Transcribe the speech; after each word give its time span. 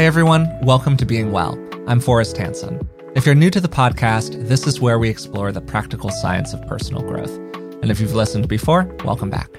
Hey 0.00 0.06
everyone, 0.06 0.48
welcome 0.62 0.96
to 0.96 1.04
Being 1.04 1.30
Well. 1.30 1.62
I'm 1.86 2.00
Forrest 2.00 2.34
Hanson. 2.34 2.88
If 3.14 3.26
you're 3.26 3.34
new 3.34 3.50
to 3.50 3.60
the 3.60 3.68
podcast, 3.68 4.48
this 4.48 4.66
is 4.66 4.80
where 4.80 4.98
we 4.98 5.10
explore 5.10 5.52
the 5.52 5.60
practical 5.60 6.08
science 6.08 6.54
of 6.54 6.66
personal 6.66 7.02
growth. 7.02 7.36
And 7.82 7.90
if 7.90 8.00
you've 8.00 8.14
listened 8.14 8.48
before, 8.48 8.84
welcome 9.04 9.28
back. 9.28 9.50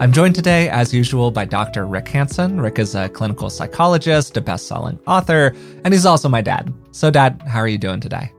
I'm 0.00 0.10
joined 0.10 0.36
today, 0.36 0.70
as 0.70 0.94
usual, 0.94 1.30
by 1.30 1.44
Dr. 1.44 1.86
Rick 1.86 2.08
Hanson. 2.08 2.62
Rick 2.62 2.78
is 2.78 2.94
a 2.94 3.10
clinical 3.10 3.50
psychologist, 3.50 4.38
a 4.38 4.40
best 4.40 4.68
selling 4.68 4.98
author, 5.06 5.54
and 5.84 5.92
he's 5.92 6.06
also 6.06 6.30
my 6.30 6.40
dad. 6.40 6.72
So, 6.92 7.10
Dad, 7.10 7.42
how 7.46 7.58
are 7.58 7.68
you 7.68 7.76
doing 7.76 8.00
today? 8.00 8.32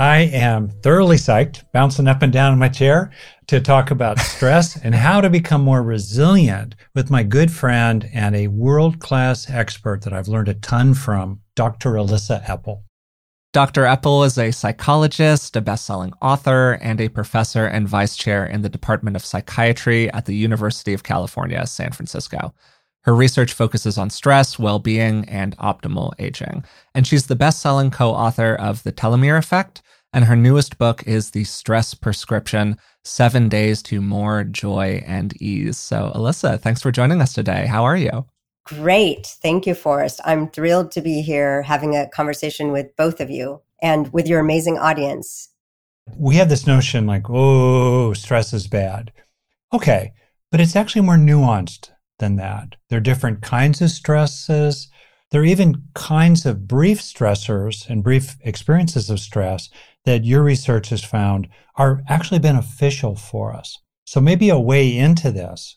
I 0.00 0.30
am 0.32 0.70
thoroughly 0.70 1.16
psyched, 1.16 1.70
bouncing 1.74 2.08
up 2.08 2.22
and 2.22 2.32
down 2.32 2.54
in 2.54 2.58
my 2.58 2.70
chair 2.70 3.10
to 3.48 3.60
talk 3.60 3.90
about 3.90 4.18
stress 4.18 4.82
and 4.82 4.94
how 4.94 5.20
to 5.20 5.28
become 5.28 5.60
more 5.60 5.82
resilient 5.82 6.74
with 6.94 7.10
my 7.10 7.22
good 7.22 7.52
friend 7.52 8.08
and 8.14 8.34
a 8.34 8.46
world 8.48 8.98
class 8.98 9.50
expert 9.50 10.00
that 10.04 10.14
I've 10.14 10.26
learned 10.26 10.48
a 10.48 10.54
ton 10.54 10.94
from, 10.94 11.42
Dr. 11.54 11.90
Alyssa 11.92 12.42
Epel. 12.46 12.84
Dr. 13.52 13.82
Epel 13.82 14.24
is 14.24 14.38
a 14.38 14.52
psychologist, 14.52 15.54
a 15.54 15.60
best 15.60 15.84
selling 15.84 16.14
author, 16.22 16.78
and 16.80 16.98
a 16.98 17.10
professor 17.10 17.66
and 17.66 17.86
vice 17.86 18.16
chair 18.16 18.46
in 18.46 18.62
the 18.62 18.70
Department 18.70 19.16
of 19.16 19.24
Psychiatry 19.26 20.10
at 20.12 20.24
the 20.24 20.34
University 20.34 20.94
of 20.94 21.02
California, 21.02 21.66
San 21.66 21.92
Francisco. 21.92 22.54
Her 23.02 23.14
research 23.14 23.52
focuses 23.52 23.96
on 23.96 24.10
stress, 24.10 24.58
well 24.58 24.78
being, 24.78 25.24
and 25.28 25.56
optimal 25.56 26.12
aging. 26.18 26.64
And 26.94 27.06
she's 27.06 27.26
the 27.26 27.36
best 27.36 27.60
selling 27.60 27.90
co 27.90 28.10
author 28.10 28.54
of 28.54 28.82
The 28.82 28.92
Telomere 28.92 29.38
Effect. 29.38 29.82
And 30.12 30.24
her 30.24 30.36
newest 30.36 30.76
book 30.76 31.04
is 31.06 31.30
The 31.30 31.44
Stress 31.44 31.94
Prescription 31.94 32.76
Seven 33.04 33.48
Days 33.48 33.80
to 33.84 34.00
More 34.00 34.44
Joy 34.44 35.02
and 35.06 35.40
Ease. 35.40 35.78
So, 35.78 36.12
Alyssa, 36.14 36.60
thanks 36.60 36.82
for 36.82 36.90
joining 36.90 37.22
us 37.22 37.32
today. 37.32 37.66
How 37.66 37.84
are 37.84 37.96
you? 37.96 38.26
Great. 38.66 39.26
Thank 39.26 39.66
you, 39.66 39.74
Forrest. 39.74 40.20
I'm 40.24 40.50
thrilled 40.50 40.90
to 40.92 41.00
be 41.00 41.22
here 41.22 41.62
having 41.62 41.96
a 41.96 42.08
conversation 42.08 42.70
with 42.72 42.94
both 42.96 43.20
of 43.20 43.30
you 43.30 43.62
and 43.80 44.12
with 44.12 44.26
your 44.26 44.40
amazing 44.40 44.78
audience. 44.78 45.48
We 46.16 46.36
have 46.36 46.48
this 46.48 46.66
notion 46.66 47.06
like, 47.06 47.30
oh, 47.30 48.12
stress 48.12 48.52
is 48.52 48.66
bad. 48.66 49.12
Okay, 49.72 50.12
but 50.50 50.60
it's 50.60 50.76
actually 50.76 51.02
more 51.02 51.16
nuanced 51.16 51.90
than 52.20 52.36
that. 52.36 52.76
There 52.88 52.98
are 52.98 53.02
different 53.02 53.42
kinds 53.42 53.82
of 53.82 53.90
stresses. 53.90 54.88
There 55.30 55.42
are 55.42 55.46
even 55.46 55.82
kinds 55.94 56.46
of 56.46 56.68
brief 56.68 57.00
stressors 57.00 57.88
and 57.88 58.04
brief 58.04 58.36
experiences 58.42 59.10
of 59.10 59.20
stress 59.20 59.68
that 60.04 60.24
your 60.24 60.42
research 60.42 60.90
has 60.90 61.04
found 61.04 61.48
are 61.76 62.02
actually 62.08 62.38
beneficial 62.38 63.16
for 63.16 63.52
us. 63.52 63.76
So 64.04 64.20
maybe 64.20 64.48
a 64.48 64.58
way 64.58 64.96
into 64.96 65.30
this 65.30 65.76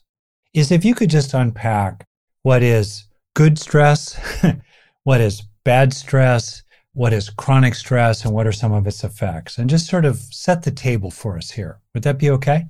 is 0.52 0.70
if 0.70 0.84
you 0.84 0.94
could 0.94 1.10
just 1.10 1.34
unpack 1.34 2.06
what 2.42 2.62
is 2.62 3.04
good 3.34 3.58
stress, 3.58 4.18
what 5.04 5.20
is 5.20 5.42
bad 5.64 5.92
stress, 5.92 6.62
what 6.92 7.12
is 7.12 7.30
chronic 7.30 7.74
stress, 7.74 8.24
and 8.24 8.32
what 8.32 8.46
are 8.46 8.52
some 8.52 8.72
of 8.72 8.86
its 8.86 9.02
effects, 9.02 9.58
and 9.58 9.68
just 9.68 9.88
sort 9.88 10.04
of 10.04 10.18
set 10.18 10.62
the 10.62 10.70
table 10.70 11.10
for 11.10 11.36
us 11.36 11.50
here. 11.50 11.80
Would 11.92 12.04
that 12.04 12.18
be 12.18 12.30
okay? 12.30 12.66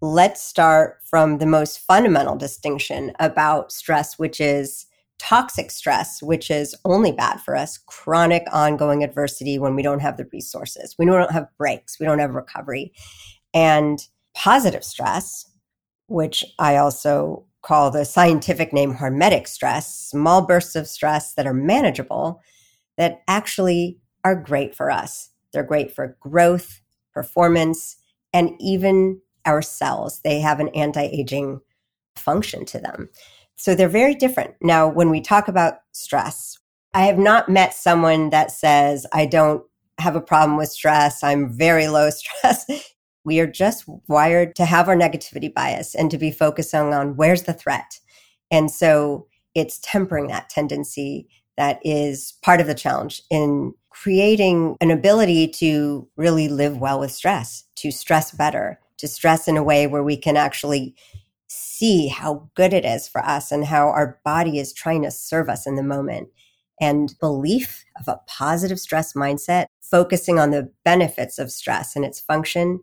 Let's 0.00 0.40
start 0.40 0.98
from 1.04 1.38
the 1.38 1.46
most 1.46 1.80
fundamental 1.80 2.36
distinction 2.36 3.12
about 3.18 3.72
stress, 3.72 4.16
which 4.16 4.40
is 4.40 4.86
toxic 5.18 5.72
stress, 5.72 6.22
which 6.22 6.52
is 6.52 6.76
only 6.84 7.10
bad 7.10 7.40
for 7.40 7.56
us, 7.56 7.78
chronic 7.78 8.44
ongoing 8.52 9.02
adversity 9.02 9.58
when 9.58 9.74
we 9.74 9.82
don't 9.82 9.98
have 9.98 10.16
the 10.16 10.28
resources, 10.32 10.94
we 10.98 11.04
don't 11.06 11.32
have 11.32 11.48
breaks, 11.58 11.98
we 11.98 12.06
don't 12.06 12.20
have 12.20 12.34
recovery, 12.34 12.92
and 13.52 14.06
positive 14.34 14.84
stress, 14.84 15.50
which 16.06 16.44
I 16.60 16.76
also 16.76 17.44
call 17.62 17.90
the 17.90 18.04
scientific 18.04 18.72
name 18.72 18.94
hormetic 18.94 19.48
stress, 19.48 19.92
small 19.92 20.42
bursts 20.42 20.76
of 20.76 20.86
stress 20.86 21.34
that 21.34 21.46
are 21.46 21.54
manageable 21.54 22.40
that 22.96 23.22
actually 23.26 23.98
are 24.22 24.36
great 24.36 24.76
for 24.76 24.92
us. 24.92 25.30
They're 25.52 25.64
great 25.64 25.92
for 25.92 26.16
growth, 26.20 26.82
performance, 27.12 27.96
and 28.32 28.52
even 28.60 29.20
our 29.48 29.62
cells. 29.62 30.20
They 30.20 30.40
have 30.40 30.60
an 30.60 30.68
anti 30.68 31.02
aging 31.02 31.60
function 32.16 32.66
to 32.66 32.78
them. 32.78 33.08
So 33.56 33.74
they're 33.74 33.88
very 33.88 34.14
different. 34.14 34.54
Now, 34.60 34.86
when 34.86 35.10
we 35.10 35.20
talk 35.20 35.48
about 35.48 35.78
stress, 35.92 36.58
I 36.94 37.06
have 37.06 37.18
not 37.18 37.48
met 37.48 37.74
someone 37.74 38.30
that 38.30 38.50
says, 38.52 39.06
I 39.12 39.26
don't 39.26 39.64
have 39.98 40.14
a 40.14 40.20
problem 40.20 40.56
with 40.58 40.68
stress. 40.68 41.24
I'm 41.24 41.50
very 41.50 41.88
low 41.88 42.10
stress. 42.10 42.66
We 43.24 43.40
are 43.40 43.46
just 43.46 43.84
wired 44.06 44.54
to 44.56 44.64
have 44.64 44.88
our 44.88 44.96
negativity 44.96 45.52
bias 45.52 45.94
and 45.94 46.10
to 46.10 46.18
be 46.18 46.30
focusing 46.30 46.94
on 46.94 47.16
where's 47.16 47.44
the 47.44 47.52
threat. 47.52 47.98
And 48.50 48.70
so 48.70 49.26
it's 49.54 49.80
tempering 49.82 50.28
that 50.28 50.50
tendency 50.50 51.28
that 51.56 51.80
is 51.82 52.34
part 52.42 52.60
of 52.60 52.66
the 52.68 52.74
challenge 52.74 53.22
in 53.30 53.74
creating 53.90 54.76
an 54.80 54.92
ability 54.92 55.48
to 55.48 56.08
really 56.16 56.48
live 56.48 56.78
well 56.78 57.00
with 57.00 57.10
stress, 57.10 57.64
to 57.74 57.90
stress 57.90 58.30
better, 58.30 58.78
to 58.98 59.08
stress 59.08 59.48
in 59.48 59.56
a 59.56 59.62
way 59.62 59.86
where 59.86 60.02
we 60.02 60.16
can 60.16 60.36
actually 60.36 60.94
see 61.48 62.08
how 62.08 62.48
good 62.54 62.72
it 62.72 62.84
is 62.84 63.08
for 63.08 63.24
us 63.24 63.50
and 63.50 63.64
how 63.64 63.88
our 63.88 64.20
body 64.24 64.58
is 64.58 64.72
trying 64.72 65.02
to 65.02 65.10
serve 65.10 65.48
us 65.48 65.66
in 65.66 65.76
the 65.76 65.82
moment. 65.82 66.28
And 66.80 67.14
belief 67.20 67.84
of 67.98 68.06
a 68.06 68.20
positive 68.26 68.78
stress 68.78 69.14
mindset, 69.14 69.66
focusing 69.80 70.38
on 70.38 70.50
the 70.50 70.70
benefits 70.84 71.38
of 71.38 71.50
stress 71.50 71.96
and 71.96 72.04
its 72.04 72.20
function 72.20 72.80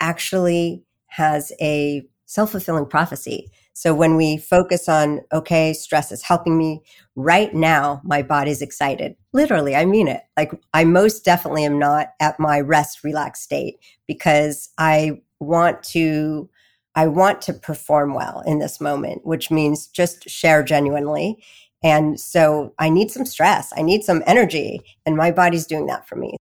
actually 0.00 0.84
has 1.06 1.52
a 1.60 2.06
self 2.26 2.52
fulfilling 2.52 2.86
prophecy. 2.86 3.50
So 3.72 3.92
when 3.92 4.16
we 4.16 4.36
focus 4.36 4.88
on, 4.88 5.20
okay, 5.32 5.72
stress 5.72 6.12
is 6.12 6.22
helping 6.22 6.56
me 6.56 6.82
right 7.16 7.52
now, 7.52 8.00
my 8.04 8.22
body's 8.22 8.62
excited. 8.62 9.16
Literally, 9.32 9.74
I 9.74 9.84
mean 9.84 10.06
it. 10.06 10.22
Like 10.36 10.52
I 10.72 10.84
most 10.84 11.24
definitely 11.24 11.64
am 11.64 11.78
not 11.78 12.08
at 12.20 12.38
my 12.38 12.60
rest, 12.60 13.02
relax 13.02 13.40
state 13.40 13.76
because 14.06 14.70
I 14.78 15.22
want 15.44 15.82
to, 15.84 16.48
I 16.94 17.06
want 17.06 17.42
to 17.42 17.52
perform 17.52 18.14
well 18.14 18.42
in 18.46 18.58
this 18.58 18.80
moment, 18.80 19.24
which 19.24 19.50
means 19.50 19.86
just 19.86 20.28
share 20.28 20.62
genuinely. 20.62 21.42
And 21.82 22.18
so 22.18 22.72
I 22.78 22.88
need 22.88 23.10
some 23.10 23.26
stress. 23.26 23.72
I 23.76 23.82
need 23.82 24.04
some 24.04 24.22
energy 24.26 24.80
and 25.04 25.16
my 25.16 25.30
body's 25.30 25.66
doing 25.66 25.86
that 25.86 26.08
for 26.08 26.16
me. 26.16 26.36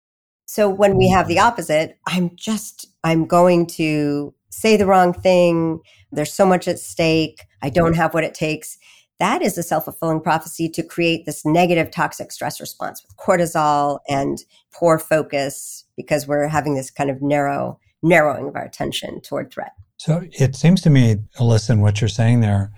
So 0.46 0.70
when 0.70 0.98
we 0.98 1.10
have 1.10 1.28
the 1.28 1.40
opposite, 1.40 1.98
I'm 2.08 2.36
just, 2.36 2.88
I'm 3.04 3.26
going 3.26 3.66
to 3.68 4.34
say 4.50 4.78
the 4.78 4.86
wrong 4.86 5.14
thing. 5.14 5.80
There's 6.12 6.32
so 6.32 6.46
much 6.46 6.68
at 6.68 6.80
stake. 6.80 7.42
I 7.62 7.70
don't 7.70 7.96
have 7.96 8.14
what 8.14 8.24
it 8.24 8.34
takes. 8.36 8.78
That 9.20 9.42
is 9.42 9.58
a 9.58 9.64
self 9.64 9.86
fulfilling 9.86 10.22
prophecy 10.22 10.70
to 10.70 10.84
create 10.84 11.26
this 11.26 11.46
negative 11.46 11.92
toxic 11.92 12.32
stress 12.32 12.60
response 12.60 13.04
with 13.04 13.18
cortisol 13.18 14.00
and 14.08 14.44
poor 14.74 15.00
focus 15.00 15.86
because 15.96 16.28
we're 16.28 16.48
having 16.48 16.76
this 16.76 16.92
kind 16.92 17.10
of 17.10 17.22
narrow, 17.22 17.80
narrowing 18.04 18.48
of 18.48 18.56
our 18.56 18.66
attention 18.66 19.22
toward 19.22 19.52
threat. 19.52 19.72
So 19.98 20.24
it 20.32 20.56
seems 20.56 20.82
to 20.82 20.90
me, 20.90 21.18
listen, 21.40 21.82
what 21.82 22.02
you're 22.02 22.08
saying 22.10 22.42
there, 22.42 22.72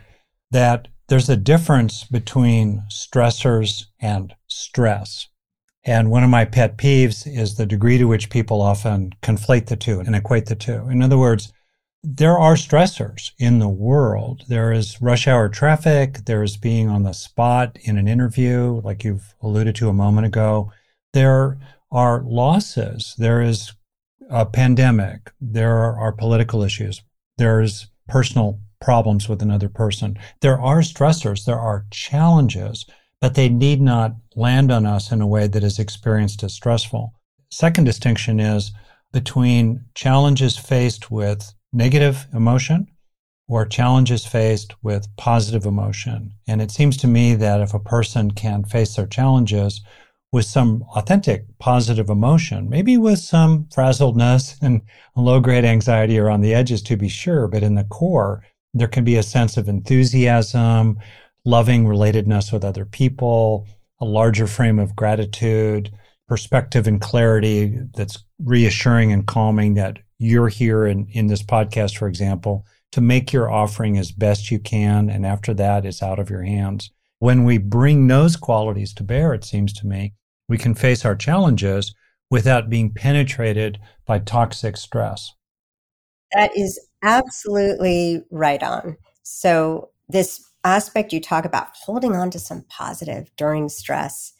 that 0.52 0.88
there's 1.08 1.30
a 1.30 1.36
difference 1.36 2.04
between 2.04 2.84
stressors 2.90 3.86
and 4.00 4.34
stress. 4.48 5.28
And 5.84 6.10
one 6.10 6.24
of 6.24 6.30
my 6.30 6.46
pet 6.46 6.78
peeves 6.78 7.28
is 7.28 7.56
the 7.56 7.66
degree 7.66 7.98
to 7.98 8.06
which 8.06 8.30
people 8.30 8.62
often 8.62 9.12
conflate 9.22 9.68
the 9.68 9.76
two 9.76 10.00
and 10.00 10.16
equate 10.16 10.48
the 10.48 10.56
two. 10.56 10.88
In 10.90 11.02
other 11.04 11.18
words, 11.18 11.52
there 12.04 12.38
are 12.38 12.56
stressors 12.56 13.32
in 13.40 13.60
the 13.60 13.70
world. 13.70 14.44
There 14.48 14.72
is 14.72 15.02
rush 15.02 15.28
hour 15.28 15.50
traffic. 15.50 16.26
There 16.26 16.44
is 16.44 16.58
being 16.58 16.88
on 16.88 17.04
the 17.04 17.14
spot 17.14 17.78
in 17.82 17.98
an 17.98 18.08
interview, 18.08 18.82
like 18.84 19.04
you've 19.04 19.34
alluded 19.42 19.76
to 19.78 19.90
a 19.90 19.94
moment 19.94 20.28
ago. 20.28 20.72
There 21.14 21.58
are 21.92 22.24
losses. 22.24 23.16
There 23.18 23.42
is 23.42 23.74
a 24.30 24.46
pandemic. 24.46 25.32
There 25.40 25.96
are 25.96 26.12
political 26.12 26.64
issues. 26.64 27.02
There's 27.38 27.88
personal 28.08 28.60
problems 28.82 29.28
with 29.28 29.42
another 29.42 29.70
person. 29.70 30.18
There 30.42 30.60
are 30.60 30.80
stressors. 30.82 31.46
There 31.46 31.60
are 31.60 31.86
challenges 31.92 32.86
but 33.26 33.34
they 33.34 33.50
need 33.50 33.82
not 33.82 34.16
land 34.36 34.72
on 34.72 34.86
us 34.86 35.12
in 35.12 35.22
a 35.22 35.26
way 35.26 35.48
that 35.48 35.64
is 35.64 35.80
experienced 35.80 36.44
as 36.44 36.54
stressful. 36.54 37.12
Second 37.50 37.86
distinction 37.86 38.40
is 38.40 38.72
between 39.14 39.84
challenges 39.96 40.58
faced 40.58 41.10
with 41.10 41.54
negative 41.72 42.28
emotion 42.34 42.88
or 43.48 43.66
challenges 43.66 44.28
faced 44.28 44.76
with 44.84 45.08
positive 45.18 45.66
emotion. 45.66 46.34
And 46.48 46.62
it 46.62 46.70
seems 46.70 46.98
to 46.98 47.08
me 47.08 47.34
that 47.34 47.62
if 47.62 47.74
a 47.74 47.80
person 47.80 48.30
can 48.30 48.64
face 48.64 48.96
their 48.96 49.08
challenges 49.08 49.82
with 50.36 50.46
some 50.46 50.84
authentic 50.98 51.46
positive 51.60 52.10
emotion, 52.10 52.70
maybe 52.70 52.98
with 52.98 53.20
some 53.20 53.64
frazzledness 53.74 54.58
and 54.62 54.82
low 55.16 55.40
grade 55.40 55.64
anxiety 55.64 56.20
around 56.20 56.42
the 56.42 56.54
edges 56.54 56.82
to 56.82 56.98
be 56.98 57.08
sure, 57.08 57.48
but 57.48 57.64
in 57.64 57.76
the 57.76 57.86
core, 57.86 58.44
there 58.74 58.90
can 58.90 59.06
be 59.06 59.16
a 59.16 59.24
sense 59.24 59.56
of 59.56 59.70
enthusiasm, 59.70 61.00
loving 61.46 61.86
relatedness 61.86 62.52
with 62.52 62.66
other 62.66 62.84
people, 62.84 63.66
a 64.02 64.06
larger 64.06 64.46
frame 64.46 64.78
of 64.78 64.94
gratitude, 64.94 65.90
perspective 66.28 66.86
and 66.86 67.00
clarity 67.00 67.80
that's 67.96 68.22
reassuring 68.44 69.14
and 69.14 69.28
calming 69.28 69.76
that 69.76 70.00
you're 70.20 70.50
here 70.50 70.86
in, 70.86 71.08
in 71.12 71.28
this 71.28 71.44
podcast, 71.44 71.98
for 71.98 72.10
example, 72.10 72.66
to 72.92 73.00
make 73.00 73.32
your 73.32 73.50
offering 73.50 73.98
as 73.98 74.12
best 74.12 74.52
you 74.52 74.60
can. 74.60 75.10
And 75.10 75.26
after 75.26 75.54
that, 75.54 75.86
it's 75.86 76.04
out 76.04 76.20
of 76.20 76.30
your 76.30 76.44
hands. 76.44 76.92
When 77.20 77.46
we 77.46 77.58
bring 77.58 78.08
those 78.08 78.36
qualities 78.36 78.94
to 78.96 79.04
bear, 79.04 79.34
it 79.34 79.46
seems 79.46 79.72
to 79.74 79.88
me, 79.88 80.14
we 80.48 80.58
can 80.58 80.76
face 80.76 81.06
our 81.06 81.16
challenges 81.16 81.94
without 82.30 82.70
being 82.70 82.92
penetrated 82.92 83.80
by 84.06 84.20
toxic 84.20 84.78
stress. 84.78 85.34
That 86.34 86.56
is 86.56 86.80
absolutely 87.04 88.22
right 88.32 88.62
on. 88.62 88.98
So, 89.24 89.90
this 90.10 90.44
aspect 90.64 91.14
you 91.14 91.22
talk 91.22 91.46
about 91.46 91.70
holding 91.76 92.16
on 92.16 92.30
to 92.32 92.40
some 92.40 92.66
positive 92.70 93.30
during 93.38 93.70
stress 93.70 94.34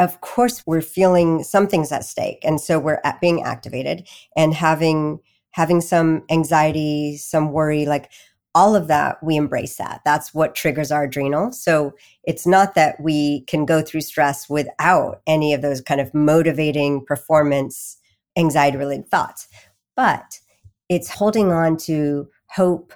of 0.00 0.20
course 0.22 0.62
we're 0.66 0.80
feeling 0.80 1.42
something's 1.44 1.92
at 1.92 2.04
stake 2.04 2.38
and 2.42 2.60
so 2.60 2.78
we're 2.78 3.00
being 3.20 3.42
activated 3.42 4.08
and 4.36 4.54
having 4.54 5.18
having 5.50 5.80
some 5.80 6.22
anxiety 6.30 7.16
some 7.16 7.52
worry 7.52 7.84
like 7.84 8.10
all 8.54 8.74
of 8.74 8.88
that 8.88 9.22
we 9.22 9.36
embrace 9.36 9.76
that. 9.76 10.00
That's 10.04 10.34
what 10.34 10.54
triggers 10.54 10.90
our 10.90 11.04
adrenal. 11.04 11.52
So 11.52 11.94
it's 12.24 12.46
not 12.46 12.74
that 12.74 13.00
we 13.00 13.42
can 13.42 13.64
go 13.64 13.80
through 13.82 14.00
stress 14.00 14.48
without 14.48 15.22
any 15.26 15.54
of 15.54 15.62
those 15.62 15.80
kind 15.80 16.00
of 16.00 16.12
motivating 16.12 17.04
performance 17.04 17.96
anxiety 18.36 18.76
related 18.76 19.08
thoughts. 19.08 19.48
But 19.96 20.40
it's 20.88 21.10
holding 21.10 21.52
on 21.52 21.76
to 21.78 22.28
hope 22.48 22.92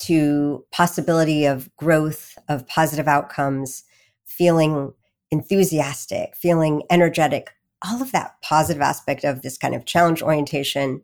to 0.00 0.64
possibility 0.72 1.44
of 1.44 1.74
growth, 1.76 2.36
of 2.48 2.66
positive 2.66 3.08
outcomes, 3.08 3.84
feeling 4.24 4.92
enthusiastic, 5.30 6.34
feeling 6.36 6.82
energetic, 6.90 7.50
all 7.86 8.00
of 8.00 8.12
that 8.12 8.36
positive 8.42 8.82
aspect 8.82 9.24
of 9.24 9.42
this 9.42 9.58
kind 9.58 9.74
of 9.74 9.84
challenge 9.84 10.22
orientation 10.22 11.02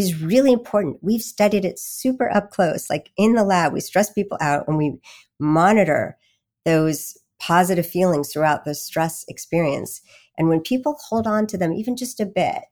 is 0.00 0.22
really 0.22 0.52
important. 0.52 0.98
We've 1.02 1.22
studied 1.22 1.64
it 1.64 1.78
super 1.78 2.30
up 2.34 2.50
close. 2.50 2.88
Like 2.88 3.10
in 3.16 3.34
the 3.34 3.44
lab, 3.44 3.72
we 3.72 3.80
stress 3.80 4.12
people 4.12 4.38
out 4.40 4.66
and 4.66 4.76
we 4.76 4.98
monitor 5.38 6.16
those 6.64 7.16
positive 7.38 7.86
feelings 7.86 8.32
throughout 8.32 8.64
the 8.64 8.74
stress 8.74 9.24
experience. 9.28 10.00
And 10.36 10.48
when 10.48 10.60
people 10.60 10.98
hold 11.08 11.26
on 11.26 11.46
to 11.48 11.58
them 11.58 11.72
even 11.72 11.96
just 11.96 12.20
a 12.20 12.26
bit, 12.26 12.62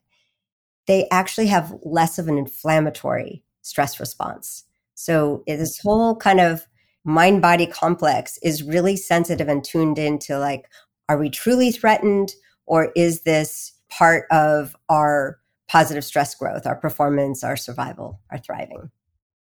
they 0.87 1.07
actually 1.11 1.49
have 1.49 1.75
less 1.83 2.19
of 2.19 2.29
an 2.29 2.39
inflammatory 2.39 3.45
stress 3.63 4.01
response. 4.01 4.65
So 4.95 5.43
this 5.47 5.79
whole 5.79 6.17
kind 6.17 6.41
of 6.41 6.67
mind 7.05 7.43
body 7.43 7.67
complex 7.67 8.39
is 8.43 8.63
really 8.63 8.97
sensitive 8.97 9.49
and 9.49 9.63
tuned 9.63 9.99
into 9.99 10.39
like, 10.39 10.67
are 11.09 11.19
we 11.19 11.31
truly 11.31 11.71
threatened 11.73 12.33
or 12.67 12.93
is 12.97 13.23
this 13.23 13.73
part 13.91 14.27
of 14.31 14.77
our 14.89 15.39
positive 15.69 16.05
stress 16.05 16.35
growth, 16.35 16.67
our 16.67 16.77
performance, 16.77 17.45
our 17.45 17.57
survival, 17.57 18.21
our 18.31 18.39
thriving? 18.39 18.91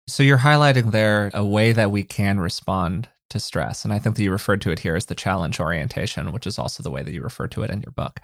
So 0.08 0.24
you're 0.24 0.38
highlighting 0.38 0.92
there 0.92 1.32
a 1.34 1.46
way 1.46 1.72
that 1.72 1.92
we 1.92 2.04
can 2.04 2.40
respond 2.40 3.08
to 3.30 3.40
stress. 3.40 3.84
And 3.86 3.94
I 3.94 4.00
think 4.00 4.16
that 4.16 4.24
you 4.24 4.32
referred 4.32 4.62
to 4.62 4.72
it 4.72 4.80
here 4.80 4.96
as 4.96 5.06
the 5.06 5.16
challenge 5.16 5.60
orientation, 5.60 6.32
which 6.32 6.46
is 6.46 6.60
also 6.60 6.84
the 6.84 6.92
way 6.92 7.02
that 7.02 7.14
you 7.14 7.22
refer 7.22 7.48
to 7.48 7.64
it 7.64 7.72
in 7.72 7.82
your 7.82 7.94
book. 7.94 8.20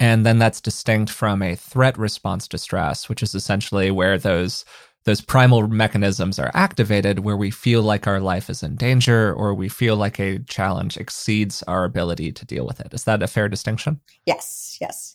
And 0.00 0.26
then 0.26 0.38
that's 0.38 0.60
distinct 0.60 1.10
from 1.10 1.42
a 1.42 1.54
threat 1.54 1.96
response 1.98 2.48
to 2.48 2.58
stress, 2.58 3.08
which 3.08 3.22
is 3.22 3.34
essentially 3.34 3.90
where 3.90 4.18
those 4.18 4.64
those 5.04 5.20
primal 5.20 5.68
mechanisms 5.68 6.36
are 6.36 6.50
activated 6.52 7.20
where 7.20 7.36
we 7.36 7.48
feel 7.48 7.80
like 7.80 8.08
our 8.08 8.18
life 8.18 8.50
is 8.50 8.64
in 8.64 8.74
danger 8.74 9.32
or 9.32 9.54
we 9.54 9.68
feel 9.68 9.94
like 9.94 10.18
a 10.18 10.40
challenge 10.40 10.96
exceeds 10.96 11.62
our 11.68 11.84
ability 11.84 12.32
to 12.32 12.44
deal 12.44 12.66
with 12.66 12.80
it. 12.80 12.92
Is 12.92 13.04
that 13.04 13.22
a 13.22 13.28
fair 13.28 13.48
distinction? 13.48 14.00
Yes, 14.26 14.76
yes. 14.80 15.14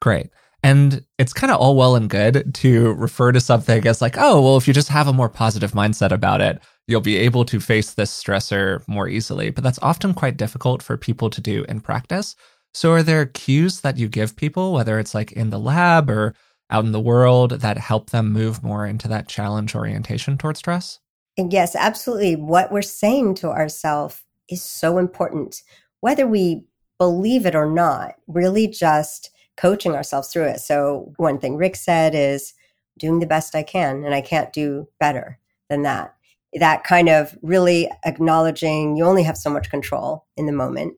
Great. 0.00 0.30
And 0.66 1.04
it's 1.16 1.32
kind 1.32 1.52
of 1.52 1.60
all 1.60 1.76
well 1.76 1.94
and 1.94 2.10
good 2.10 2.52
to 2.56 2.94
refer 2.94 3.30
to 3.30 3.38
something 3.38 3.86
as 3.86 4.02
like, 4.02 4.16
oh, 4.18 4.42
well, 4.42 4.56
if 4.56 4.66
you 4.66 4.74
just 4.74 4.88
have 4.88 5.06
a 5.06 5.12
more 5.12 5.28
positive 5.28 5.70
mindset 5.70 6.10
about 6.10 6.40
it, 6.40 6.60
you'll 6.88 7.00
be 7.00 7.18
able 7.18 7.44
to 7.44 7.60
face 7.60 7.94
this 7.94 8.10
stressor 8.10 8.82
more 8.88 9.06
easily. 9.06 9.50
But 9.50 9.62
that's 9.62 9.78
often 9.80 10.12
quite 10.12 10.36
difficult 10.36 10.82
for 10.82 10.96
people 10.96 11.30
to 11.30 11.40
do 11.40 11.64
in 11.68 11.80
practice. 11.80 12.34
So, 12.74 12.90
are 12.90 13.04
there 13.04 13.26
cues 13.26 13.82
that 13.82 13.96
you 13.96 14.08
give 14.08 14.34
people, 14.34 14.72
whether 14.72 14.98
it's 14.98 15.14
like 15.14 15.30
in 15.30 15.50
the 15.50 15.60
lab 15.60 16.10
or 16.10 16.34
out 16.68 16.84
in 16.84 16.90
the 16.90 16.98
world 16.98 17.52
that 17.52 17.78
help 17.78 18.10
them 18.10 18.32
move 18.32 18.64
more 18.64 18.84
into 18.84 19.06
that 19.06 19.28
challenge 19.28 19.76
orientation 19.76 20.36
towards 20.36 20.58
stress? 20.58 20.98
And 21.38 21.52
yes, 21.52 21.76
absolutely. 21.76 22.34
What 22.34 22.72
we're 22.72 22.82
saying 22.82 23.36
to 23.36 23.50
ourselves 23.50 24.20
is 24.50 24.64
so 24.64 24.98
important, 24.98 25.62
whether 26.00 26.26
we 26.26 26.64
believe 26.98 27.46
it 27.46 27.54
or 27.54 27.70
not, 27.70 28.16
really 28.26 28.66
just 28.66 29.30
coaching 29.56 29.94
ourselves 29.94 30.28
through 30.28 30.44
it. 30.44 30.60
So, 30.60 31.12
one 31.16 31.38
thing 31.38 31.56
Rick 31.56 31.76
said 31.76 32.14
is 32.14 32.54
doing 32.98 33.20
the 33.20 33.26
best 33.26 33.54
I 33.54 33.62
can, 33.62 34.04
and 34.04 34.14
I 34.14 34.20
can't 34.20 34.52
do 34.52 34.88
better 35.00 35.38
than 35.68 35.82
that. 35.82 36.14
That 36.54 36.84
kind 36.84 37.08
of 37.08 37.36
really 37.42 37.90
acknowledging 38.04 38.96
you 38.96 39.04
only 39.04 39.24
have 39.24 39.36
so 39.36 39.50
much 39.50 39.70
control 39.70 40.26
in 40.36 40.46
the 40.46 40.52
moment, 40.52 40.94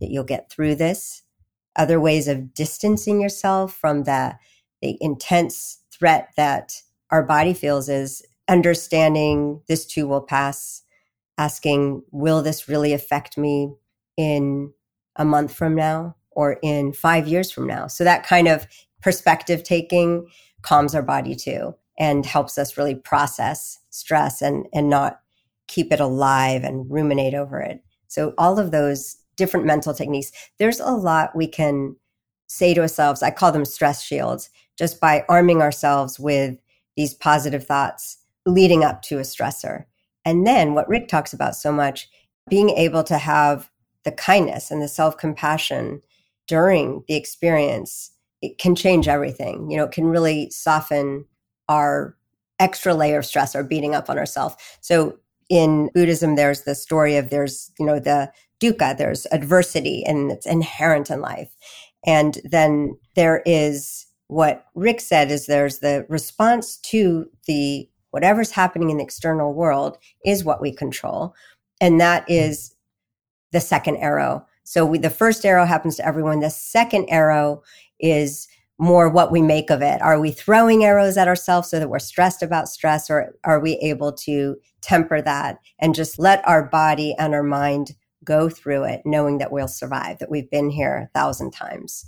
that 0.00 0.10
you'll 0.10 0.24
get 0.24 0.50
through 0.50 0.74
this. 0.74 1.22
Other 1.76 2.00
ways 2.00 2.28
of 2.28 2.52
distancing 2.52 3.20
yourself 3.20 3.74
from 3.74 4.04
the 4.04 4.36
the 4.82 4.98
intense 5.00 5.78
threat 5.96 6.30
that 6.36 6.82
our 7.10 7.22
body 7.22 7.54
feels 7.54 7.88
is 7.88 8.20
understanding 8.48 9.62
this 9.68 9.86
too 9.86 10.08
will 10.08 10.20
pass, 10.20 10.82
asking, 11.38 12.02
will 12.10 12.42
this 12.42 12.68
really 12.68 12.92
affect 12.92 13.38
me 13.38 13.72
in 14.16 14.72
a 15.14 15.24
month 15.24 15.54
from 15.54 15.76
now 15.76 16.16
or 16.34 16.58
in 16.62 16.92
five 16.92 17.26
years 17.26 17.50
from 17.50 17.66
now? 17.66 17.86
So 17.86 18.04
that 18.04 18.24
kind 18.24 18.48
of 18.48 18.66
perspective 19.00 19.62
taking 19.62 20.28
calms 20.62 20.94
our 20.94 21.02
body 21.02 21.34
too 21.34 21.74
and 21.98 22.24
helps 22.24 22.56
us 22.58 22.76
really 22.76 22.94
process 22.94 23.78
stress 23.90 24.40
and, 24.40 24.66
and 24.72 24.88
not 24.88 25.20
keep 25.68 25.92
it 25.92 26.00
alive 26.00 26.64
and 26.64 26.90
ruminate 26.90 27.34
over 27.34 27.60
it. 27.60 27.82
So 28.08 28.34
all 28.38 28.58
of 28.58 28.70
those 28.70 29.16
different 29.36 29.66
mental 29.66 29.94
techniques, 29.94 30.32
there's 30.58 30.80
a 30.80 30.90
lot 30.90 31.34
we 31.36 31.46
can 31.46 31.96
say 32.46 32.74
to 32.74 32.82
ourselves. 32.82 33.22
I 33.22 33.30
call 33.30 33.52
them 33.52 33.64
stress 33.64 34.02
shields 34.02 34.50
just 34.78 35.00
by 35.00 35.24
arming 35.28 35.62
ourselves 35.62 36.18
with 36.20 36.58
these 36.96 37.14
positive 37.14 37.66
thoughts 37.66 38.18
leading 38.44 38.84
up 38.84 39.02
to 39.02 39.18
a 39.18 39.22
stressor. 39.22 39.84
And 40.24 40.46
then 40.46 40.74
what 40.74 40.88
Rick 40.88 41.08
talks 41.08 41.32
about 41.32 41.56
so 41.56 41.72
much, 41.72 42.08
being 42.48 42.70
able 42.70 43.02
to 43.04 43.18
have 43.18 43.70
the 44.04 44.12
kindness 44.12 44.70
and 44.70 44.82
the 44.82 44.88
self 44.88 45.16
compassion 45.16 46.02
during 46.52 47.02
the 47.08 47.14
experience, 47.14 48.10
it 48.42 48.58
can 48.58 48.74
change 48.74 49.08
everything. 49.08 49.70
You 49.70 49.78
know, 49.78 49.84
it 49.84 49.90
can 49.90 50.04
really 50.04 50.50
soften 50.50 51.24
our 51.70 52.14
extra 52.60 52.92
layer 52.92 53.20
of 53.20 53.24
stress 53.24 53.56
or 53.56 53.64
beating 53.64 53.94
up 53.94 54.10
on 54.10 54.18
ourselves. 54.18 54.54
So 54.82 55.18
in 55.48 55.88
Buddhism, 55.94 56.36
there's 56.36 56.64
the 56.64 56.74
story 56.74 57.16
of 57.16 57.30
there's, 57.30 57.72
you 57.78 57.86
know, 57.86 57.98
the 57.98 58.30
dukkha, 58.60 58.98
there's 58.98 59.26
adversity 59.32 60.04
and 60.04 60.30
it's 60.30 60.44
inherent 60.44 61.08
in 61.08 61.22
life. 61.22 61.56
And 62.04 62.38
then 62.44 62.98
there 63.16 63.42
is 63.46 64.04
what 64.26 64.66
Rick 64.74 65.00
said 65.00 65.30
is 65.30 65.46
there's 65.46 65.78
the 65.78 66.04
response 66.10 66.76
to 66.90 67.30
the 67.46 67.88
whatever's 68.10 68.50
happening 68.50 68.90
in 68.90 68.98
the 68.98 69.04
external 69.04 69.54
world 69.54 69.96
is 70.22 70.44
what 70.44 70.60
we 70.60 70.70
control. 70.70 71.34
And 71.80 71.98
that 71.98 72.30
is 72.30 72.74
the 73.52 73.60
second 73.60 73.96
arrow. 73.96 74.46
So 74.64 74.86
we, 74.86 74.98
the 74.98 75.10
first 75.10 75.44
arrow 75.44 75.66
happens 75.66 75.96
to 75.96 76.06
everyone. 76.06 76.40
The 76.40 76.50
second 76.50 77.06
arrow 77.08 77.62
is 77.98 78.48
more 78.78 79.08
what 79.08 79.30
we 79.30 79.42
make 79.42 79.70
of 79.70 79.82
it. 79.82 80.02
Are 80.02 80.18
we 80.18 80.32
throwing 80.32 80.84
arrows 80.84 81.16
at 81.16 81.28
ourselves 81.28 81.70
so 81.70 81.78
that 81.78 81.88
we're 81.88 81.98
stressed 81.98 82.42
about 82.42 82.68
stress, 82.68 83.10
or 83.10 83.34
are 83.44 83.60
we 83.60 83.74
able 83.74 84.12
to 84.12 84.56
temper 84.80 85.22
that 85.22 85.58
and 85.78 85.94
just 85.94 86.18
let 86.18 86.46
our 86.48 86.64
body 86.64 87.14
and 87.18 87.34
our 87.34 87.42
mind 87.42 87.92
go 88.24 88.48
through 88.48 88.84
it, 88.84 89.02
knowing 89.04 89.38
that 89.38 89.52
we'll 89.52 89.68
survive, 89.68 90.18
that 90.18 90.30
we've 90.30 90.50
been 90.50 90.70
here 90.70 91.08
a 91.08 91.18
thousand 91.18 91.52
times? 91.52 92.06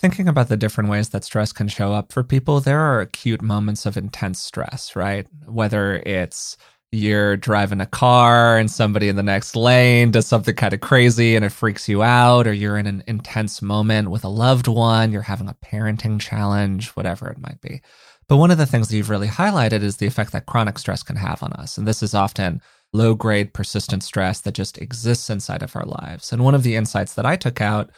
Thinking 0.00 0.26
about 0.26 0.48
the 0.48 0.56
different 0.56 0.90
ways 0.90 1.10
that 1.10 1.24
stress 1.24 1.52
can 1.52 1.68
show 1.68 1.92
up 1.92 2.12
for 2.12 2.24
people, 2.24 2.60
there 2.60 2.80
are 2.80 3.00
acute 3.00 3.40
moments 3.40 3.86
of 3.86 3.96
intense 3.96 4.42
stress, 4.42 4.96
right? 4.96 5.26
Whether 5.46 6.02
it's 6.04 6.56
you're 6.94 7.36
driving 7.36 7.80
a 7.80 7.86
car 7.86 8.56
and 8.56 8.70
somebody 8.70 9.08
in 9.08 9.16
the 9.16 9.22
next 9.22 9.56
lane 9.56 10.10
does 10.10 10.26
something 10.26 10.54
kind 10.54 10.72
of 10.72 10.80
crazy 10.80 11.36
and 11.36 11.44
it 11.44 11.50
freaks 11.50 11.88
you 11.88 12.02
out, 12.02 12.46
or 12.46 12.52
you're 12.52 12.78
in 12.78 12.86
an 12.86 13.02
intense 13.06 13.60
moment 13.60 14.10
with 14.10 14.24
a 14.24 14.28
loved 14.28 14.68
one, 14.68 15.12
you're 15.12 15.22
having 15.22 15.48
a 15.48 15.56
parenting 15.64 16.20
challenge, 16.20 16.88
whatever 16.90 17.28
it 17.28 17.38
might 17.38 17.60
be. 17.60 17.82
But 18.28 18.38
one 18.38 18.50
of 18.50 18.58
the 18.58 18.66
things 18.66 18.88
that 18.88 18.96
you've 18.96 19.10
really 19.10 19.28
highlighted 19.28 19.82
is 19.82 19.98
the 19.98 20.06
effect 20.06 20.32
that 20.32 20.46
chronic 20.46 20.78
stress 20.78 21.02
can 21.02 21.16
have 21.16 21.42
on 21.42 21.52
us. 21.54 21.76
And 21.76 21.86
this 21.86 22.02
is 22.02 22.14
often 22.14 22.62
low 22.92 23.14
grade 23.14 23.52
persistent 23.52 24.02
stress 24.02 24.40
that 24.42 24.54
just 24.54 24.78
exists 24.78 25.28
inside 25.28 25.62
of 25.62 25.76
our 25.76 25.84
lives. 25.84 26.32
And 26.32 26.44
one 26.44 26.54
of 26.54 26.62
the 26.62 26.76
insights 26.76 27.14
that 27.14 27.26
I 27.26 27.36
took 27.36 27.60
out 27.60 27.90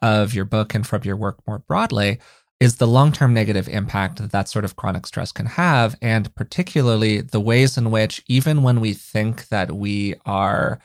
of 0.00 0.34
your 0.34 0.44
book 0.44 0.74
and 0.74 0.86
from 0.86 1.02
your 1.04 1.16
work 1.16 1.38
more 1.46 1.58
broadly 1.58 2.20
is 2.64 2.76
the 2.76 2.86
long 2.86 3.12
term 3.12 3.34
negative 3.34 3.68
impact 3.68 4.18
that 4.18 4.32
that 4.32 4.48
sort 4.48 4.64
of 4.64 4.76
chronic 4.76 5.06
stress 5.06 5.30
can 5.32 5.46
have, 5.46 5.96
and 6.02 6.34
particularly 6.34 7.20
the 7.20 7.40
ways 7.40 7.76
in 7.76 7.90
which, 7.90 8.22
even 8.26 8.62
when 8.62 8.80
we 8.80 8.94
think 8.94 9.48
that 9.48 9.72
we 9.72 10.14
are 10.26 10.80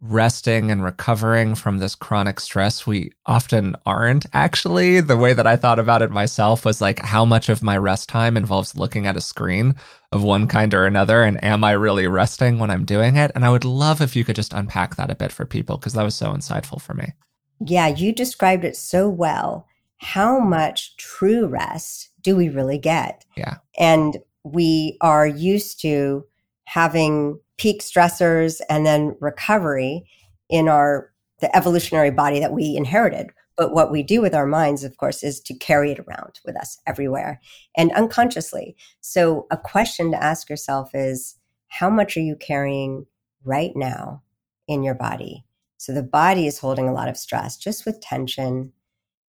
resting 0.00 0.70
and 0.70 0.84
recovering 0.84 1.54
from 1.54 1.78
this 1.78 1.94
chronic 1.94 2.38
stress, 2.38 2.86
we 2.86 3.10
often 3.26 3.74
aren't 3.86 4.26
actually. 4.32 5.00
The 5.00 5.16
way 5.16 5.32
that 5.32 5.46
I 5.46 5.56
thought 5.56 5.78
about 5.78 6.02
it 6.02 6.10
myself 6.10 6.64
was 6.64 6.80
like, 6.80 7.00
how 7.00 7.24
much 7.24 7.48
of 7.48 7.62
my 7.62 7.76
rest 7.76 8.08
time 8.08 8.36
involves 8.36 8.76
looking 8.76 9.06
at 9.06 9.16
a 9.16 9.20
screen 9.20 9.74
of 10.12 10.22
one 10.22 10.46
kind 10.46 10.74
or 10.74 10.84
another? 10.84 11.22
And 11.22 11.42
am 11.42 11.64
I 11.64 11.72
really 11.72 12.06
resting 12.06 12.58
when 12.58 12.70
I'm 12.70 12.84
doing 12.84 13.16
it? 13.16 13.32
And 13.34 13.44
I 13.44 13.50
would 13.50 13.64
love 13.64 14.00
if 14.02 14.14
you 14.14 14.24
could 14.24 14.36
just 14.36 14.52
unpack 14.52 14.96
that 14.96 15.10
a 15.10 15.14
bit 15.16 15.32
for 15.32 15.46
people 15.46 15.78
because 15.78 15.94
that 15.94 16.04
was 16.04 16.14
so 16.14 16.32
insightful 16.32 16.80
for 16.80 16.94
me. 16.94 17.12
Yeah, 17.60 17.88
you 17.88 18.12
described 18.12 18.64
it 18.64 18.76
so 18.76 19.08
well. 19.08 19.66
How 20.04 20.38
much 20.38 20.96
true 20.96 21.46
rest 21.46 22.10
do 22.20 22.36
we 22.36 22.48
really 22.48 22.78
get? 22.78 23.24
Yeah. 23.36 23.56
And 23.78 24.18
we 24.44 24.98
are 25.00 25.26
used 25.26 25.80
to 25.80 26.24
having 26.66 27.40
peak 27.56 27.80
stressors 27.80 28.60
and 28.68 28.84
then 28.84 29.16
recovery 29.20 30.04
in 30.48 30.68
our 30.68 31.10
the 31.40 31.54
evolutionary 31.56 32.10
body 32.10 32.40
that 32.40 32.52
we 32.52 32.76
inherited 32.76 33.30
but 33.56 33.72
what 33.72 33.92
we 33.92 34.02
do 34.02 34.20
with 34.20 34.34
our 34.34 34.46
minds 34.46 34.84
of 34.84 34.96
course 34.96 35.22
is 35.22 35.40
to 35.40 35.54
carry 35.54 35.92
it 35.92 35.98
around 36.00 36.40
with 36.44 36.56
us 36.56 36.78
everywhere 36.86 37.40
and 37.76 37.92
unconsciously 37.92 38.76
so 39.00 39.46
a 39.50 39.56
question 39.56 40.10
to 40.10 40.22
ask 40.22 40.48
yourself 40.48 40.90
is 40.94 41.36
how 41.68 41.90
much 41.90 42.16
are 42.16 42.20
you 42.20 42.36
carrying 42.36 43.06
right 43.44 43.72
now 43.74 44.22
in 44.66 44.82
your 44.82 44.94
body 44.94 45.44
so 45.76 45.92
the 45.92 46.02
body 46.02 46.46
is 46.46 46.58
holding 46.58 46.88
a 46.88 46.94
lot 46.94 47.08
of 47.08 47.16
stress 47.16 47.56
just 47.56 47.84
with 47.84 48.00
tension 48.00 48.72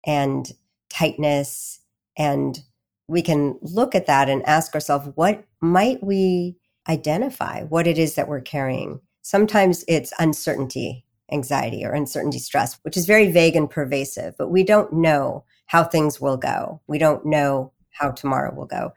and 0.07 0.52
tightness 0.90 1.80
and 2.16 2.60
we 3.08 3.22
can 3.22 3.58
look 3.60 3.94
at 3.94 4.06
that 4.06 4.28
and 4.28 4.46
ask 4.46 4.74
ourselves 4.74 5.08
what 5.14 5.44
might 5.60 6.02
we 6.02 6.56
identify 6.88 7.62
what 7.64 7.86
it 7.86 7.98
is 7.98 8.14
that 8.14 8.28
we're 8.28 8.40
carrying. 8.40 9.00
Sometimes 9.22 9.84
it's 9.88 10.12
uncertainty, 10.18 11.04
anxiety, 11.32 11.84
or 11.84 11.92
uncertainty 11.92 12.38
stress, 12.38 12.78
which 12.82 12.96
is 12.96 13.06
very 13.06 13.30
vague 13.30 13.56
and 13.56 13.70
pervasive, 13.70 14.34
but 14.38 14.50
we 14.50 14.62
don't 14.62 14.92
know 14.92 15.44
how 15.66 15.84
things 15.84 16.20
will 16.20 16.36
go. 16.36 16.80
We 16.86 16.98
don't 16.98 17.24
know 17.24 17.72
how 17.90 18.10
tomorrow 18.10 18.54
will 18.54 18.66
go. 18.66 18.92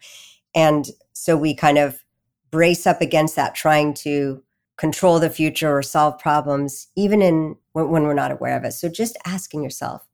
And 0.53 0.87
so 1.13 1.37
we 1.37 1.53
kind 1.55 1.77
of 1.77 2.03
brace 2.51 2.87
up 2.87 3.01
against 3.01 3.35
that, 3.35 3.55
trying 3.55 3.93
to 3.93 4.43
control 4.77 5.19
the 5.19 5.29
future 5.29 5.75
or 5.75 5.81
solve 5.81 6.19
problems, 6.19 6.87
even 6.95 7.21
in 7.21 7.55
when, 7.73 7.89
when 7.89 8.03
we're 8.03 8.13
not 8.13 8.31
aware 8.31 8.57
of 8.57 8.63
it. 8.63 8.73
So 8.73 8.89
just 8.89 9.17
asking 9.25 9.63
yourself, 9.63 10.07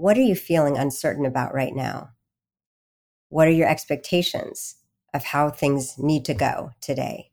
what 0.00 0.16
are 0.16 0.22
you 0.22 0.34
feeling 0.34 0.76
uncertain 0.76 1.26
about 1.26 1.54
right 1.54 1.74
now? 1.74 2.10
What 3.28 3.48
are 3.48 3.52
your 3.52 3.68
expectations? 3.68 4.76
of 5.12 5.24
how 5.24 5.50
things 5.50 5.98
need 5.98 6.24
to 6.26 6.34
go 6.34 6.70
today. 6.80 7.30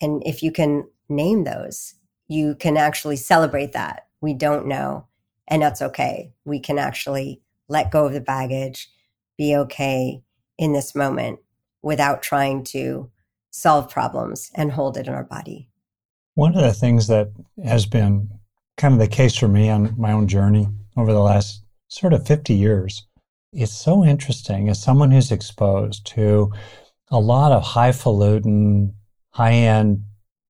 And 0.00 0.22
if 0.24 0.42
you 0.42 0.52
can 0.52 0.88
name 1.08 1.44
those, 1.44 1.94
you 2.28 2.54
can 2.54 2.76
actually 2.76 3.16
celebrate 3.16 3.72
that. 3.72 4.06
We 4.20 4.34
don't 4.34 4.66
know, 4.66 5.06
and 5.48 5.62
that's 5.62 5.82
okay. 5.82 6.32
We 6.44 6.60
can 6.60 6.78
actually 6.78 7.42
let 7.68 7.90
go 7.90 8.06
of 8.06 8.12
the 8.12 8.20
baggage, 8.20 8.88
be 9.36 9.56
okay 9.56 10.22
in 10.58 10.72
this 10.72 10.94
moment 10.94 11.40
without 11.82 12.22
trying 12.22 12.62
to 12.62 13.10
solve 13.50 13.90
problems 13.90 14.50
and 14.54 14.72
hold 14.72 14.96
it 14.96 15.06
in 15.06 15.14
our 15.14 15.24
body. 15.24 15.68
One 16.34 16.54
of 16.54 16.62
the 16.62 16.72
things 16.72 17.08
that 17.08 17.30
has 17.64 17.86
been 17.86 18.30
kind 18.76 18.94
of 18.94 19.00
the 19.00 19.08
case 19.08 19.36
for 19.36 19.48
me 19.48 19.68
on 19.68 19.94
my 19.98 20.12
own 20.12 20.28
journey 20.28 20.68
over 20.96 21.12
the 21.12 21.20
last 21.20 21.62
sort 21.90 22.12
of 22.12 22.26
50 22.26 22.54
years, 22.54 23.06
it's 23.52 23.72
so 23.72 24.04
interesting 24.04 24.68
as 24.68 24.80
someone 24.80 25.10
who's 25.10 25.32
exposed 25.32 26.06
to 26.06 26.52
a 27.10 27.18
lot 27.18 27.50
of 27.50 27.62
highfalutin, 27.62 28.94
high 29.32 29.52
end 29.52 30.04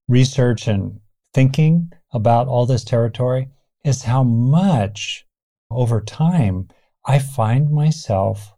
research 0.07 0.69
and 0.69 1.01
thinking 1.33 1.91
about 2.13 2.47
all 2.47 2.67
this 2.67 2.85
territory 2.85 3.49
is 3.85 4.03
how 4.03 4.23
much 4.23 5.25
over 5.71 6.01
time 6.03 6.69
I 7.07 7.19
find 7.19 7.71
myself 7.71 8.53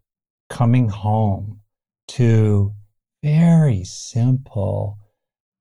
coming 0.51 0.89
home 0.89 1.61
to 2.09 2.75
very 3.23 3.85
simple, 3.85 4.99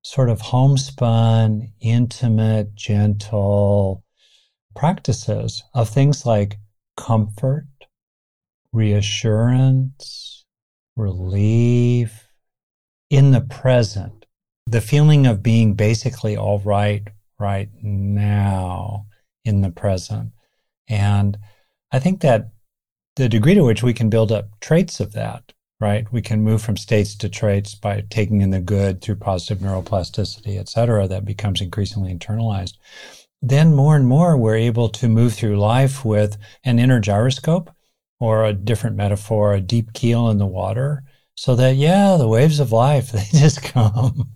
sort 0.02 0.30
of 0.30 0.42
homespun, 0.42 1.72
intimate, 1.80 2.74
gentle 2.74 4.04
practices 4.76 5.64
of 5.76 5.88
things 5.88 6.26
like 6.26 6.58
comfort, 7.02 7.66
reassurance, 8.72 10.46
relief, 10.96 12.28
in 13.10 13.32
the 13.32 13.42
present, 13.42 14.28
the 14.68 14.82
feeling 14.82 15.26
of 15.26 15.42
being 15.42 15.74
basically 15.74 16.38
all 16.38 16.60
right 16.60 17.08
right 17.40 17.70
now 17.82 19.08
in 19.44 19.62
the 19.62 19.72
present. 19.72 20.32
And 20.88 21.40
I 21.92 21.98
think 21.98 22.22
that 22.22 22.52
the 23.16 23.28
degree 23.28 23.56
to 23.56 23.64
which 23.64 23.82
we 23.82 23.94
can 23.94 24.12
build 24.12 24.32
up 24.32 24.60
traits 24.60 25.00
of 25.00 25.14
that, 25.14 25.54
right? 25.80 26.06
We 26.14 26.22
can 26.22 26.44
move 26.44 26.62
from 26.62 26.78
states 26.78 27.16
to 27.16 27.30
traits 27.30 27.74
by 27.74 28.04
taking 28.12 28.42
in 28.42 28.52
the 28.52 28.62
good 28.62 29.02
through 29.02 29.16
positive 29.16 29.58
neuroplasticity, 29.58 30.60
et 30.60 30.70
cetera, 30.70 31.08
that 31.08 31.26
becomes 31.26 31.62
increasingly 31.62 32.14
internalized. 32.14 32.76
Then 33.42 33.74
more 33.74 33.96
and 33.96 34.06
more, 34.06 34.38
we're 34.38 34.56
able 34.56 34.90
to 34.90 35.08
move 35.08 35.34
through 35.34 35.60
life 35.60 36.06
with 36.06 36.38
an 36.64 36.80
inner 36.80 37.00
gyroscope 37.00 37.72
or 38.20 38.46
a 38.46 38.54
different 38.54 38.96
metaphor, 38.96 39.54
a 39.54 39.62
deep 39.62 39.94
keel 39.94 40.30
in 40.30 40.38
the 40.38 40.46
water 40.46 41.04
so 41.36 41.56
that, 41.56 41.76
yeah, 41.76 42.18
the 42.18 42.28
waves 42.28 42.60
of 42.60 42.72
life, 42.72 43.12
they 43.12 43.26
just 43.32 43.64
come. 43.64 44.30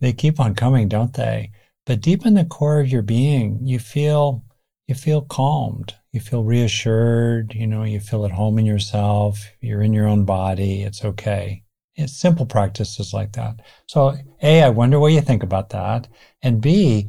they 0.00 0.12
keep 0.12 0.40
on 0.40 0.54
coming, 0.54 0.88
don't 0.88 1.14
they? 1.14 1.52
But 1.86 2.00
deep 2.00 2.26
in 2.26 2.34
the 2.34 2.44
core 2.44 2.80
of 2.80 2.88
your 2.88 3.02
being, 3.02 3.60
you 3.62 3.78
feel, 3.78 4.44
you 4.86 4.94
feel 4.94 5.22
calmed. 5.22 5.94
You 6.12 6.20
feel 6.20 6.42
reassured. 6.42 7.54
You 7.54 7.66
know, 7.66 7.84
you 7.84 8.00
feel 8.00 8.24
at 8.24 8.32
home 8.32 8.58
in 8.58 8.66
yourself. 8.66 9.46
You're 9.60 9.82
in 9.82 9.92
your 9.92 10.08
own 10.08 10.24
body. 10.24 10.82
It's 10.82 11.04
okay. 11.04 11.62
It's 11.94 12.16
simple 12.16 12.46
practices 12.46 13.12
like 13.12 13.32
that. 13.34 13.60
So, 13.86 14.16
A, 14.42 14.62
I 14.62 14.70
wonder 14.70 14.98
what 14.98 15.12
you 15.12 15.20
think 15.20 15.42
about 15.42 15.70
that. 15.70 16.08
And 16.42 16.60
B, 16.60 17.08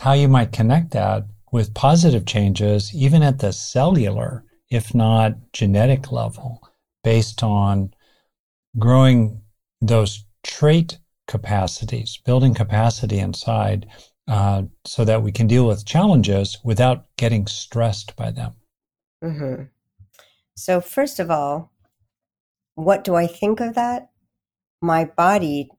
how 0.00 0.12
you 0.12 0.28
might 0.28 0.52
connect 0.52 0.92
that 0.92 1.24
with 1.50 1.74
positive 1.74 2.24
changes, 2.26 2.94
even 2.94 3.22
at 3.22 3.38
the 3.38 3.52
cellular, 3.52 4.44
if 4.70 4.94
not 4.94 5.34
genetic 5.52 6.12
level, 6.12 6.62
based 7.02 7.42
on 7.42 7.92
growing 8.78 9.40
those 9.80 10.24
trait 10.42 10.98
capacities, 11.26 12.18
building 12.24 12.54
capacity 12.54 13.18
inside 13.18 13.86
uh, 14.28 14.62
so 14.84 15.04
that 15.04 15.22
we 15.22 15.32
can 15.32 15.46
deal 15.46 15.66
with 15.66 15.86
challenges 15.86 16.58
without 16.62 17.06
getting 17.16 17.46
stressed 17.46 18.14
by 18.14 18.30
them. 18.30 18.52
Mm-hmm. 19.24 19.64
So, 20.54 20.80
first 20.80 21.18
of 21.18 21.30
all, 21.30 21.72
what 22.74 23.04
do 23.04 23.14
I 23.14 23.26
think 23.26 23.60
of 23.60 23.74
that? 23.74 24.10
My 24.80 25.04
body 25.04 25.70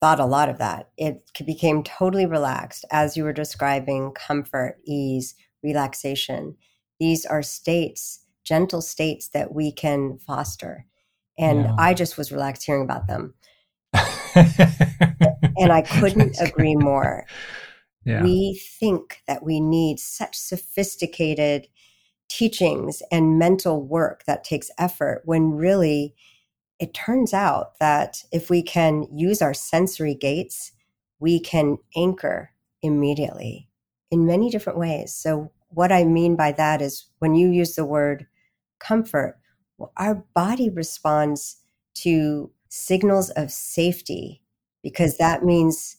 thought 0.00 0.20
a 0.20 0.24
lot 0.24 0.48
of 0.48 0.58
that. 0.58 0.90
It 0.96 1.30
became 1.44 1.82
totally 1.82 2.26
relaxed 2.26 2.84
as 2.90 3.16
you 3.16 3.24
were 3.24 3.32
describing 3.32 4.12
comfort, 4.12 4.78
ease, 4.84 5.34
relaxation. 5.62 6.56
These 6.98 7.26
are 7.26 7.42
states, 7.42 8.24
gentle 8.44 8.82
states 8.82 9.28
that 9.28 9.52
we 9.52 9.72
can 9.72 10.18
foster. 10.18 10.86
And 11.38 11.64
yeah. 11.64 11.74
I 11.78 11.94
just 11.94 12.16
was 12.16 12.32
relaxed 12.32 12.64
hearing 12.64 12.82
about 12.82 13.08
them. 13.08 13.34
and 14.34 15.72
I 15.72 15.82
couldn't 15.82 16.36
agree 16.40 16.76
more. 16.76 17.26
Yeah. 18.04 18.22
We 18.22 18.60
think 18.78 19.22
that 19.26 19.42
we 19.42 19.60
need 19.60 19.98
such 19.98 20.36
sophisticated 20.36 21.68
teachings 22.28 23.02
and 23.10 23.38
mental 23.38 23.82
work 23.82 24.24
that 24.24 24.44
takes 24.44 24.70
effort 24.78 25.22
when 25.24 25.50
really 25.50 26.14
it 26.80 26.94
turns 26.94 27.34
out 27.34 27.78
that 27.78 28.24
if 28.32 28.48
we 28.48 28.62
can 28.62 29.06
use 29.12 29.42
our 29.42 29.54
sensory 29.54 30.14
gates, 30.14 30.72
we 31.20 31.38
can 31.38 31.76
anchor 31.94 32.52
immediately 32.82 33.68
in 34.10 34.26
many 34.26 34.50
different 34.50 34.78
ways. 34.78 35.12
So, 35.12 35.52
what 35.68 35.92
I 35.92 36.02
mean 36.02 36.34
by 36.34 36.50
that 36.52 36.82
is 36.82 37.06
when 37.20 37.36
you 37.36 37.48
use 37.48 37.76
the 37.76 37.84
word 37.84 38.26
comfort, 38.80 39.38
our 39.96 40.24
body 40.34 40.68
responds 40.68 41.58
to 41.94 42.50
signals 42.70 43.30
of 43.30 43.52
safety 43.52 44.42
because 44.82 45.18
that 45.18 45.44
means 45.44 45.98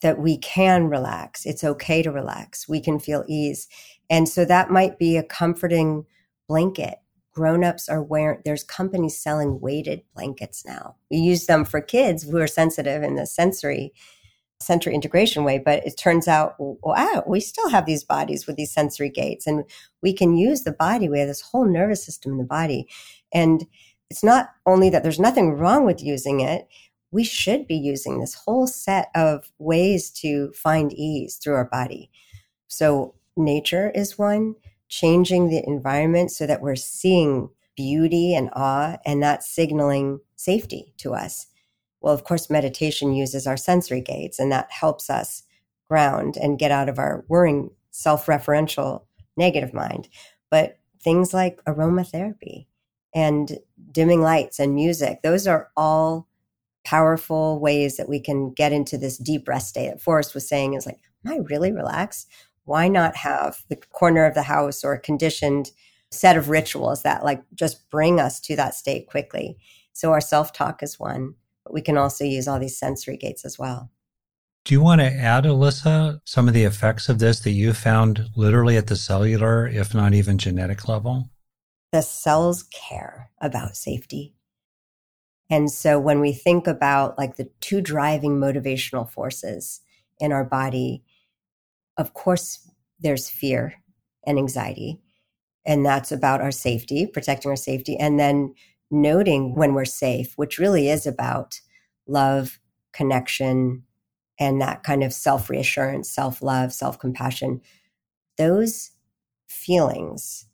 that 0.00 0.18
we 0.18 0.38
can 0.38 0.88
relax. 0.88 1.44
It's 1.44 1.64
okay 1.64 2.02
to 2.02 2.10
relax. 2.10 2.68
We 2.68 2.80
can 2.80 2.98
feel 2.98 3.24
ease. 3.28 3.68
And 4.08 4.28
so 4.28 4.44
that 4.46 4.70
might 4.70 4.98
be 4.98 5.16
a 5.16 5.22
comforting 5.22 6.06
blanket. 6.48 6.98
Grown-ups 7.32 7.88
are 7.88 8.02
wearing 8.02 8.40
there's 8.44 8.64
companies 8.64 9.18
selling 9.18 9.60
weighted 9.60 10.02
blankets 10.14 10.64
now. 10.66 10.96
We 11.10 11.18
use 11.18 11.46
them 11.46 11.64
for 11.64 11.80
kids 11.80 12.24
who 12.24 12.38
are 12.38 12.46
sensitive 12.46 13.02
in 13.02 13.14
the 13.14 13.26
sensory 13.26 13.92
sensory 14.60 14.94
integration 14.94 15.42
way, 15.42 15.58
but 15.58 15.84
it 15.86 15.96
turns 15.96 16.28
out, 16.28 16.54
wow, 16.58 17.24
we 17.26 17.40
still 17.40 17.70
have 17.70 17.86
these 17.86 18.04
bodies 18.04 18.46
with 18.46 18.56
these 18.56 18.72
sensory 18.72 19.08
gates 19.08 19.46
and 19.46 19.64
we 20.02 20.12
can 20.12 20.36
use 20.36 20.62
the 20.62 20.72
body. 20.72 21.08
We 21.08 21.18
have 21.18 21.28
this 21.28 21.40
whole 21.40 21.64
nervous 21.64 22.04
system 22.04 22.32
in 22.32 22.38
the 22.38 22.44
body. 22.44 22.86
And 23.32 23.66
it's 24.10 24.22
not 24.22 24.50
only 24.66 24.90
that 24.90 25.02
there's 25.02 25.18
nothing 25.18 25.52
wrong 25.52 25.86
with 25.86 26.02
using 26.02 26.40
it, 26.40 26.68
we 27.10 27.24
should 27.24 27.66
be 27.66 27.76
using 27.76 28.20
this 28.20 28.34
whole 28.34 28.66
set 28.66 29.10
of 29.14 29.50
ways 29.58 30.10
to 30.10 30.52
find 30.52 30.92
ease 30.92 31.36
through 31.36 31.54
our 31.54 31.64
body. 31.64 32.10
So, 32.68 33.14
nature 33.36 33.90
is 33.90 34.18
one, 34.18 34.54
changing 34.90 35.48
the 35.48 35.66
environment 35.66 36.30
so 36.30 36.46
that 36.46 36.60
we're 36.60 36.76
seeing 36.76 37.48
beauty 37.76 38.34
and 38.34 38.50
awe, 38.52 38.98
and 39.06 39.22
that's 39.22 39.48
signaling 39.48 40.20
safety 40.36 40.92
to 40.98 41.14
us. 41.14 41.46
Well, 42.02 42.12
of 42.12 42.24
course, 42.24 42.50
meditation 42.50 43.14
uses 43.14 43.46
our 43.46 43.56
sensory 43.56 44.02
gates, 44.02 44.38
and 44.38 44.52
that 44.52 44.70
helps 44.70 45.08
us 45.08 45.44
ground 45.88 46.36
and 46.36 46.58
get 46.58 46.70
out 46.70 46.88
of 46.88 46.98
our 46.98 47.24
worrying, 47.28 47.70
self 47.90 48.26
referential 48.26 49.04
negative 49.36 49.72
mind. 49.72 50.08
But 50.50 50.78
things 51.02 51.32
like 51.32 51.64
aromatherapy 51.64 52.66
and 53.14 53.58
dimming 53.92 54.20
lights 54.20 54.58
and 54.58 54.74
music, 54.74 55.22
those 55.22 55.46
are 55.46 55.70
all 55.76 56.28
powerful 56.84 57.60
ways 57.60 57.96
that 57.96 58.08
we 58.08 58.20
can 58.20 58.52
get 58.52 58.72
into 58.72 58.98
this 58.98 59.18
deep 59.18 59.48
rest 59.48 59.68
state 59.68 59.88
that 59.88 60.00
Forrest 60.00 60.34
was 60.34 60.48
saying 60.48 60.74
is 60.74 60.86
like, 60.86 60.98
am 61.24 61.32
I 61.32 61.36
really 61.48 61.72
relaxed? 61.72 62.28
Why 62.70 62.86
not 62.86 63.16
have 63.16 63.64
the 63.68 63.74
corner 63.74 64.24
of 64.24 64.34
the 64.34 64.44
house 64.44 64.84
or 64.84 64.92
a 64.92 65.00
conditioned 65.00 65.72
set 66.12 66.36
of 66.36 66.48
rituals 66.48 67.02
that 67.02 67.24
like 67.24 67.42
just 67.52 67.90
bring 67.90 68.20
us 68.20 68.38
to 68.42 68.54
that 68.54 68.76
state 68.76 69.08
quickly? 69.08 69.58
So 69.92 70.12
our 70.12 70.20
self 70.20 70.52
talk 70.52 70.80
is 70.80 70.96
one, 70.96 71.34
but 71.64 71.74
we 71.74 71.82
can 71.82 71.98
also 71.98 72.22
use 72.22 72.46
all 72.46 72.60
these 72.60 72.78
sensory 72.78 73.16
gates 73.16 73.44
as 73.44 73.58
well. 73.58 73.90
Do 74.64 74.72
you 74.72 74.80
want 74.80 75.00
to 75.00 75.12
add, 75.12 75.46
Alyssa, 75.46 76.20
some 76.24 76.46
of 76.46 76.54
the 76.54 76.62
effects 76.62 77.08
of 77.08 77.18
this 77.18 77.40
that 77.40 77.50
you 77.50 77.72
found 77.72 78.26
literally 78.36 78.76
at 78.76 78.86
the 78.86 78.94
cellular, 78.94 79.66
if 79.66 79.92
not 79.92 80.14
even 80.14 80.38
genetic 80.38 80.86
level? 80.86 81.28
The 81.90 82.02
cells 82.02 82.62
care 82.62 83.32
about 83.40 83.76
safety. 83.76 84.36
And 85.50 85.72
so 85.72 85.98
when 85.98 86.20
we 86.20 86.32
think 86.32 86.68
about 86.68 87.18
like 87.18 87.34
the 87.34 87.50
two 87.58 87.80
driving 87.80 88.38
motivational 88.38 89.10
forces 89.10 89.80
in 90.20 90.30
our 90.30 90.44
body, 90.44 91.02
of 92.00 92.14
course, 92.14 92.66
there's 92.98 93.28
fear 93.28 93.74
and 94.26 94.38
anxiety. 94.38 94.98
And 95.66 95.84
that's 95.84 96.10
about 96.10 96.40
our 96.40 96.50
safety, 96.50 97.06
protecting 97.06 97.50
our 97.50 97.56
safety. 97.56 97.96
And 97.98 98.18
then 98.18 98.54
noting 98.90 99.54
when 99.54 99.74
we're 99.74 99.84
safe, 99.84 100.32
which 100.36 100.58
really 100.58 100.88
is 100.88 101.06
about 101.06 101.60
love, 102.06 102.58
connection, 102.92 103.84
and 104.38 104.60
that 104.62 104.82
kind 104.82 105.04
of 105.04 105.12
self 105.12 105.50
reassurance, 105.50 106.10
self 106.10 106.40
love, 106.40 106.72
self 106.72 106.98
compassion. 106.98 107.60
Those 108.38 108.92
feelings 109.48 110.46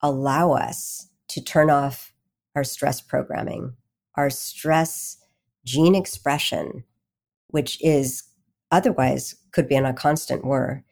allow 0.00 0.52
us 0.52 1.08
to 1.28 1.42
turn 1.42 1.68
off 1.68 2.14
our 2.56 2.64
stress 2.64 3.02
programming, 3.02 3.74
our 4.14 4.30
stress 4.30 5.18
gene 5.66 5.94
expression, 5.94 6.84
which 7.48 7.82
is 7.82 8.24
otherwise 8.70 9.34
could 9.52 9.68
be 9.68 9.74
in 9.74 9.84
a 9.84 9.92
constant 9.92 10.44
whir. 10.44 10.82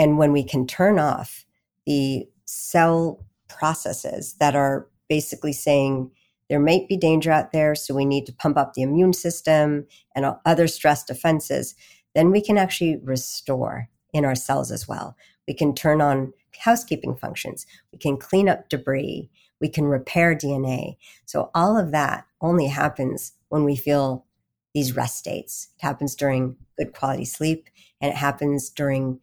And 0.00 0.16
when 0.16 0.32
we 0.32 0.42
can 0.42 0.66
turn 0.66 0.98
off 0.98 1.44
the 1.84 2.26
cell 2.46 3.22
processes 3.50 4.34
that 4.40 4.56
are 4.56 4.88
basically 5.10 5.52
saying, 5.52 6.10
there 6.48 6.58
might 6.58 6.88
be 6.88 6.96
danger 6.96 7.30
out 7.30 7.52
there, 7.52 7.74
so 7.74 7.94
we 7.94 8.06
need 8.06 8.24
to 8.24 8.32
pump 8.32 8.56
up 8.56 8.72
the 8.72 8.80
immune 8.80 9.12
system 9.12 9.86
and 10.16 10.24
other 10.46 10.68
stress 10.68 11.04
defenses. 11.04 11.74
Then 12.14 12.30
we 12.30 12.40
can 12.40 12.56
actually 12.56 12.96
restore 13.04 13.90
in 14.14 14.24
our 14.24 14.34
cells 14.34 14.70
as 14.72 14.88
well. 14.88 15.16
We 15.46 15.52
can 15.52 15.74
turn 15.74 16.00
on 16.00 16.32
housekeeping 16.58 17.14
functions. 17.14 17.66
We 17.92 17.98
can 17.98 18.16
clean 18.16 18.48
up 18.48 18.70
debris. 18.70 19.28
We 19.60 19.68
can 19.68 19.84
repair 19.84 20.34
DNA. 20.34 20.96
So 21.26 21.50
all 21.54 21.76
of 21.76 21.90
that 21.90 22.24
only 22.40 22.68
happens 22.68 23.32
when 23.50 23.64
we 23.64 23.76
feel 23.76 24.24
these 24.72 24.96
rest 24.96 25.18
states. 25.18 25.68
It 25.78 25.84
happens 25.84 26.14
during 26.14 26.56
good 26.78 26.94
quality 26.94 27.26
sleep 27.26 27.68
and 28.00 28.10
it 28.10 28.16
happens 28.16 28.70
during 28.70 29.20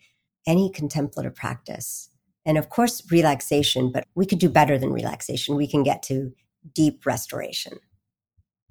any 0.47 0.71
contemplative 0.71 1.35
practice. 1.35 2.09
And 2.45 2.57
of 2.57 2.69
course, 2.69 3.03
relaxation, 3.11 3.91
but 3.91 4.05
we 4.15 4.25
could 4.25 4.39
do 4.39 4.49
better 4.49 4.77
than 4.77 4.93
relaxation. 4.93 5.55
We 5.55 5.67
can 5.67 5.83
get 5.83 6.01
to 6.03 6.33
deep 6.73 7.05
restoration. 7.05 7.79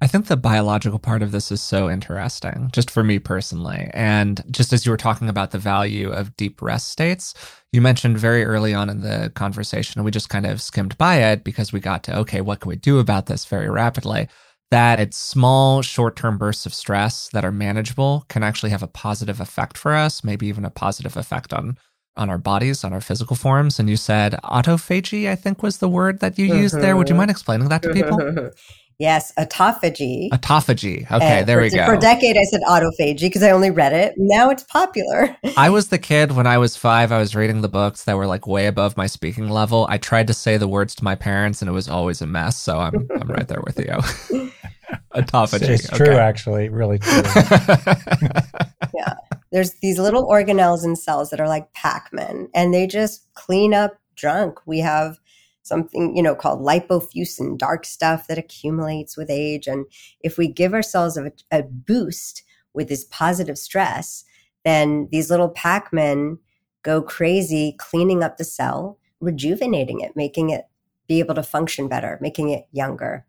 I 0.02 0.06
think 0.06 0.26
the 0.26 0.36
biological 0.36 0.98
part 0.98 1.22
of 1.22 1.32
this 1.32 1.50
is 1.50 1.62
so 1.62 1.88
interesting, 1.88 2.68
just 2.72 2.90
for 2.90 3.02
me 3.02 3.18
personally. 3.18 3.90
And 3.94 4.44
just 4.50 4.74
as 4.74 4.84
you 4.84 4.92
were 4.92 4.98
talking 4.98 5.30
about 5.30 5.52
the 5.52 5.58
value 5.58 6.10
of 6.10 6.36
deep 6.36 6.60
rest 6.60 6.88
states, 6.88 7.32
you 7.72 7.80
mentioned 7.80 8.18
very 8.18 8.44
early 8.44 8.74
on 8.74 8.90
in 8.90 9.00
the 9.00 9.32
conversation, 9.34 9.98
and 9.98 10.04
we 10.04 10.10
just 10.10 10.28
kind 10.28 10.44
of 10.44 10.60
skimmed 10.60 10.98
by 10.98 11.16
it 11.16 11.44
because 11.44 11.72
we 11.72 11.80
got 11.80 12.02
to, 12.04 12.18
okay, 12.18 12.42
what 12.42 12.60
can 12.60 12.68
we 12.68 12.76
do 12.76 12.98
about 12.98 13.24
this 13.24 13.46
very 13.46 13.70
rapidly? 13.70 14.28
That 14.70 14.98
it's 14.98 15.16
small, 15.16 15.82
short 15.82 16.16
term 16.16 16.38
bursts 16.38 16.66
of 16.66 16.74
stress 16.74 17.28
that 17.32 17.44
are 17.44 17.52
manageable 17.52 18.24
can 18.28 18.42
actually 18.42 18.70
have 18.70 18.82
a 18.82 18.88
positive 18.88 19.40
effect 19.40 19.78
for 19.78 19.94
us, 19.94 20.24
maybe 20.24 20.46
even 20.48 20.64
a 20.64 20.70
positive 20.70 21.16
effect 21.16 21.52
on 21.52 21.78
on 22.16 22.30
our 22.30 22.38
bodies, 22.38 22.82
on 22.82 22.92
our 22.92 23.00
physical 23.00 23.36
forms. 23.36 23.78
And 23.78 23.90
you 23.90 23.96
said 23.96 24.40
autophagy, 24.42 25.28
I 25.28 25.34
think 25.36 25.62
was 25.62 25.78
the 25.78 25.88
word 25.88 26.20
that 26.20 26.38
you 26.38 26.46
used 26.46 26.80
there. 26.80 26.96
Would 26.96 27.08
you 27.08 27.12
mm-hmm. 27.12 27.18
mind 27.18 27.30
explaining 27.30 27.68
that 27.68 27.82
to 27.82 27.92
people? 27.92 28.18
Yes, 28.98 29.32
autophagy. 29.38 30.30
Autophagy. 30.30 31.10
Okay, 31.10 31.42
there 31.42 31.58
for, 31.58 31.62
we 31.62 31.70
go. 31.70 31.84
For 31.84 31.94
a 31.94 31.98
decade, 31.98 32.38
I 32.38 32.44
said 32.44 32.60
autophagy 32.66 33.20
because 33.20 33.42
I 33.42 33.50
only 33.50 33.70
read 33.70 33.92
it. 33.92 34.14
Now 34.16 34.48
it's 34.48 34.62
popular. 34.64 35.36
I 35.56 35.68
was 35.68 35.88
the 35.88 35.98
kid 35.98 36.32
when 36.32 36.46
I 36.46 36.56
was 36.56 36.76
five. 36.76 37.12
I 37.12 37.18
was 37.18 37.36
reading 37.36 37.60
the 37.60 37.68
books 37.68 38.04
that 38.04 38.16
were 38.16 38.26
like 38.26 38.46
way 38.46 38.66
above 38.66 38.96
my 38.96 39.06
speaking 39.06 39.50
level. 39.50 39.86
I 39.90 39.98
tried 39.98 40.28
to 40.28 40.34
say 40.34 40.56
the 40.56 40.68
words 40.68 40.94
to 40.94 41.04
my 41.04 41.14
parents, 41.14 41.60
and 41.60 41.68
it 41.68 41.72
was 41.72 41.90
always 41.90 42.22
a 42.22 42.26
mess. 42.26 42.58
So 42.58 42.78
I'm 42.78 43.06
I'm 43.20 43.28
right 43.28 43.46
there 43.46 43.62
with 43.66 43.78
you. 43.78 44.50
autophagy. 45.14 45.68
It's 45.68 45.90
true, 45.90 46.06
okay. 46.06 46.18
actually, 46.18 46.70
really 46.70 46.98
true. 46.98 47.22
yeah, 48.94 49.14
there's 49.52 49.72
these 49.82 49.98
little 49.98 50.26
organelles 50.26 50.84
in 50.84 50.96
cells 50.96 51.28
that 51.30 51.40
are 51.40 51.48
like 51.48 51.70
Pac-Man, 51.74 52.48
and 52.54 52.72
they 52.72 52.86
just 52.86 53.26
clean 53.34 53.74
up 53.74 53.92
junk. 54.14 54.58
We 54.66 54.78
have 54.78 55.18
something, 55.66 56.16
you 56.16 56.22
know, 56.22 56.34
called 56.34 56.60
lipofuscin, 56.60 57.58
dark 57.58 57.84
stuff 57.84 58.26
that 58.28 58.38
accumulates 58.38 59.16
with 59.16 59.30
age. 59.30 59.66
And 59.66 59.86
if 60.20 60.38
we 60.38 60.48
give 60.48 60.74
ourselves 60.74 61.16
a, 61.16 61.32
a 61.50 61.62
boost 61.62 62.42
with 62.72 62.88
this 62.88 63.04
positive 63.10 63.58
stress, 63.58 64.24
then 64.64 65.08
these 65.10 65.30
little 65.30 65.48
Pac-Men 65.48 66.38
go 66.82 67.02
crazy 67.02 67.74
cleaning 67.78 68.22
up 68.22 68.36
the 68.36 68.44
cell, 68.44 68.98
rejuvenating 69.20 70.00
it, 70.00 70.16
making 70.16 70.50
it 70.50 70.66
be 71.08 71.18
able 71.18 71.34
to 71.34 71.42
function 71.42 71.88
better, 71.88 72.18
making 72.20 72.50
it 72.50 72.66
younger. 72.72 73.26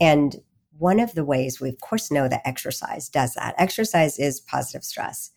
And 0.00 0.36
one 0.78 1.00
of 1.00 1.14
the 1.14 1.24
ways 1.24 1.60
we, 1.60 1.68
of 1.68 1.80
course, 1.80 2.10
know 2.10 2.28
that 2.28 2.42
exercise 2.46 3.08
does 3.08 3.34
that. 3.34 3.54
Exercise 3.58 4.18
is 4.18 4.40
positive 4.40 4.84
stress 4.84 5.30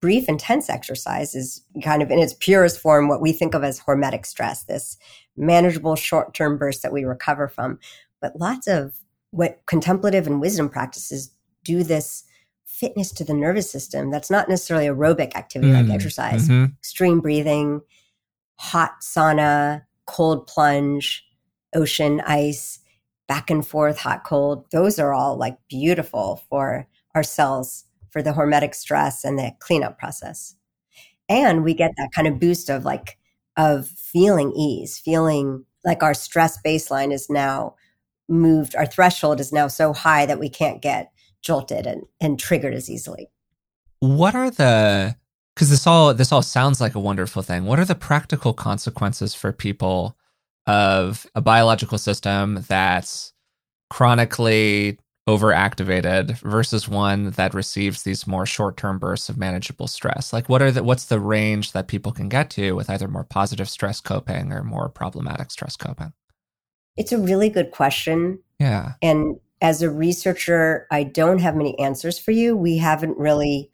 brief, 0.00 0.28
intense 0.28 0.68
exercise 0.68 1.34
is 1.34 1.62
kind 1.82 2.02
of 2.02 2.10
in 2.10 2.18
its 2.18 2.34
purest 2.34 2.80
form 2.80 3.08
what 3.08 3.20
we 3.20 3.32
think 3.32 3.54
of 3.54 3.64
as 3.64 3.80
hormetic 3.80 4.26
stress, 4.26 4.64
this 4.64 4.96
manageable 5.36 5.96
short 5.96 6.34
term 6.34 6.58
burst 6.58 6.82
that 6.82 6.92
we 6.92 7.04
recover 7.04 7.48
from. 7.48 7.78
But 8.20 8.38
lots 8.38 8.66
of 8.66 8.94
what 9.30 9.60
contemplative 9.66 10.26
and 10.26 10.40
wisdom 10.40 10.68
practices 10.68 11.30
do 11.64 11.82
this 11.82 12.24
fitness 12.64 13.10
to 13.10 13.24
the 13.24 13.34
nervous 13.34 13.70
system 13.70 14.10
that's 14.10 14.30
not 14.30 14.48
necessarily 14.48 14.86
aerobic 14.86 15.34
activity 15.34 15.72
mm, 15.72 15.82
like 15.82 15.94
exercise, 15.94 16.48
mm-hmm. 16.48 16.72
extreme 16.78 17.20
breathing, 17.20 17.80
hot 18.58 18.96
sauna, 19.00 19.82
cold 20.06 20.46
plunge, 20.46 21.24
ocean 21.74 22.20
ice, 22.26 22.78
back 23.28 23.50
and 23.50 23.66
forth, 23.66 23.98
hot, 23.98 24.24
cold. 24.24 24.66
Those 24.70 24.98
are 24.98 25.14
all 25.14 25.36
like 25.36 25.56
beautiful 25.68 26.42
for 26.48 26.86
our 27.14 27.22
cells 27.22 27.85
for 28.16 28.22
the 28.22 28.32
hormetic 28.32 28.74
stress 28.74 29.24
and 29.24 29.38
the 29.38 29.52
cleanup 29.60 29.98
process. 29.98 30.54
And 31.28 31.62
we 31.62 31.74
get 31.74 31.92
that 31.98 32.12
kind 32.14 32.26
of 32.26 32.40
boost 32.40 32.70
of 32.70 32.82
like, 32.82 33.18
of 33.58 33.86
feeling 33.88 34.52
ease, 34.52 34.98
feeling 34.98 35.66
like 35.84 36.02
our 36.02 36.14
stress 36.14 36.58
baseline 36.64 37.12
is 37.12 37.28
now 37.28 37.74
moved, 38.26 38.74
our 38.74 38.86
threshold 38.86 39.38
is 39.38 39.52
now 39.52 39.68
so 39.68 39.92
high 39.92 40.24
that 40.24 40.38
we 40.38 40.48
can't 40.48 40.80
get 40.80 41.12
jolted 41.42 41.86
and, 41.86 42.04
and 42.18 42.38
triggered 42.38 42.72
as 42.72 42.88
easily. 42.88 43.28
What 43.98 44.34
are 44.34 44.50
the 44.50 45.14
because 45.54 45.68
this 45.68 45.86
all 45.86 46.14
this 46.14 46.32
all 46.32 46.40
sounds 46.40 46.80
like 46.80 46.94
a 46.94 47.00
wonderful 47.00 47.42
thing. 47.42 47.66
What 47.66 47.78
are 47.78 47.84
the 47.84 47.94
practical 47.94 48.54
consequences 48.54 49.34
for 49.34 49.52
people 49.52 50.16
of 50.66 51.26
a 51.34 51.42
biological 51.42 51.98
system 51.98 52.64
that's 52.66 53.34
chronically 53.90 54.98
overactivated 55.28 56.38
versus 56.38 56.88
one 56.88 57.30
that 57.30 57.54
receives 57.54 58.02
these 58.02 58.26
more 58.26 58.46
short-term 58.46 58.98
bursts 58.98 59.28
of 59.28 59.36
manageable 59.36 59.88
stress? 59.88 60.32
Like 60.32 60.48
what 60.48 60.62
are 60.62 60.70
the 60.70 60.82
what's 60.82 61.06
the 61.06 61.20
range 61.20 61.72
that 61.72 61.88
people 61.88 62.12
can 62.12 62.28
get 62.28 62.50
to 62.50 62.72
with 62.72 62.88
either 62.88 63.08
more 63.08 63.24
positive 63.24 63.68
stress 63.68 64.00
coping 64.00 64.52
or 64.52 64.62
more 64.62 64.88
problematic 64.88 65.50
stress 65.50 65.76
coping? 65.76 66.12
It's 66.96 67.12
a 67.12 67.18
really 67.18 67.48
good 67.48 67.72
question. 67.72 68.38
Yeah. 68.58 68.92
And 69.02 69.36
as 69.62 69.80
a 69.80 69.90
researcher 69.90 70.86
i 70.90 71.02
don't 71.02 71.38
have 71.38 71.56
many 71.56 71.78
answers 71.78 72.18
for 72.18 72.30
you. 72.30 72.56
We 72.56 72.78
haven't 72.78 73.18
really 73.18 73.70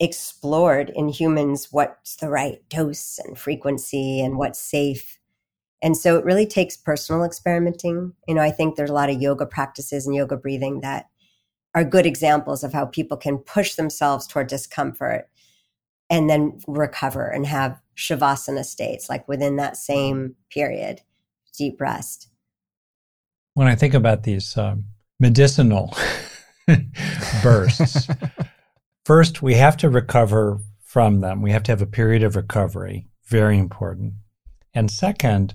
explored 0.00 0.90
in 0.94 1.08
humans 1.08 1.68
what's 1.70 2.16
the 2.16 2.28
right 2.28 2.58
dose 2.68 3.18
and 3.24 3.38
frequency 3.38 4.20
and 4.20 4.36
what's 4.36 4.58
safe 4.58 5.15
and 5.82 5.96
so 5.96 6.16
it 6.16 6.24
really 6.24 6.46
takes 6.46 6.76
personal 6.76 7.24
experimenting. 7.24 8.12
You 8.26 8.34
know, 8.34 8.42
I 8.42 8.50
think 8.50 8.76
there's 8.76 8.90
a 8.90 8.94
lot 8.94 9.10
of 9.10 9.20
yoga 9.20 9.46
practices 9.46 10.06
and 10.06 10.14
yoga 10.16 10.36
breathing 10.36 10.80
that 10.80 11.06
are 11.74 11.84
good 11.84 12.06
examples 12.06 12.64
of 12.64 12.72
how 12.72 12.86
people 12.86 13.16
can 13.16 13.38
push 13.38 13.74
themselves 13.74 14.26
toward 14.26 14.48
discomfort. 14.48 15.28
and 16.08 16.30
then 16.30 16.60
recover 16.68 17.26
and 17.26 17.46
have 17.46 17.80
shavasana 17.96 18.64
states 18.64 19.08
like 19.08 19.26
within 19.26 19.56
that 19.56 19.76
same 19.76 20.36
period, 20.50 21.02
deep 21.58 21.80
rest. 21.80 22.28
When 23.54 23.66
I 23.66 23.74
think 23.74 23.92
about 23.92 24.22
these 24.22 24.56
um, 24.56 24.84
medicinal 25.18 25.96
bursts, 27.42 28.06
first 29.04 29.42
we 29.42 29.54
have 29.54 29.76
to 29.78 29.90
recover 29.90 30.60
from 30.84 31.20
them. 31.20 31.42
We 31.42 31.50
have 31.50 31.64
to 31.64 31.72
have 31.72 31.82
a 31.82 31.86
period 31.86 32.22
of 32.22 32.36
recovery, 32.36 33.08
very 33.24 33.58
important. 33.58 34.14
And 34.72 34.90
second, 34.90 35.54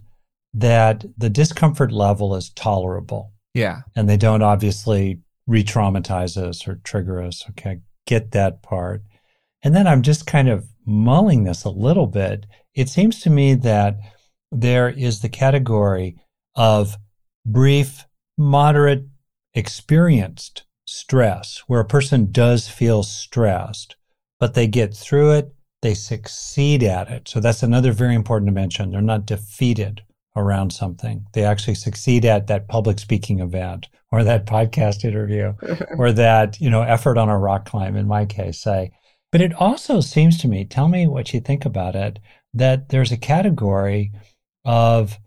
that 0.53 1.05
the 1.17 1.29
discomfort 1.29 1.91
level 1.91 2.35
is 2.35 2.49
tolerable. 2.49 3.31
Yeah. 3.53 3.81
And 3.95 4.09
they 4.09 4.17
don't 4.17 4.41
obviously 4.41 5.19
re 5.47 5.63
traumatize 5.63 6.37
us 6.37 6.67
or 6.67 6.75
trigger 6.83 7.21
us. 7.21 7.45
Okay. 7.51 7.79
Get 8.05 8.31
that 8.31 8.61
part. 8.61 9.03
And 9.63 9.75
then 9.75 9.87
I'm 9.87 10.01
just 10.01 10.25
kind 10.25 10.49
of 10.49 10.67
mulling 10.85 11.43
this 11.43 11.63
a 11.63 11.69
little 11.69 12.07
bit. 12.07 12.45
It 12.73 12.89
seems 12.89 13.21
to 13.21 13.29
me 13.29 13.53
that 13.55 13.97
there 14.51 14.89
is 14.89 15.21
the 15.21 15.29
category 15.29 16.17
of 16.55 16.97
brief, 17.45 18.05
moderate, 18.37 19.05
experienced 19.53 20.63
stress, 20.85 21.63
where 21.67 21.79
a 21.79 21.85
person 21.85 22.31
does 22.31 22.67
feel 22.67 23.03
stressed, 23.03 23.95
but 24.39 24.53
they 24.53 24.67
get 24.67 24.93
through 24.93 25.31
it, 25.31 25.53
they 25.81 25.93
succeed 25.93 26.83
at 26.83 27.09
it. 27.09 27.27
So 27.27 27.39
that's 27.39 27.63
another 27.63 27.91
very 27.91 28.15
important 28.15 28.47
dimension. 28.47 28.91
They're 28.91 29.01
not 29.01 29.25
defeated 29.25 30.01
around 30.35 30.71
something. 30.71 31.25
They 31.33 31.43
actually 31.43 31.75
succeed 31.75 32.25
at 32.25 32.47
that 32.47 32.67
public 32.67 32.99
speaking 32.99 33.39
event 33.39 33.89
or 34.11 34.23
that 34.23 34.45
podcast 34.45 35.03
interview 35.03 35.53
or 35.97 36.11
that, 36.13 36.59
you 36.59 36.69
know, 36.69 36.81
effort 36.81 37.17
on 37.17 37.29
a 37.29 37.37
rock 37.37 37.65
climb 37.65 37.95
in 37.95 38.07
my 38.07 38.25
case, 38.25 38.59
say. 38.59 38.91
But 39.31 39.41
it 39.41 39.53
also 39.53 40.01
seems 40.01 40.37
to 40.39 40.47
me, 40.47 40.65
tell 40.65 40.87
me 40.87 41.07
what 41.07 41.33
you 41.33 41.39
think 41.39 41.65
about 41.65 41.95
it, 41.95 42.19
that 42.53 42.89
there's 42.89 43.11
a 43.11 43.17
category 43.17 44.11
of 44.65 45.17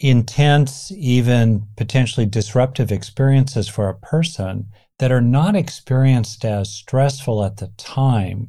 intense, 0.00 0.92
even 0.92 1.66
potentially 1.76 2.26
disruptive 2.26 2.92
experiences 2.92 3.68
for 3.68 3.88
a 3.88 3.98
person 3.98 4.68
that 4.98 5.12
are 5.12 5.20
not 5.20 5.56
experienced 5.56 6.44
as 6.44 6.72
stressful 6.72 7.44
at 7.44 7.56
the 7.56 7.68
time 7.76 8.48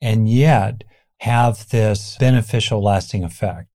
and 0.00 0.28
yet 0.28 0.82
have 1.20 1.68
this 1.68 2.16
beneficial 2.18 2.82
lasting 2.82 3.22
effect. 3.22 3.69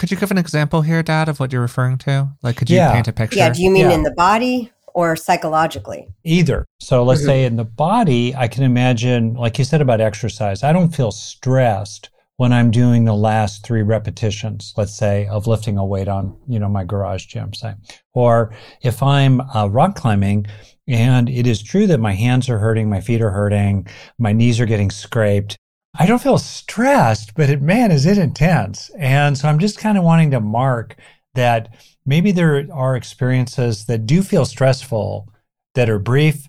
Could 0.00 0.10
you 0.10 0.16
give 0.16 0.30
an 0.30 0.38
example 0.38 0.80
here, 0.80 1.02
Dad, 1.02 1.28
of 1.28 1.40
what 1.40 1.52
you're 1.52 1.60
referring 1.60 1.98
to? 1.98 2.30
Like, 2.42 2.56
could 2.56 2.70
you 2.70 2.78
Yeah. 2.78 2.90
paint 2.90 3.06
a 3.08 3.12
picture? 3.12 3.36
Yeah. 3.38 3.50
Do 3.50 3.62
you 3.62 3.70
mean 3.70 3.90
Yeah. 3.90 3.96
in 3.96 4.02
the 4.02 4.12
body 4.12 4.72
or 4.94 5.14
psychologically? 5.14 6.08
Either. 6.24 6.64
So 6.80 7.02
let's 7.04 7.20
Mhm. 7.20 7.26
say 7.26 7.44
in 7.44 7.56
the 7.56 7.66
body, 7.66 8.34
I 8.34 8.48
can 8.48 8.62
imagine, 8.62 9.34
like 9.34 9.58
you 9.58 9.64
said 9.66 9.82
about 9.82 10.00
exercise, 10.00 10.64
I 10.64 10.72
don't 10.72 10.88
feel 10.88 11.10
stressed 11.12 12.08
when 12.38 12.50
I'm 12.50 12.70
doing 12.70 13.04
the 13.04 13.14
last 13.14 13.62
three 13.62 13.82
repetitions, 13.82 14.72
let's 14.78 14.96
say, 14.96 15.26
of 15.26 15.46
lifting 15.46 15.76
a 15.76 15.84
weight 15.84 16.08
on, 16.08 16.34
you 16.48 16.58
know, 16.58 16.70
my 16.70 16.84
garage 16.84 17.26
gym, 17.26 17.52
say. 17.52 17.74
Or 18.14 18.54
if 18.80 19.02
I'm 19.02 19.42
uh, 19.54 19.66
rock 19.66 19.96
climbing 19.96 20.46
and 20.88 21.28
it 21.28 21.46
is 21.46 21.62
true 21.62 21.86
that 21.88 22.00
my 22.00 22.14
hands 22.14 22.48
are 22.48 22.58
hurting, 22.58 22.88
my 22.88 23.02
feet 23.02 23.20
are 23.20 23.32
hurting, 23.32 23.86
my 24.18 24.32
knees 24.32 24.60
are 24.60 24.66
getting 24.66 24.90
scraped. 24.90 25.58
I 25.98 26.06
don't 26.06 26.22
feel 26.22 26.38
stressed, 26.38 27.34
but 27.34 27.50
it, 27.50 27.60
man, 27.60 27.90
is 27.90 28.06
it 28.06 28.18
intense. 28.18 28.90
And 28.98 29.36
so 29.36 29.48
I'm 29.48 29.58
just 29.58 29.78
kind 29.78 29.98
of 29.98 30.04
wanting 30.04 30.30
to 30.30 30.40
mark 30.40 30.96
that 31.34 31.74
maybe 32.06 32.32
there 32.32 32.66
are 32.72 32.96
experiences 32.96 33.86
that 33.86 34.06
do 34.06 34.22
feel 34.22 34.44
stressful 34.44 35.28
that 35.74 35.90
are 35.90 35.98
brief, 35.98 36.48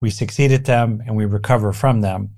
we 0.00 0.10
succeed 0.10 0.52
at 0.52 0.64
them 0.64 1.02
and 1.06 1.16
we 1.16 1.24
recover 1.24 1.72
from 1.72 2.00
them, 2.00 2.30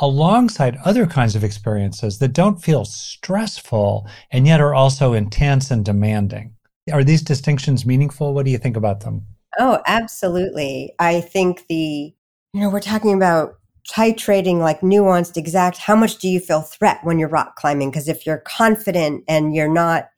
alongside 0.00 0.78
other 0.84 1.06
kinds 1.06 1.34
of 1.34 1.44
experiences 1.44 2.18
that 2.18 2.32
don't 2.32 2.62
feel 2.62 2.84
stressful 2.84 4.06
and 4.30 4.46
yet 4.46 4.60
are 4.60 4.74
also 4.74 5.14
intense 5.14 5.70
and 5.70 5.84
demanding. 5.84 6.54
Are 6.92 7.04
these 7.04 7.22
distinctions 7.22 7.86
meaningful? 7.86 8.34
What 8.34 8.44
do 8.44 8.50
you 8.50 8.58
think 8.58 8.76
about 8.76 9.00
them? 9.00 9.26
Oh, 9.58 9.80
absolutely. 9.86 10.92
I 10.98 11.22
think 11.22 11.66
the, 11.68 12.14
you 12.52 12.60
know, 12.60 12.68
we're 12.68 12.80
talking 12.80 13.14
about 13.14 13.58
titrating 13.86 14.58
like 14.58 14.80
nuanced, 14.80 15.36
exact. 15.36 15.78
How 15.78 15.96
much 15.96 16.18
do 16.18 16.28
you 16.28 16.40
feel 16.40 16.62
threat 16.62 17.00
when 17.02 17.18
you're 17.18 17.28
rock 17.28 17.56
climbing? 17.56 17.90
Because 17.90 18.08
if 18.08 18.26
you're 18.26 18.38
confident 18.46 19.24
and 19.28 19.54
you're 19.54 19.72
not 19.72 20.08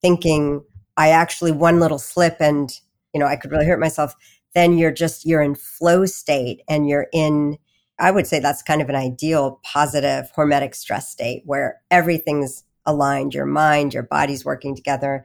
thinking, 0.00 0.62
I 0.96 1.10
actually 1.10 1.52
one 1.52 1.80
little 1.80 1.98
slip 1.98 2.36
and, 2.40 2.70
you 3.12 3.20
know, 3.20 3.26
I 3.26 3.36
could 3.36 3.50
really 3.50 3.66
hurt 3.66 3.80
myself, 3.80 4.14
then 4.54 4.78
you're 4.78 4.92
just, 4.92 5.26
you're 5.26 5.42
in 5.42 5.54
flow 5.54 6.06
state 6.06 6.62
and 6.68 6.88
you're 6.88 7.06
in, 7.12 7.58
I 7.98 8.10
would 8.10 8.26
say 8.26 8.38
that's 8.38 8.62
kind 8.62 8.82
of 8.82 8.88
an 8.88 8.94
ideal 8.94 9.60
positive 9.64 10.30
hormetic 10.36 10.74
stress 10.74 11.10
state 11.10 11.42
where 11.44 11.80
everything's 11.90 12.64
aligned, 12.86 13.34
your 13.34 13.46
mind, 13.46 13.94
your 13.94 14.02
body's 14.02 14.44
working 14.44 14.76
together. 14.76 15.24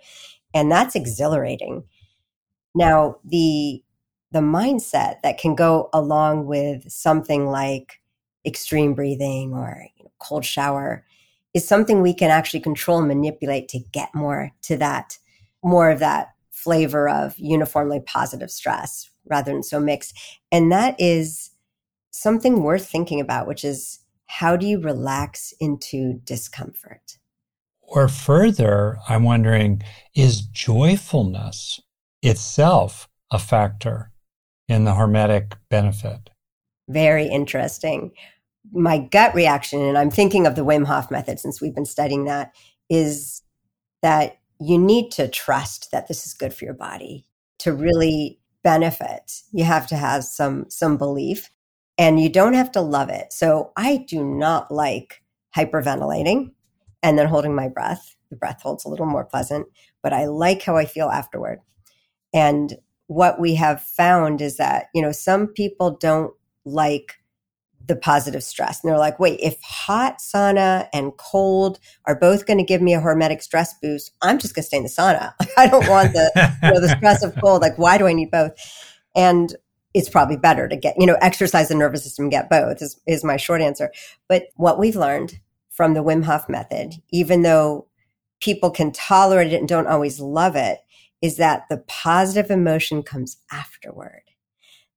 And 0.54 0.72
that's 0.72 0.96
exhilarating. 0.96 1.84
Now, 2.74 3.18
the 3.24 3.84
the 4.32 4.40
mindset 4.40 5.22
that 5.24 5.38
can 5.38 5.56
go 5.56 5.90
along 5.94 6.46
with 6.46 6.90
something 6.92 7.48
like 7.48 8.00
extreme 8.46 8.94
breathing 8.94 9.54
or 9.54 9.88
you 9.98 10.04
know, 10.04 10.12
cold 10.20 10.46
shower 10.46 11.06
is 11.54 11.68
something 11.68 12.02
we 12.02 12.14
can 12.14 12.30
actually 12.30 12.60
control 12.60 13.00
and 13.00 13.08
manipulate 13.08 13.68
to 13.70 13.80
get 13.92 14.14
more 14.14 14.52
to 14.62 14.78
that 14.78 15.18
more 15.64 15.90
of 15.90 16.00
that 16.00 16.30
flavor 16.52 17.10
of 17.10 17.38
uniformly 17.38 18.00
positive 18.00 18.52
stress 18.52 19.10
rather 19.26 19.52
than 19.52 19.64
so 19.64 19.80
mixed. 19.80 20.18
And 20.52 20.72
that 20.72 20.96
is 21.00 21.52
something 22.12 22.64
worth 22.64 22.88
thinking 22.88 23.20
about 23.20 23.48
which 23.48 23.64
is 23.64 24.00
how 24.28 24.56
do 24.56 24.68
you 24.68 24.80
relax 24.80 25.54
into 25.60 26.20
discomfort? 26.24 27.18
Or 27.82 28.08
further, 28.08 28.98
I'm 29.08 29.24
wondering 29.24 29.82
is 30.16 30.42
joyfulness 30.42 31.80
itself 32.22 33.10
a 33.32 33.40
factor 33.40 34.12
in 34.70 34.86
the 34.86 34.92
hormetic 34.92 35.54
benefit? 35.70 36.30
Very 36.88 37.28
interesting. 37.28 38.12
My 38.72 39.00
gut 39.00 39.34
reaction, 39.34 39.82
and 39.82 39.98
I'm 39.98 40.12
thinking 40.12 40.46
of 40.46 40.56
the 40.56 40.64
Wim 40.64 40.86
Hof 40.86 41.12
method 41.12 41.40
since 41.40 41.60
we've 41.60 41.76
been 41.76 41.86
studying 41.86 42.26
that, 42.26 42.54
is 42.90 43.42
that 44.02 44.38
you 44.60 44.78
need 44.78 45.12
to 45.12 45.28
trust 45.28 45.92
that 45.92 46.08
this 46.08 46.26
is 46.26 46.34
good 46.34 46.54
for 46.54 46.66
your 46.66 46.74
body 46.74 47.26
to 47.60 47.74
really 47.74 48.40
benefit. 48.64 49.42
You 49.52 49.64
have 49.64 49.88
to 49.88 49.96
have 49.96 50.24
some 50.24 50.66
some 50.70 50.98
belief 50.98 51.50
and 51.98 52.20
you 52.20 52.30
don't 52.30 52.54
have 52.54 52.72
to 52.74 52.82
love 52.82 53.10
it. 53.10 53.34
So 53.34 53.72
I 53.76 53.98
do 53.98 54.24
not 54.24 54.72
like 54.72 55.22
hyperventilating 55.56 56.52
and 57.02 57.18
then 57.18 57.28
holding 57.28 57.56
my 57.56 57.70
breath. 57.70 58.16
The 58.30 58.36
breath 58.36 58.62
holds 58.62 58.86
a 58.86 58.90
little 58.90 59.06
more 59.06 59.26
pleasant, 59.26 59.68
but 60.04 60.14
I 60.14 60.26
like 60.26 60.62
how 60.62 60.76
I 60.76 60.86
feel 60.86 61.10
afterward. 61.10 61.60
And 62.34 62.78
what 63.10 63.40
we 63.40 63.56
have 63.56 63.82
found 63.82 64.40
is 64.40 64.58
that, 64.58 64.86
you 64.94 65.02
know, 65.02 65.12
some 65.12 65.48
people 65.48 65.98
don't 66.00 66.32
like 66.64 67.16
the 67.88 67.96
positive 67.96 68.44
stress. 68.44 68.84
And 68.84 68.92
they're 68.92 69.00
like, 69.00 69.20
wait, 69.20 69.40
if 69.42 69.60
hot 69.64 70.20
sauna 70.20 70.88
and 70.94 71.18
cold 71.18 71.80
are 72.06 72.16
both 72.16 72.46
going 72.46 72.60
to 72.60 72.64
give 72.64 72.84
me 72.84 72.94
a 72.94 73.02
hormetic 73.02 73.42
stress 73.42 73.74
boost, 73.82 74.12
I'm 74.22 74.38
just 74.38 74.54
going 74.54 74.62
to 74.62 74.68
stay 74.68 74.78
in 74.78 74.84
the 74.84 74.90
sauna. 74.90 75.34
I 75.58 75.66
don't 75.66 75.90
want 75.90 76.14
the, 76.14 76.32
you 76.62 76.70
know, 76.70 76.80
the 76.80 76.96
stress 76.98 77.24
of 77.24 77.34
cold. 77.42 77.64
Like, 77.64 77.80
why 77.80 77.98
do 77.98 78.06
I 78.06 78.14
need 78.14 78.30
both? 78.30 78.52
And 79.16 79.56
it's 79.96 80.08
probably 80.08 80.38
better 80.38 80.68
to 80.68 80.78
get, 80.78 80.94
you 81.00 81.08
know, 81.08 81.18
exercise 81.20 81.70
the 81.70 81.76
nervous 81.76 82.04
system, 82.04 82.30
get 82.30 82.48
both 82.48 82.80
is, 82.80 83.02
is 83.08 83.24
my 83.24 83.38
short 83.38 83.60
answer. 83.60 83.92
But 84.28 84.50
what 84.56 84.78
we've 84.78 84.96
learned 84.96 85.40
from 85.72 85.96
the 85.96 86.04
Wim 86.04 86.26
Hof 86.26 86.48
method, 86.48 86.94
even 87.12 87.42
though 87.42 87.88
people 88.40 88.70
can 88.70 88.92
tolerate 88.92 89.52
it 89.52 89.58
and 89.58 89.68
don't 89.68 89.88
always 89.88 90.20
love 90.20 90.56
it, 90.56 90.78
is 91.22 91.38
that 91.38 91.66
the 91.70 91.78
positive 91.88 92.50
emotion 92.50 93.04
comes 93.04 93.38
afterward. 93.52 94.24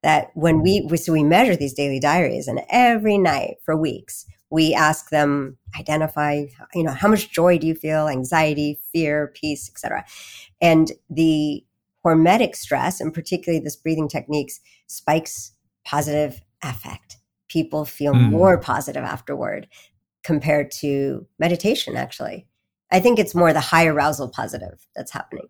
That 0.03 0.31
when 0.35 0.63
we, 0.63 0.87
we 0.91 0.97
so 0.97 1.13
we 1.13 1.23
measure 1.23 1.55
these 1.55 1.75
daily 1.75 2.01
diaries, 2.01 2.49
and 2.49 2.61
every 2.71 3.19
night 3.19 3.57
for 3.65 3.77
weeks, 3.77 4.27
we 4.51 4.75
ask 4.75 5.11
them 5.11 5.59
identify, 5.79 6.45
you 6.75 6.83
know, 6.83 6.91
how 6.93 7.09
much 7.09 7.31
joy 7.31 7.57
do 7.59 7.67
you 7.67 7.75
feel, 7.75 8.09
anxiety, 8.09 8.81
fear, 8.93 9.33
peace, 9.35 9.71
etc. 9.71 10.05
And 10.61 10.93
the 11.09 11.65
hormetic 12.05 12.57
stress, 12.57 13.01
and 13.01 13.15
particularly 13.15 13.63
this 13.63 13.77
breathing 13.77 14.09
techniques, 14.09 14.61
spikes 14.89 15.53
positive 15.85 16.43
affect. 16.63 17.17
People 17.49 17.85
feel 17.85 18.13
Mm. 18.13 18.31
more 18.31 18.59
positive 18.59 19.05
afterward 19.05 19.69
compared 20.25 20.71
to 20.71 21.27
meditation, 21.39 21.97
actually. 21.97 22.47
I 22.91 23.01
think 23.01 23.19
it's 23.19 23.35
more 23.35 23.53
the 23.53 23.61
high 23.61 23.87
arousal 23.87 24.29
positive 24.29 24.87
that's 24.95 25.13
happening. 25.13 25.49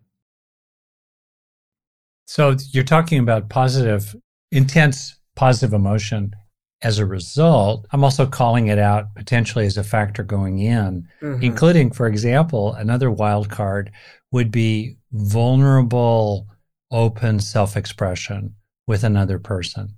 So 2.35 2.57
you're 2.71 2.83
talking 2.83 3.19
about 3.19 3.51
positive, 3.51 4.17
intense 4.53 5.19
positive 5.37 5.75
emotion. 5.75 6.33
As 6.81 6.99
a 6.99 7.05
result, 7.05 7.87
I'm 7.93 8.03
also 8.05 8.25
calling 8.27 8.69
it 8.69 8.79
out 8.79 9.15
potentially 9.15 9.67
as 9.67 9.77
a 9.77 9.85
factor 9.85 10.23
going 10.23 10.59
in, 10.59 11.07
Mhm. 11.21 11.43
including, 11.43 11.91
for 11.93 12.07
example, 12.07 12.73
another 12.73 13.11
wild 13.11 13.51
card 13.51 13.93
would 14.31 14.51
be 14.51 14.97
vulnerable, 15.13 16.49
open 16.91 17.39
self 17.39 17.77
expression 17.77 18.55
with 18.87 19.05
another 19.05 19.39
person. 19.39 19.95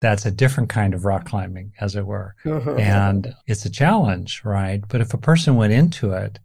that's 0.00 0.26
a 0.26 0.30
different 0.30 0.68
kind 0.68 0.92
of 0.92 1.06
rock 1.06 1.24
climbing, 1.24 1.72
as 1.80 1.96
it 1.96 2.04
were. 2.04 2.34
Mhm. 2.44 2.78
And 2.78 3.34
it's 3.46 3.64
a 3.64 3.70
challenge, 3.70 4.42
right? 4.44 4.82
But 4.86 5.00
if 5.00 5.14
a 5.14 5.18
person 5.18 5.56
went 5.56 5.72
into 5.72 6.12
it 6.12 6.38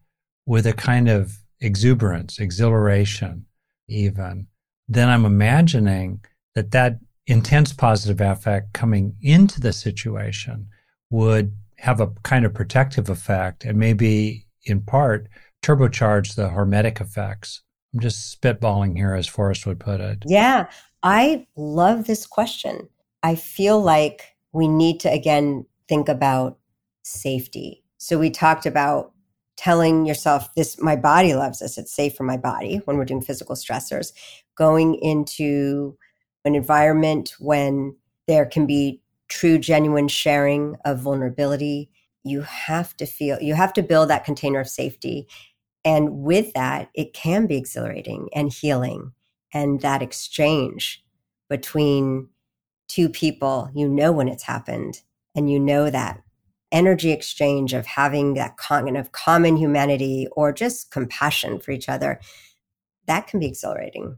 with 0.46 0.66
a 0.66 0.72
kind 0.72 1.10
of 1.10 1.40
exuberance, 1.60 2.40
exhilaration, 2.40 3.46
even, 3.90 4.48
then 4.90 5.08
I'm 5.08 5.24
imagining 5.24 6.22
that 6.56 6.72
that 6.72 7.00
intense 7.28 7.72
positive 7.72 8.20
affect 8.20 8.74
coming 8.74 9.16
into 9.22 9.62
the 9.62 9.72
situation 9.72 10.68
would 11.12 11.56
have 11.78 12.02
a 12.02 12.08
kind 12.24 12.44
of 12.44 12.54
protective 12.54 13.08
effect 13.08 13.64
and 13.64 13.78
maybe 13.78 14.48
in 14.66 14.82
part 14.82 15.30
turbocharge 15.64 16.36
the 16.36 16.50
hormetic 16.50 17.00
effects. 17.00 17.62
I'm 17.94 18.00
just 18.00 18.40
spitballing 18.40 18.98
here, 18.98 19.14
as 19.14 19.28
Forrest 19.28 19.66
would 19.66 19.80
put 19.80 20.00
it. 20.00 20.24
Yeah, 20.26 20.68
I 21.04 21.48
love 21.56 22.06
this 22.06 22.26
question. 22.26 22.90
I 23.24 23.36
feel 23.36 23.82
like 23.82 24.36
we 24.52 24.68
need 24.68 25.00
to 25.02 25.12
again 25.12 25.66
think 25.88 26.10
about 26.10 26.58
safety. 27.04 27.84
So 27.98 28.18
we 28.18 28.30
talked 28.30 28.66
about 28.66 29.12
telling 29.60 30.06
yourself 30.06 30.48
this 30.56 30.80
my 30.82 30.96
body 30.96 31.34
loves 31.34 31.60
this. 31.60 31.78
It's 31.78 31.92
safe 31.92 32.16
for 32.16 32.24
my 32.24 32.38
body 32.38 32.78
when 32.86 32.98
we're 32.98 33.04
doing 33.04 33.22
physical 33.22 33.56
stressors. 33.56 34.14
Going 34.56 34.96
into 34.96 35.98
an 36.46 36.56
environment 36.56 37.34
when 37.40 37.96
there 38.26 38.46
can 38.46 38.66
be 38.66 39.02
true 39.28 39.58
genuine 39.58 40.08
sharing 40.08 40.78
of 40.86 41.00
vulnerability 41.00 41.92
you 42.24 42.42
have 42.42 42.96
to 42.98 43.06
feel 43.06 43.38
you 43.42 43.54
have 43.54 43.74
to 43.74 43.84
build 43.84 44.10
that 44.10 44.26
container 44.26 44.60
of 44.60 44.70
safety. 44.70 45.28
And 45.84 46.24
with 46.24 46.54
that 46.54 46.90
it 46.94 47.14
can 47.14 47.46
be 47.46 47.58
exhilarating 47.58 48.30
and 48.34 48.52
healing 48.52 49.12
and 49.54 49.82
that 49.82 50.02
exchange 50.02 51.04
between 51.50 52.30
two 52.88 53.10
people. 53.10 53.70
You 53.74 53.90
know 53.90 54.12
when 54.12 54.28
it's 54.28 54.44
happened 54.44 55.02
and 55.36 55.50
you 55.50 55.60
know 55.60 55.90
that 55.90 56.22
energy 56.72 57.12
exchange 57.12 57.74
of 57.74 57.86
having 57.86 58.36
that 58.36 58.58
kind 58.58 58.96
of 58.98 59.12
common 59.12 59.58
humanity 59.58 60.28
or 60.34 60.54
just 60.54 60.92
compassion 60.92 61.60
for 61.60 61.72
each 61.72 61.90
other 61.90 62.20
that 63.08 63.28
can 63.28 63.40
be 63.40 63.48
exhilarating 63.48 64.18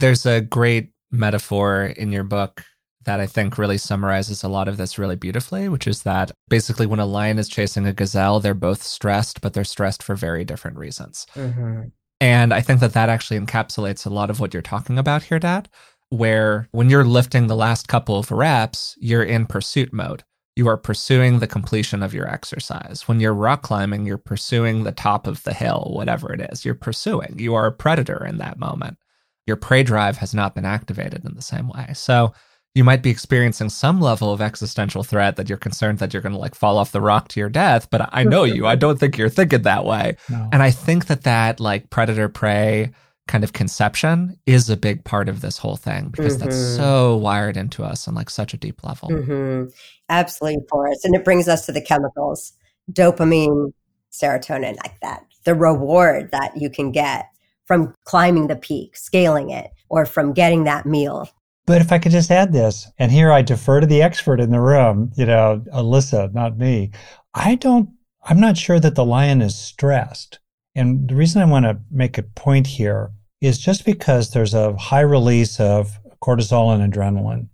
There's 0.00 0.26
a 0.26 0.40
great 0.40 0.90
metaphor 1.10 1.84
in 1.84 2.12
your 2.12 2.24
book 2.24 2.64
that 3.04 3.20
I 3.20 3.26
think 3.26 3.56
really 3.56 3.78
summarizes 3.78 4.42
a 4.42 4.48
lot 4.48 4.68
of 4.68 4.76
this 4.76 4.98
really 4.98 5.16
beautifully, 5.16 5.68
which 5.68 5.86
is 5.86 6.02
that 6.02 6.30
basically 6.48 6.84
when 6.84 7.00
a 7.00 7.06
lion 7.06 7.38
is 7.38 7.48
chasing 7.48 7.86
a 7.86 7.92
gazelle, 7.92 8.38
they're 8.38 8.52
both 8.52 8.82
stressed, 8.82 9.40
but 9.40 9.54
they're 9.54 9.64
stressed 9.64 10.02
for 10.02 10.14
very 10.14 10.44
different 10.44 10.76
reasons. 10.76 11.26
Mm-hmm. 11.34 11.84
And 12.20 12.52
I 12.52 12.60
think 12.60 12.80
that 12.80 12.92
that 12.92 13.08
actually 13.08 13.40
encapsulates 13.40 14.04
a 14.04 14.10
lot 14.10 14.28
of 14.28 14.40
what 14.40 14.52
you're 14.52 14.62
talking 14.62 14.98
about 14.98 15.22
here, 15.22 15.38
Dad, 15.38 15.70
where 16.10 16.68
when 16.72 16.90
you're 16.90 17.04
lifting 17.04 17.46
the 17.46 17.56
last 17.56 17.88
couple 17.88 18.18
of 18.18 18.30
reps, 18.30 18.96
you're 19.00 19.22
in 19.22 19.46
pursuit 19.46 19.92
mode. 19.92 20.24
You 20.58 20.66
are 20.66 20.76
pursuing 20.76 21.38
the 21.38 21.46
completion 21.46 22.02
of 22.02 22.12
your 22.12 22.28
exercise. 22.28 23.06
When 23.06 23.20
you're 23.20 23.32
rock 23.32 23.62
climbing, 23.62 24.06
you're 24.06 24.18
pursuing 24.18 24.82
the 24.82 24.90
top 24.90 25.28
of 25.28 25.44
the 25.44 25.54
hill, 25.54 25.92
whatever 25.94 26.32
it 26.32 26.40
is. 26.50 26.64
You're 26.64 26.74
pursuing. 26.74 27.38
You 27.38 27.54
are 27.54 27.66
a 27.66 27.72
predator 27.72 28.26
in 28.26 28.38
that 28.38 28.58
moment. 28.58 28.98
Your 29.46 29.54
prey 29.54 29.84
drive 29.84 30.16
has 30.16 30.34
not 30.34 30.56
been 30.56 30.64
activated 30.64 31.24
in 31.24 31.36
the 31.36 31.42
same 31.42 31.68
way. 31.68 31.92
So 31.94 32.32
you 32.74 32.82
might 32.82 33.04
be 33.04 33.10
experiencing 33.10 33.68
some 33.68 34.00
level 34.00 34.32
of 34.32 34.40
existential 34.40 35.04
threat 35.04 35.36
that 35.36 35.48
you're 35.48 35.58
concerned 35.58 36.00
that 36.00 36.12
you're 36.12 36.22
going 36.22 36.34
to 36.34 36.40
like 36.40 36.56
fall 36.56 36.76
off 36.76 36.90
the 36.90 37.00
rock 37.00 37.28
to 37.28 37.38
your 37.38 37.48
death. 37.48 37.88
But 37.88 38.08
I 38.12 38.24
know 38.24 38.42
you. 38.42 38.66
I 38.66 38.74
don't 38.74 38.98
think 38.98 39.16
you're 39.16 39.28
thinking 39.28 39.62
that 39.62 39.84
way. 39.84 40.16
No. 40.28 40.48
And 40.52 40.60
I 40.60 40.72
think 40.72 41.06
that 41.06 41.22
that 41.22 41.60
like 41.60 41.88
predator 41.88 42.28
prey 42.28 42.90
kind 43.28 43.44
of 43.44 43.52
conception 43.52 44.36
is 44.46 44.68
a 44.68 44.76
big 44.76 45.04
part 45.04 45.28
of 45.28 45.40
this 45.40 45.58
whole 45.58 45.76
thing 45.76 46.08
because 46.08 46.38
that's 46.38 46.56
Mhm. 46.56 46.76
so 46.76 47.16
wired 47.16 47.56
into 47.56 47.84
us 47.84 48.08
on 48.08 48.14
like 48.14 48.30
such 48.30 48.54
a 48.54 48.56
deep 48.56 48.82
level. 48.82 49.08
hmm 49.10 49.64
Absolutely, 50.08 50.64
Forrest. 50.70 51.04
And 51.04 51.14
it 51.14 51.24
brings 51.24 51.46
us 51.46 51.66
to 51.66 51.72
the 51.72 51.82
chemicals 51.82 52.54
dopamine, 52.90 53.72
serotonin, 54.10 54.76
like 54.82 54.98
that. 55.02 55.22
The 55.44 55.54
reward 55.54 56.30
that 56.32 56.56
you 56.56 56.70
can 56.70 56.90
get 56.90 57.26
from 57.66 57.94
climbing 58.04 58.46
the 58.46 58.56
peak, 58.56 58.96
scaling 58.96 59.50
it, 59.50 59.70
or 59.90 60.06
from 60.06 60.32
getting 60.32 60.64
that 60.64 60.86
meal. 60.86 61.28
But 61.66 61.82
if 61.82 61.92
I 61.92 61.98
could 61.98 62.12
just 62.12 62.30
add 62.30 62.54
this, 62.54 62.90
and 62.98 63.12
here 63.12 63.30
I 63.30 63.42
defer 63.42 63.80
to 63.80 63.86
the 63.86 64.00
expert 64.00 64.40
in 64.40 64.50
the 64.50 64.60
room, 64.60 65.12
you 65.16 65.26
know, 65.26 65.62
Alyssa, 65.74 66.32
not 66.32 66.56
me. 66.56 66.92
I 67.34 67.56
don't, 67.56 67.90
I'm 68.24 68.40
not 68.40 68.56
sure 68.56 68.80
that 68.80 68.94
the 68.94 69.04
lion 69.04 69.42
is 69.42 69.54
stressed. 69.54 70.38
And 70.74 71.06
the 71.08 71.14
reason 71.14 71.42
I 71.42 71.44
want 71.44 71.66
to 71.66 71.78
make 71.90 72.16
a 72.16 72.22
point 72.22 72.66
here 72.66 73.10
is 73.40 73.58
just 73.58 73.84
because 73.84 74.30
there's 74.30 74.54
a 74.54 74.76
high 74.76 75.00
release 75.00 75.60
of 75.60 75.98
cortisol 76.22 76.74
and 76.74 76.92
adrenaline, 76.92 77.48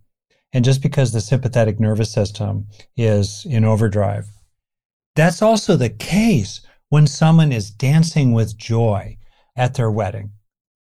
and 0.52 0.64
just 0.64 0.82
because 0.82 1.12
the 1.12 1.20
sympathetic 1.20 1.78
nervous 1.78 2.12
system 2.12 2.66
is 2.96 3.46
in 3.48 3.64
overdrive. 3.64 4.26
That's 5.16 5.42
also 5.42 5.76
the 5.76 5.90
case 5.90 6.60
when 6.88 7.06
someone 7.06 7.52
is 7.52 7.70
dancing 7.70 8.32
with 8.32 8.56
joy 8.56 9.16
at 9.56 9.74
their 9.74 9.90
wedding, 9.90 10.30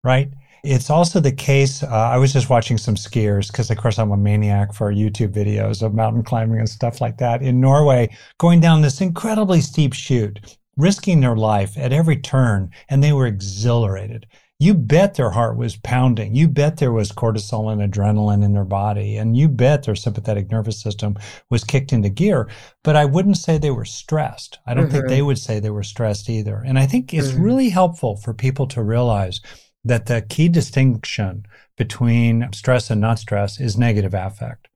right? 0.04 0.30
It's 0.62 0.90
also 0.90 1.20
the 1.20 1.32
case. 1.32 1.82
Uh, 1.82 1.88
I 1.88 2.18
was 2.18 2.32
just 2.32 2.50
watching 2.50 2.76
some 2.76 2.94
skiers 2.94 3.46
because, 3.50 3.70
of 3.70 3.78
course, 3.78 3.98
I'm 3.98 4.12
a 4.12 4.16
maniac 4.16 4.74
for 4.74 4.92
YouTube 4.92 5.32
videos 5.32 5.82
of 5.82 5.94
mountain 5.94 6.22
climbing 6.22 6.58
and 6.58 6.68
stuff 6.68 7.00
like 7.00 7.16
that 7.18 7.42
in 7.42 7.60
Norway, 7.60 8.14
going 8.38 8.60
down 8.60 8.82
this 8.82 9.00
incredibly 9.00 9.62
steep 9.62 9.94
chute, 9.94 10.58
risking 10.76 11.20
their 11.20 11.36
life 11.36 11.78
at 11.78 11.92
every 11.92 12.16
turn, 12.16 12.70
and 12.90 13.02
they 13.02 13.12
were 13.12 13.26
exhilarated. 13.26 14.26
You 14.60 14.74
bet 14.74 15.14
their 15.14 15.30
heart 15.30 15.56
was 15.56 15.76
pounding. 15.76 16.34
You 16.34 16.46
bet 16.46 16.76
there 16.76 16.92
was 16.92 17.12
cortisol 17.12 17.72
and 17.72 17.80
adrenaline 17.80 18.44
in 18.44 18.52
their 18.52 18.66
body. 18.66 19.16
And 19.16 19.34
you 19.34 19.48
bet 19.48 19.84
their 19.84 19.96
sympathetic 19.96 20.50
nervous 20.50 20.78
system 20.80 21.16
was 21.48 21.64
kicked 21.64 21.94
into 21.94 22.10
gear. 22.10 22.46
But 22.84 22.94
I 22.94 23.06
wouldn't 23.06 23.38
say 23.38 23.56
they 23.56 23.70
were 23.70 23.86
stressed. 23.86 24.58
I 24.66 24.74
don't 24.74 24.90
think 24.90 25.06
Mhm. 25.06 25.08
they 25.08 25.22
would 25.22 25.38
say 25.38 25.58
they 25.60 25.70
were 25.70 25.82
stressed 25.82 26.28
either. 26.28 26.62
And 26.64 26.78
I 26.78 26.84
think 26.84 27.14
it's 27.14 27.32
Mhm. 27.32 27.42
really 27.42 27.70
helpful 27.70 28.16
for 28.16 28.34
people 28.34 28.66
to 28.68 28.82
realize 28.82 29.40
that 29.82 30.04
the 30.04 30.20
key 30.20 30.50
distinction 30.50 31.46
between 31.78 32.46
stress 32.52 32.90
and 32.90 33.00
not 33.00 33.18
stress 33.18 33.58
is 33.58 33.78
negative 33.78 34.12
affect, 34.12 34.68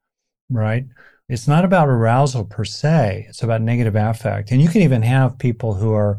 right? 0.50 0.86
It's 1.28 1.46
not 1.46 1.62
about 1.62 1.88
arousal 1.90 2.44
per 2.44 2.64
se. 2.64 3.26
It's 3.28 3.42
about 3.42 3.60
negative 3.60 3.96
affect. 3.96 4.50
And 4.50 4.62
you 4.62 4.68
can 4.68 4.80
even 4.80 5.02
have 5.02 5.38
people 5.38 5.74
who 5.74 5.92
are, 5.92 6.18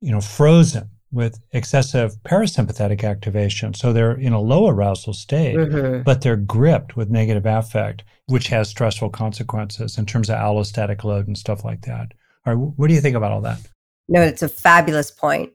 you 0.00 0.12
know, 0.12 0.22
frozen 0.22 0.88
with 1.12 1.38
excessive 1.52 2.16
parasympathetic 2.24 3.04
activation. 3.04 3.74
So 3.74 3.92
they're 3.92 4.12
in 4.18 4.32
a 4.32 4.40
low 4.40 4.68
arousal 4.68 5.12
state, 5.12 5.56
Mhm. 5.56 6.04
but 6.04 6.22
they're 6.22 6.36
gripped 6.36 6.96
with 6.96 7.10
negative 7.10 7.46
affect, 7.46 8.02
which 8.26 8.48
has 8.48 8.68
stressful 8.68 9.10
consequences 9.10 9.98
in 9.98 10.06
terms 10.06 10.30
of 10.30 10.36
allostatic 10.36 11.04
load 11.04 11.26
and 11.26 11.36
stuff 11.36 11.64
like 11.64 11.82
that. 11.82 12.08
All 12.46 12.54
right, 12.54 12.72
what 12.76 12.88
do 12.88 12.94
you 12.94 13.00
think 13.00 13.14
about 13.14 13.30
all 13.30 13.42
that? 13.42 13.58
No, 14.08 14.22
it's 14.22 14.42
a 14.42 14.48
fabulous 14.48 15.10
point. 15.10 15.52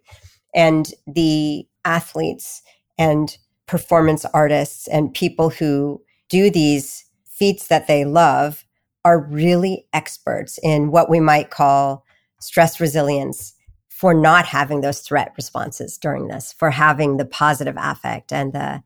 And 0.54 0.94
the 1.08 1.68
athletes 1.84 2.62
and 2.98 3.36
performance 3.66 4.26
artists 4.26 4.88
and 4.88 5.14
people 5.14 5.50
who 5.50 6.02
do 6.30 6.50
these 6.50 7.04
feats 7.26 7.68
that 7.68 7.88
they 7.88 8.06
love 8.06 8.64
are 9.04 9.20
really 9.20 9.88
experts 9.94 10.60
in 10.64 10.92
what 10.92 11.10
we 11.10 11.20
might 11.20 11.50
call 11.50 12.06
stress 12.40 12.80
resilience 12.80 13.54
for 13.98 14.14
not 14.14 14.46
having 14.46 14.82
those 14.82 15.00
threat 15.00 15.34
responses 15.36 15.98
during 15.98 16.28
this, 16.28 16.54
for 16.54 16.70
having 16.70 17.18
the 17.18 17.26
positive 17.26 17.74
affect 17.80 18.32
and 18.32 18.54
the, 18.54 18.84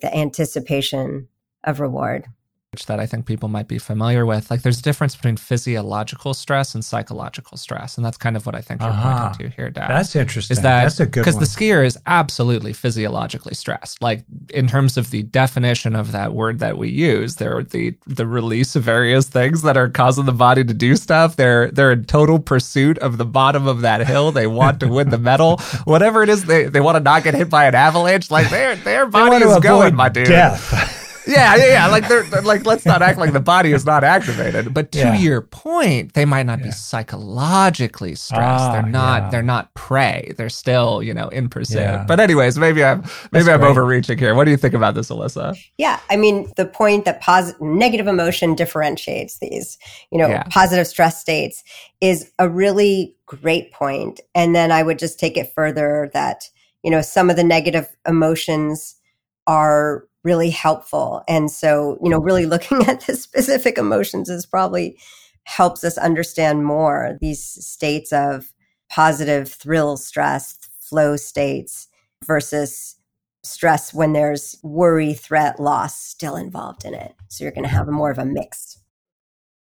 the 0.00 0.16
anticipation 0.16 1.26
of 1.64 1.80
reward. 1.80 2.26
Which 2.72 2.86
that 2.86 2.98
I 2.98 3.06
think 3.06 3.26
people 3.26 3.48
might 3.48 3.68
be 3.68 3.78
familiar 3.78 4.24
with. 4.24 4.50
Like 4.50 4.62
there's 4.62 4.78
a 4.78 4.82
difference 4.82 5.14
between 5.14 5.36
physiological 5.36 6.32
stress 6.32 6.74
and 6.74 6.84
psychological 6.84 7.58
stress. 7.58 7.96
And 7.96 8.04
that's 8.04 8.16
kind 8.16 8.36
of 8.36 8.46
what 8.46 8.54
I 8.54 8.62
think 8.62 8.80
you're 8.80 8.90
Aha. 8.90 9.28
pointing 9.28 9.50
to 9.50 9.56
here, 9.56 9.70
Dad. 9.70 9.90
That's 9.90 10.16
interesting. 10.16 10.56
is 10.56 10.62
that 10.62 10.84
That's 10.84 11.00
a 11.00 11.06
good 11.06 11.20
because 11.20 11.38
the 11.38 11.44
skier 11.44 11.84
is 11.84 11.98
absolutely 12.06 12.72
physiologically 12.72 13.54
stressed 13.54 14.02
like 14.02 14.24
in 14.50 14.66
terms 14.66 14.96
of 14.96 15.10
the 15.10 15.22
definition 15.22 15.94
of 15.94 16.12
that 16.12 16.32
word 16.32 16.58
that 16.58 16.78
we 16.78 16.88
use 16.88 17.36
they're 17.36 17.62
the 17.62 17.94
the 18.06 18.26
release 18.26 18.74
of 18.76 18.82
various 18.82 19.26
things 19.28 19.62
that 19.62 19.76
are 19.76 19.88
causing 19.88 20.24
the 20.24 20.32
body 20.32 20.64
to 20.64 20.74
do 20.74 20.96
stuff 20.96 21.36
they're 21.36 21.70
they're 21.70 21.92
in 21.92 22.04
total 22.04 22.38
pursuit 22.38 22.98
of 22.98 23.18
the 23.18 23.24
bottom 23.24 23.66
of 23.66 23.82
that 23.82 24.06
hill 24.06 24.32
they 24.32 24.46
want 24.46 24.80
to 24.80 24.88
win 24.88 25.10
the 25.10 25.18
medal 25.18 25.56
whatever 25.84 26.22
it 26.22 26.28
is 26.28 26.44
they, 26.44 26.64
they 26.64 26.80
want 26.80 26.96
to 26.96 27.02
not 27.02 27.22
get 27.22 27.34
hit 27.34 27.48
by 27.48 27.66
an 27.66 27.74
avalanche 27.74 28.30
like 28.30 28.48
their 28.50 28.76
their 28.76 29.06
They 29.06 29.10
body 29.10 29.44
is 29.44 29.58
going 29.60 29.94
my 29.94 30.08
dude 30.08 30.26
Death. 30.26 30.98
yeah, 31.26 31.56
yeah, 31.56 31.66
yeah. 31.66 31.86
Like 31.88 32.08
they're, 32.08 32.22
they're- 32.24 32.42
like 32.42 32.66
let's 32.66 32.84
not 32.84 33.02
act 33.02 33.18
like 33.18 33.32
the 33.32 33.40
body 33.40 33.72
is 33.72 33.84
not 33.86 34.04
activated. 34.04 34.72
But 34.74 34.92
to 34.92 34.98
Yeah. 34.98 35.16
your 35.16 35.42
point, 35.42 36.14
they 36.14 36.24
might 36.24 36.44
not 36.46 36.62
be 36.62 36.70
psychologically 36.70 38.14
stressed. 38.14 38.64
Ah, 38.64 38.72
they're 38.72 38.90
not. 38.90 39.22
yeah. 39.24 39.30
They're 39.30 39.42
not 39.42 39.72
prey. 39.74 40.32
They're 40.36 40.48
still 40.48 41.02
you 41.02 41.14
know 41.14 41.28
in 41.28 41.48
pursuit. 41.48 41.78
Yeah. 41.80 42.04
But 42.06 42.20
anyways, 42.20 42.58
maybe 42.58 42.84
I'm 42.84 43.00
maybe 43.30 43.44
That's 43.44 43.48
I'm 43.48 43.60
great. 43.60 43.70
overreaching 43.70 44.18
here. 44.18 44.34
What 44.34 44.44
do 44.44 44.50
you 44.50 44.56
think 44.56 44.74
about 44.74 44.94
this, 44.94 45.10
Alyssa? 45.10 45.56
Yeah, 45.78 46.00
I 46.10 46.16
mean 46.16 46.50
the 46.56 46.66
point 46.66 47.04
that 47.04 47.20
positive 47.20 47.60
negative 47.60 48.06
emotion 48.06 48.54
differentiates 48.54 49.38
these, 49.38 49.78
you 50.10 50.18
know, 50.18 50.28
Yeah. 50.28 50.42
positive 50.50 50.86
stress 50.86 51.20
states 51.20 51.62
is 52.00 52.30
a 52.38 52.48
really 52.48 53.14
great 53.26 53.72
point. 53.72 54.20
And 54.34 54.54
then 54.54 54.72
I 54.72 54.82
would 54.82 54.98
just 54.98 55.18
take 55.20 55.36
it 55.36 55.52
further 55.54 56.10
that, 56.12 56.44
you 56.82 56.90
know, 56.90 57.00
some 57.00 57.30
of 57.30 57.36
the 57.36 57.44
negative 57.44 57.86
emotions 58.06 58.96
are 59.46 60.04
really 60.24 60.50
helpful. 60.50 61.22
And 61.28 61.50
so, 61.50 61.98
you 62.02 62.10
know, 62.10 62.18
really 62.20 62.46
looking 62.46 62.84
at 62.88 63.06
the 63.06 63.16
specific 63.16 63.78
emotions 63.78 64.28
is 64.28 64.46
probably 64.46 64.98
helps 65.44 65.82
us 65.84 65.98
understand 65.98 66.64
more 66.64 67.18
these 67.20 67.42
states 67.42 68.12
of 68.12 68.52
positive 68.88 69.50
thrill 69.50 69.96
stress, 69.96 70.58
flow 70.80 71.16
states 71.16 71.88
versus 72.24 72.96
stress 73.42 73.92
when 73.92 74.12
there's 74.12 74.58
worry, 74.62 75.14
threat, 75.14 75.58
loss 75.58 75.98
still 76.00 76.36
involved 76.36 76.84
in 76.84 76.94
it. 76.94 77.14
So 77.28 77.44
you're 77.44 77.52
going 77.52 77.64
to 77.64 77.70
have 77.70 77.88
more 77.88 78.10
of 78.10 78.18
a 78.18 78.24
mix. 78.24 78.78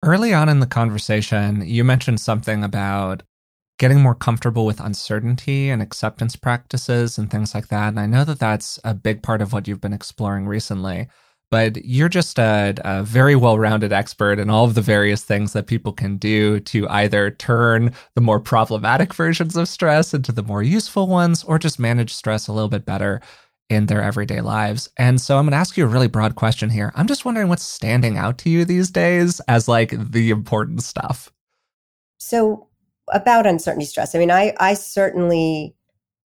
Early 0.04 0.34
on 0.34 0.50
in 0.50 0.60
the 0.60 0.68
conversation, 0.68 1.66
you 1.66 1.86
mentioned 1.86 2.20
something 2.20 2.64
about 2.64 3.24
getting 3.80 4.02
more 4.02 4.16
comfortable 4.16 4.66
with 4.66 4.80
uncertainty 4.80 5.70
and 5.70 5.82
acceptance 5.82 6.36
practices 6.36 7.18
and 7.18 7.30
things 7.30 7.56
like 7.56 7.68
that. 7.70 7.90
And 7.90 8.00
I 8.00 8.06
know 8.06 8.24
that 8.24 8.40
that's 8.40 8.80
a 8.84 8.94
big 8.94 9.24
part 9.24 9.42
of 9.42 9.52
what 9.52 9.68
you've 9.68 9.82
been 9.82 9.94
exploring 9.94 10.48
recently. 10.48 11.08
But 11.50 11.86
you're 11.86 12.10
just 12.10 12.40
a, 12.40 12.74
a 12.84 13.04
very 13.04 13.36
well 13.36 13.60
rounded 13.60 13.94
expert 13.94 14.40
in 14.40 14.50
all 14.50 14.66
of 14.66 14.74
the 14.74 14.82
various 14.82 15.24
things 15.24 15.54
that 15.54 15.68
people 15.68 15.94
can 15.94 16.18
do 16.18 16.60
to 16.62 16.90
either 16.90 17.30
turn 17.30 17.94
the 18.16 18.22
more 18.22 18.40
problematic 18.40 19.14
versions 19.14 19.56
of 19.56 19.68
stress 19.68 20.16
into 20.16 20.32
the 20.32 20.42
more 20.42 20.64
useful 20.64 21.06
ones 21.06 21.44
or 21.44 21.60
just 21.60 21.80
manage 21.80 22.12
stress 22.12 22.48
a 22.48 22.54
little 22.54 22.70
bit 22.70 22.86
better 22.86 23.22
in 23.70 23.86
their 23.86 24.02
everyday 24.02 24.42
lives. 24.42 24.90
And 24.98 25.22
so 25.22 25.38
I'm 25.38 25.46
going 25.46 25.52
to 25.52 25.58
ask 25.58 25.78
you 25.78 25.84
a 25.84 25.88
really 25.88 26.08
broad 26.08 26.36
question 26.36 26.72
here. 26.72 26.92
I'm 26.96 27.08
just 27.08 27.24
wondering 27.24 27.50
what's 27.50 27.64
standing 27.64 28.18
out 28.18 28.40
to 28.40 28.50
you 28.50 28.66
these 28.66 28.90
days 28.90 29.40
as 29.42 29.68
like 29.68 29.94
the 30.12 30.32
important 30.32 30.82
stuff. 30.82 31.32
So 32.18 32.68
about 33.14 33.48
uncertainty 33.48 33.86
stress. 33.86 34.16
I 34.16 34.20
mean, 34.20 34.32
I 34.32 34.54
I 34.60 34.74
certainly 34.74 35.76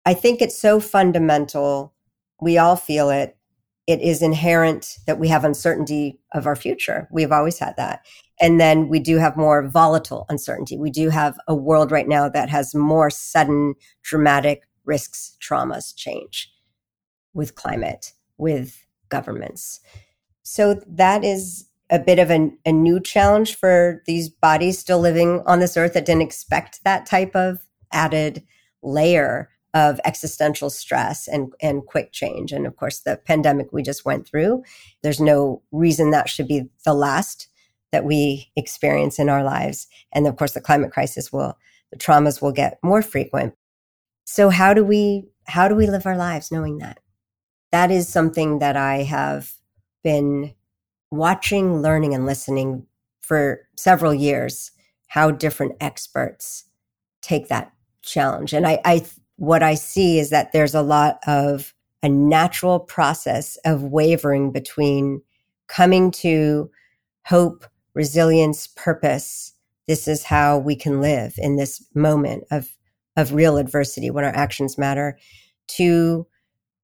I 0.05 0.15
think 0.15 0.41
it's 0.41 0.59
so 0.59 0.79
fundamental. 0.79 1.95
We 2.41 2.59
all 2.59 2.77
feel 2.77 3.11
it. 3.11 3.37
It 3.87 4.01
is 4.01 4.23
inherent 4.23 4.99
that 5.07 5.19
we 5.19 5.29
have 5.29 5.45
uncertainty 5.45 6.21
of 6.33 6.47
our 6.47 6.57
future. 6.57 7.09
We've 7.11 7.33
always 7.33 7.59
had 7.59 7.77
that. 7.77 8.05
And 8.41 8.61
then 8.61 8.89
we 8.89 8.99
do 9.01 9.17
have 9.19 9.37
more 9.37 9.67
volatile 9.67 10.27
uncertainty. 10.29 10.77
We 10.77 10.91
do 10.91 11.09
have 11.09 11.39
a 11.49 11.55
world 11.55 11.91
right 11.91 12.09
now 12.09 12.29
that 12.29 12.51
has 12.51 12.75
more 12.75 13.11
sudden, 13.11 13.75
dramatic 14.03 14.63
risks, 14.85 15.37
traumas, 15.41 15.95
change 15.97 16.51
with 17.33 17.55
climate, 17.55 18.13
with 18.39 18.85
governments. 19.09 19.81
So 20.43 20.75
that 20.87 21.25
is 21.25 21.67
a 21.91 21.99
bit 21.99 22.19
of 22.19 22.31
a, 22.31 22.51
a 22.65 22.73
new 22.73 23.01
challenge 23.01 23.55
for 23.55 24.03
these 24.07 24.29
bodies 24.29 24.79
still 24.79 24.99
living 24.99 25.43
on 25.47 25.61
this 25.61 25.77
earth 25.77 25.95
that 25.95 26.05
didn't 26.05 26.23
expect 26.23 26.83
that 26.85 27.07
type 27.07 27.35
of 27.37 27.59
added 27.93 28.43
layer 28.83 29.51
of 29.75 30.01
existential 30.05 30.71
stress 30.71 31.29
and, 31.29 31.53
and 31.61 31.87
quick 31.87 32.13
change. 32.13 32.51
And 32.51 32.67
of 32.67 32.77
course, 32.77 33.01
the 33.01 33.17
pandemic 33.17 33.73
we 33.73 33.83
just 33.83 34.05
went 34.05 34.27
through, 34.27 34.65
there's 35.03 35.21
no 35.21 35.63
reason 35.71 36.11
that 36.11 36.29
should 36.29 36.49
be 36.49 36.69
the 36.85 36.95
last 36.95 37.49
that 37.93 38.05
we 38.05 38.51
experience 38.57 39.19
in 39.19 39.29
our 39.29 39.45
lives. 39.45 39.87
And 40.13 40.27
of 40.27 40.37
course, 40.37 40.53
the 40.53 40.61
climate 40.61 40.93
crisis 40.93 41.33
will, 41.33 41.57
the 41.91 41.99
traumas 41.99 42.43
will 42.43 42.53
get 42.53 42.79
more 42.83 43.03
frequent. 43.03 43.55
So 44.25 44.49
how 44.49 44.75
do 44.75 44.83
we, 44.83 45.25
how 45.47 45.69
do 45.69 45.75
we 45.75 45.87
live 45.87 46.07
our 46.07 46.17
lives 46.17 46.51
knowing 46.51 46.79
that? 46.79 46.99
that 47.73 47.91
is 47.91 48.09
something 48.09 48.61
that 48.61 48.77
I 48.77 49.03
have 49.03 49.53
been 50.03 50.55
watching, 51.11 51.83
learning, 51.83 52.15
and 52.15 52.27
listening 52.27 52.87
for 53.23 53.67
several 53.77 54.15
years 54.15 54.71
how 55.09 55.31
different 55.31 55.77
experts 55.81 56.65
take 57.23 57.49
that 57.49 57.73
challenge. 58.03 58.53
And 58.53 58.67
I, 58.67 58.81
I 58.85 59.05
what 59.37 59.63
I 59.63 59.75
see 59.75 60.19
is 60.19 60.31
that 60.31 60.53
there's 60.53 60.75
a 60.75 60.83
lot 60.83 61.19
of 61.27 61.75
a 62.03 62.09
natural 62.09 62.79
process 62.79 63.57
of 63.65 63.83
wavering 63.83 64.53
between 64.53 65.23
coming 65.67 66.11
to 66.11 66.71
hope, 67.27 67.65
resilience, 67.95 68.69
purpose. 68.69 69.53
This 69.89 70.07
is 70.07 70.25
how 70.25 70.59
we 70.59 70.77
can 70.77 71.01
live 71.01 71.35
in 71.39 71.57
this 71.57 71.85
moment 71.95 72.45
of, 72.51 72.69
of 73.17 73.35
real 73.35 73.57
adversity 73.57 74.11
when 74.11 74.25
our 74.25 74.35
actions 74.35 74.79
matter 74.79 75.19
to 75.69 76.27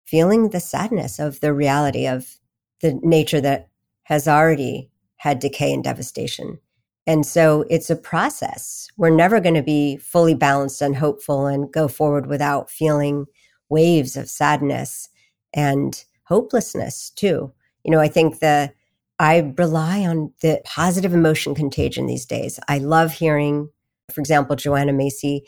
feeling 0.04 0.50
the 0.50 0.60
sadness 0.60 1.18
of 1.18 1.40
the 1.40 1.54
reality 1.54 2.06
of 2.06 2.36
the 2.80 2.98
nature 3.02 3.40
that 3.40 3.68
has 4.04 4.26
already 4.28 4.90
had 5.16 5.38
decay 5.38 5.72
and 5.72 5.84
devastation. 5.84 6.58
And 7.06 7.26
so 7.26 7.64
it's 7.68 7.90
a 7.90 7.96
process. 7.96 8.88
We're 8.96 9.10
never 9.10 9.40
going 9.40 9.54
to 9.54 9.62
be 9.62 9.96
fully 9.96 10.34
balanced 10.34 10.82
and 10.82 10.96
hopeful 10.96 11.46
and 11.46 11.72
go 11.72 11.88
forward 11.88 12.26
without 12.26 12.70
feeling 12.70 13.26
waves 13.68 14.16
of 14.16 14.28
sadness 14.28 15.08
and 15.52 16.04
hopelessness 16.24 17.10
too. 17.10 17.52
You 17.84 17.90
know, 17.90 18.00
I 18.00 18.08
think 18.08 18.38
the 18.38 18.72
I 19.18 19.52
rely 19.56 20.00
on 20.00 20.32
the 20.42 20.60
positive 20.64 21.12
emotion 21.12 21.54
contagion 21.54 22.06
these 22.06 22.26
days. 22.26 22.58
I 22.68 22.78
love 22.78 23.12
hearing, 23.12 23.68
for 24.12 24.20
example, 24.20 24.56
Joanna 24.56 24.92
Macy, 24.92 25.46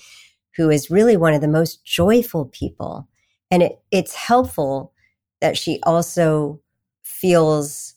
who 0.57 0.71
is 0.71 0.91
really 0.91 1.17
one 1.17 1.35
of 1.35 1.41
the 1.41 1.49
most 1.49 1.85
joyful 1.85 2.47
people 2.47 3.09
and 3.51 3.63
it, 3.63 3.79
it's 3.93 4.15
helpful 4.15 4.93
that 5.41 5.57
she 5.57 5.79
also 5.85 6.61
feels 7.03 7.94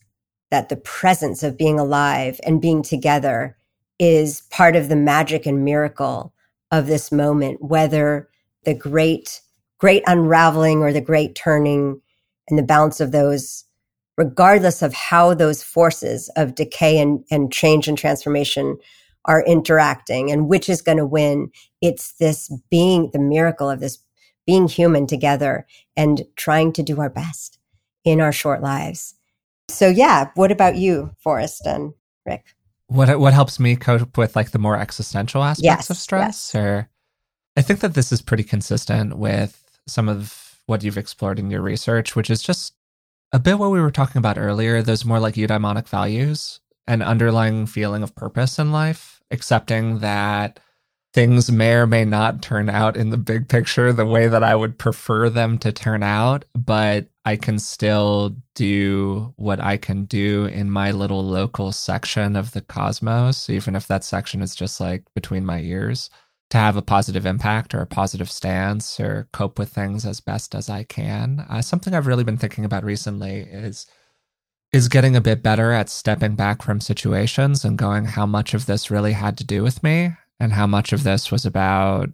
that 0.51 0.69
the 0.69 0.77
presence 0.77 1.43
of 1.43 1.57
being 1.57 1.79
alive 1.79 2.39
and 2.43 2.61
being 2.61 2.81
together 2.81 3.57
is 3.99 4.41
part 4.49 4.75
of 4.75 4.89
the 4.89 4.95
magic 4.95 5.45
and 5.45 5.65
miracle 5.65 6.33
of 6.71 6.87
this 6.87 7.11
moment, 7.11 7.61
whether 7.63 8.29
the 8.63 8.73
great, 8.73 9.41
great 9.79 10.03
unraveling 10.07 10.79
or 10.81 10.93
the 10.93 11.01
great 11.01 11.35
turning 11.35 12.01
and 12.49 12.57
the 12.57 12.63
balance 12.63 12.99
of 12.99 13.11
those, 13.11 13.65
regardless 14.17 14.81
of 14.81 14.93
how 14.93 15.33
those 15.33 15.63
forces 15.63 16.29
of 16.35 16.55
decay 16.55 16.99
and, 16.99 17.23
and 17.31 17.51
change 17.51 17.87
and 17.87 17.97
transformation 17.97 18.77
are 19.25 19.43
interacting 19.45 20.31
and 20.31 20.47
which 20.47 20.69
is 20.69 20.81
going 20.81 20.97
to 20.97 21.05
win. 21.05 21.51
It's 21.81 22.13
this 22.13 22.51
being 22.69 23.09
the 23.11 23.19
miracle 23.19 23.69
of 23.69 23.79
this 23.81 23.99
being 24.45 24.67
human 24.69 25.05
together 25.05 25.67
and 25.97 26.23
trying 26.37 26.71
to 26.73 26.83
do 26.83 27.01
our 27.01 27.09
best 27.09 27.59
in 28.05 28.21
our 28.21 28.31
short 28.31 28.61
lives. 28.61 29.16
So 29.69 29.87
yeah, 29.87 30.29
what 30.35 30.51
about 30.51 30.75
you, 30.75 31.11
Forrest 31.19 31.65
and 31.65 31.93
Rick? 32.25 32.55
What 32.87 33.19
what 33.19 33.33
helps 33.33 33.59
me 33.59 33.75
cope 33.75 34.17
with 34.17 34.35
like 34.35 34.51
the 34.51 34.59
more 34.59 34.77
existential 34.77 35.43
aspects 35.43 35.63
yes, 35.63 35.89
of 35.89 35.97
stress? 35.97 36.51
Yes. 36.53 36.55
Or 36.55 36.89
I 37.57 37.61
think 37.61 37.81
that 37.81 37.93
this 37.93 38.11
is 38.11 38.21
pretty 38.21 38.43
consistent 38.43 39.17
with 39.17 39.79
some 39.87 40.07
of 40.07 40.59
what 40.67 40.83
you've 40.83 40.97
explored 40.97 41.39
in 41.39 41.51
your 41.51 41.61
research, 41.61 42.15
which 42.15 42.29
is 42.29 42.41
just 42.41 42.73
a 43.33 43.39
bit 43.39 43.59
what 43.59 43.71
we 43.71 43.81
were 43.81 43.91
talking 43.91 44.19
about 44.19 44.37
earlier, 44.37 44.81
those 44.81 45.05
more 45.05 45.19
like 45.19 45.35
eudaimonic 45.35 45.87
values, 45.87 46.59
an 46.87 47.01
underlying 47.01 47.65
feeling 47.65 48.03
of 48.03 48.15
purpose 48.15 48.59
in 48.59 48.71
life, 48.71 49.21
accepting 49.31 49.99
that 49.99 50.59
things 51.17 51.51
may 51.51 51.73
or 51.73 51.87
may 51.87 52.05
not 52.05 52.43
turn 52.43 52.69
out 52.69 52.95
in 52.95 53.09
the 53.09 53.17
big 53.17 53.49
picture 53.49 53.91
the 53.91 54.05
way 54.05 54.27
that 54.27 54.43
I 54.43 54.53
would 54.53 54.77
prefer 54.77 55.31
them 55.31 55.57
to 55.57 55.71
turn 55.71 56.03
out, 56.03 56.45
but 56.53 57.07
I 57.25 57.37
can 57.37 57.57
still 57.57 58.35
do 58.53 59.33
what 59.35 59.59
I 59.59 59.77
can 59.77 60.05
do 60.05 60.45
in 60.45 60.69
my 60.69 60.91
little 60.91 61.23
local 61.23 61.71
section 61.71 62.35
of 62.35 62.51
the 62.51 62.61
cosmos, 62.61 63.49
even 63.49 63.75
if 63.75 63.87
that 63.87 64.03
section 64.03 64.43
is 64.43 64.53
just 64.53 64.79
like 64.79 65.05
between 65.15 65.43
my 65.43 65.59
ears, 65.59 66.11
to 66.51 66.59
have 66.59 66.77
a 66.77 66.83
positive 66.83 67.25
impact 67.25 67.73
or 67.73 67.79
a 67.79 67.87
positive 67.87 68.29
stance 68.29 68.99
or 68.99 69.27
cope 69.33 69.57
with 69.57 69.69
things 69.69 70.05
as 70.05 70.19
best 70.19 70.53
as 70.53 70.69
I 70.69 70.83
can. 70.83 71.47
Uh, 71.49 71.63
something 71.63 71.95
I've 71.95 72.05
really 72.05 72.25
been 72.25 72.37
thinking 72.37 72.63
about 72.63 72.83
recently 72.83 73.39
is 73.39 73.87
is 74.71 74.87
getting 74.87 75.15
a 75.15 75.21
bit 75.21 75.41
better 75.41 75.71
at 75.71 75.89
stepping 75.89 76.35
back 76.35 76.61
from 76.61 76.79
situations 76.79 77.65
and 77.65 77.75
going 77.75 78.05
how 78.05 78.27
much 78.27 78.53
of 78.53 78.67
this 78.67 78.91
really 78.91 79.13
had 79.13 79.35
to 79.39 79.43
do 79.43 79.63
with 79.63 79.81
me 79.81 80.11
and 80.39 80.53
how 80.53 80.67
much 80.67 80.93
of 80.93 81.03
this 81.03 81.31
was 81.31 81.45
about 81.45 82.09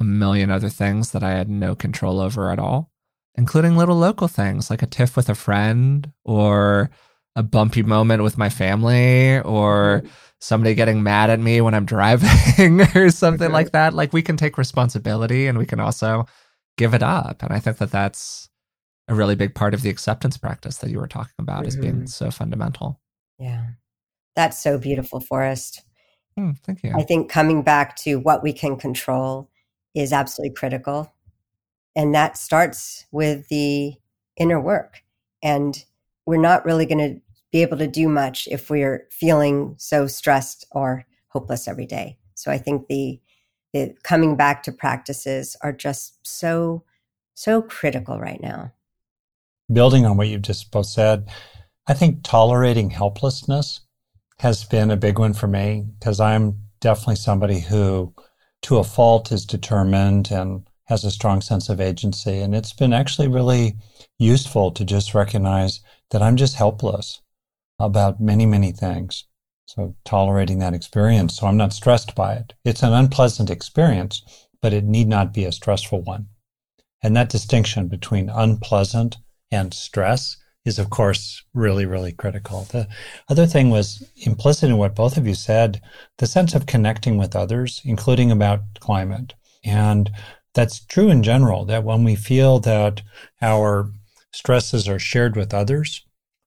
a 0.00 0.04
million 0.04 0.50
other 0.50 0.68
things 0.68 1.12
that 1.12 1.22
I 1.22 1.30
had 1.30 1.48
no 1.48 1.74
control 1.74 2.20
over 2.20 2.50
at 2.50 2.58
all, 2.58 2.90
including 3.36 3.76
little 3.76 3.96
local 3.96 4.28
things 4.28 4.70
like 4.70 4.82
a 4.82 4.86
tiff 4.86 5.16
with 5.16 5.28
a 5.28 5.34
friend 5.34 6.12
or 6.24 6.90
a 7.34 7.42
bumpy 7.42 7.82
moment 7.82 8.22
with 8.22 8.38
my 8.38 8.48
family 8.48 9.40
or 9.40 10.02
mm-hmm. 10.02 10.08
somebody 10.40 10.74
getting 10.74 11.02
mad 11.02 11.30
at 11.30 11.40
me 11.40 11.60
when 11.60 11.74
I'm 11.74 11.86
driving 11.86 12.80
or 12.94 13.10
something 13.10 13.52
like 13.52 13.72
that. 13.72 13.94
Like 13.94 14.12
we 14.12 14.22
can 14.22 14.36
take 14.36 14.58
responsibility 14.58 15.46
and 15.46 15.58
we 15.58 15.66
can 15.66 15.80
also 15.80 16.26
give 16.76 16.94
it 16.94 17.02
up. 17.02 17.42
And 17.42 17.52
I 17.52 17.58
think 17.58 17.78
that 17.78 17.90
that's 17.90 18.48
a 19.08 19.14
really 19.14 19.34
big 19.34 19.54
part 19.54 19.74
of 19.74 19.82
the 19.82 19.90
acceptance 19.90 20.36
practice 20.36 20.78
that 20.78 20.90
you 20.90 20.98
were 20.98 21.08
talking 21.08 21.34
about 21.38 21.60
mm-hmm. 21.60 21.68
as 21.68 21.76
being 21.76 22.06
so 22.06 22.30
fundamental. 22.30 23.00
Yeah. 23.38 23.66
That's 24.36 24.62
so 24.62 24.78
beautiful, 24.78 25.20
Forrest. 25.20 25.82
Mm, 26.38 26.58
thank 26.60 26.84
you. 26.84 26.92
I 26.94 27.02
think 27.02 27.30
coming 27.30 27.62
back 27.62 27.96
to 27.96 28.16
what 28.16 28.42
we 28.42 28.52
can 28.52 28.76
control 28.76 29.50
is 29.94 30.12
absolutely 30.12 30.54
critical. 30.54 31.12
And 31.96 32.14
that 32.14 32.36
starts 32.36 33.06
with 33.10 33.48
the 33.48 33.94
inner 34.36 34.60
work. 34.60 35.02
And 35.42 35.84
we're 36.26 36.36
not 36.36 36.64
really 36.64 36.86
going 36.86 36.98
to 36.98 37.20
be 37.50 37.62
able 37.62 37.78
to 37.78 37.88
do 37.88 38.08
much 38.08 38.46
if 38.50 38.70
we're 38.70 39.08
feeling 39.10 39.74
so 39.78 40.06
stressed 40.06 40.66
or 40.70 41.04
hopeless 41.28 41.66
every 41.66 41.86
day. 41.86 42.18
So 42.34 42.52
I 42.52 42.58
think 42.58 42.86
the, 42.86 43.20
the 43.72 43.94
coming 44.04 44.36
back 44.36 44.62
to 44.64 44.72
practices 44.72 45.56
are 45.62 45.72
just 45.72 46.24
so, 46.26 46.84
so 47.34 47.62
critical 47.62 48.20
right 48.20 48.40
now. 48.40 48.72
building 49.72 50.06
on 50.06 50.16
what 50.16 50.28
you've 50.28 50.42
just 50.42 50.70
both 50.70 50.86
said, 50.86 51.28
I 51.88 51.94
think 51.94 52.22
tolerating 52.22 52.90
helplessness 52.90 53.80
has 54.40 54.64
been 54.64 54.90
a 54.90 54.96
big 54.96 55.18
one 55.18 55.32
for 55.34 55.48
me 55.48 55.86
because 55.98 56.20
I'm 56.20 56.58
definitely 56.80 57.16
somebody 57.16 57.60
who, 57.60 58.14
to 58.62 58.78
a 58.78 58.84
fault, 58.84 59.32
is 59.32 59.44
determined 59.44 60.30
and 60.30 60.66
has 60.84 61.04
a 61.04 61.10
strong 61.10 61.40
sense 61.40 61.68
of 61.68 61.80
agency. 61.80 62.40
And 62.40 62.54
it's 62.54 62.72
been 62.72 62.92
actually 62.92 63.28
really 63.28 63.76
useful 64.18 64.70
to 64.72 64.84
just 64.84 65.14
recognize 65.14 65.80
that 66.10 66.22
I'm 66.22 66.36
just 66.36 66.56
helpless 66.56 67.20
about 67.78 68.20
many, 68.20 68.46
many 68.46 68.72
things. 68.72 69.24
So 69.66 69.94
tolerating 70.04 70.60
that 70.60 70.72
experience 70.72 71.36
so 71.36 71.46
I'm 71.46 71.58
not 71.58 71.74
stressed 71.74 72.14
by 72.14 72.34
it. 72.34 72.54
It's 72.64 72.82
an 72.82 72.94
unpleasant 72.94 73.50
experience, 73.50 74.22
but 74.62 74.72
it 74.72 74.84
need 74.84 75.08
not 75.08 75.34
be 75.34 75.44
a 75.44 75.52
stressful 75.52 76.02
one. 76.02 76.28
And 77.02 77.14
that 77.16 77.28
distinction 77.28 77.88
between 77.88 78.30
unpleasant 78.30 79.18
and 79.50 79.74
stress 79.74 80.36
is, 80.64 80.78
of 80.78 80.90
course, 80.90 81.42
really, 81.54 81.86
really 81.86 82.12
critical. 82.12 82.66
The 82.70 82.88
other 83.28 83.46
thing 83.46 83.70
was 83.70 84.06
implicit 84.16 84.70
in 84.70 84.76
what 84.76 84.94
both 84.94 85.16
of 85.16 85.26
you 85.26 85.34
said 85.34 85.80
the 86.18 86.26
sense 86.26 86.54
of 86.54 86.66
connecting 86.66 87.16
with 87.16 87.34
others, 87.34 87.80
including 87.84 88.30
about 88.30 88.60
climate. 88.80 89.34
And 89.64 90.10
that's 90.54 90.84
true 90.84 91.10
in 91.10 91.22
general, 91.22 91.64
that 91.66 91.84
when 91.84 92.04
we 92.04 92.16
feel 92.16 92.58
that 92.60 93.02
our 93.40 93.90
stresses 94.32 94.88
are 94.88 94.98
shared 94.98 95.36
with 95.36 95.54
others, 95.54 96.04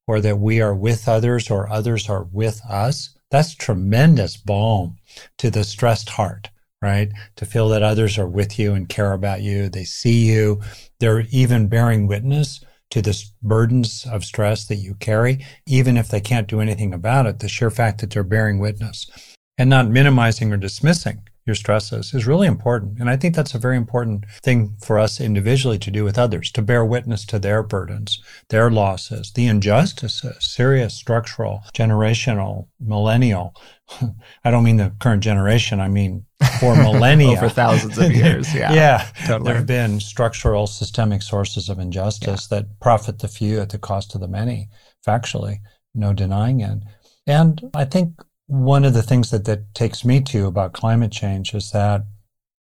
or 0.08 0.20
that 0.20 0.40
we 0.40 0.62
are 0.62 0.76
with 0.76 1.08
others, 1.08 1.50
or 1.50 1.70
others 1.70 2.10
are 2.10 2.24
with 2.32 2.62
us, 2.70 3.16
that's 3.30 3.56
tremendous 3.56 4.36
balm 4.36 4.98
to 5.38 5.50
the 5.50 5.64
stressed 5.64 6.10
heart, 6.10 6.50
right? 6.82 7.12
To 7.38 7.46
feel 7.46 7.70
that 7.70 7.84
others 7.84 8.18
are 8.18 8.28
with 8.28 8.60
you 8.60 8.74
and 8.74 8.90
care 8.90 9.14
about 9.14 9.42
you. 9.42 9.70
They 9.70 9.86
see 9.86 10.26
you. 10.26 10.62
They're 11.00 11.22
even 11.32 11.68
bearing 11.68 12.08
witness 12.08 12.64
to 12.92 13.02
the 13.02 13.24
burdens 13.42 14.06
of 14.10 14.24
stress 14.24 14.66
that 14.66 14.76
you 14.76 14.94
carry, 14.96 15.46
even 15.66 15.98
if 15.98 16.10
they 16.10 16.22
can't 16.22 16.48
do 16.48 16.62
anything 16.62 16.94
about 16.94 17.26
it. 17.26 17.40
The 17.40 17.50
sheer 17.50 17.72
fact 17.72 18.02
that 18.02 18.12
they're 18.12 18.24
bearing 18.24 18.60
witness 18.60 19.10
and 19.58 19.70
not 19.70 19.90
minimizing 19.90 20.54
or 20.54 20.58
dismissing 20.58 21.24
your 21.52 21.56
stresses 21.56 22.14
is 22.14 22.26
really 22.26 22.48
important. 22.48 22.98
And 22.98 23.10
I 23.10 23.18
think 23.18 23.36
that's 23.36 23.54
a 23.54 23.60
very 23.60 23.76
important 23.76 24.24
thing 24.42 24.78
for 24.82 24.98
us 24.98 25.20
individually 25.20 25.78
to 25.80 25.92
do 25.92 26.06
with 26.06 26.18
others, 26.18 26.50
to 26.54 26.62
bear 26.62 26.86
witness 26.86 27.26
to 27.26 27.40
their 27.40 27.62
burdens, 27.62 28.22
their 28.48 28.72
losses, 28.72 29.34
the 29.34 29.48
injustices, 29.48 30.38
serious, 30.40 30.94
structural, 30.94 31.64
generational, 31.74 32.68
millennial. 32.80 33.54
I 34.46 34.50
don't 34.52 34.64
mean 34.64 34.78
the 34.78 34.94
current 35.00 35.24
generation. 35.24 35.82
I 35.82 35.90
mean 35.90 36.26
for 36.62 36.74
millennia. 36.88 37.38
Over 37.38 37.50
thousands 37.50 37.98
of 37.98 38.12
years. 38.16 38.56
Yeah. 38.56 38.74
yeah. 38.74 39.08
Totally. 39.26 39.48
There 39.48 39.56
have 39.56 39.68
been 39.68 40.00
structural 40.00 40.68
systemic 40.68 41.22
sources 41.22 41.68
of 41.68 41.80
injustice 41.80 42.48
yeah. 42.50 42.60
that 42.60 42.80
profit 42.80 43.20
the 43.20 43.28
few 43.28 43.60
at 43.60 43.72
the 43.72 43.78
cost 43.78 44.16
of 44.16 44.22
the 44.22 44.30
many, 44.30 44.70
factually, 45.06 45.58
no 45.94 46.14
denying 46.14 46.62
it. 46.62 46.80
And 47.28 47.70
I 47.74 47.84
think 47.84 48.22
one 48.52 48.84
of 48.84 48.94
the 48.94 49.02
things 49.02 49.32
that 49.32 49.46
that 49.46 49.74
takes 49.74 50.04
me 50.04 50.20
to 50.20 50.46
about 50.46 50.74
climate 50.74 51.14
change 51.14 51.54
is 51.54 51.72
that 51.72 52.04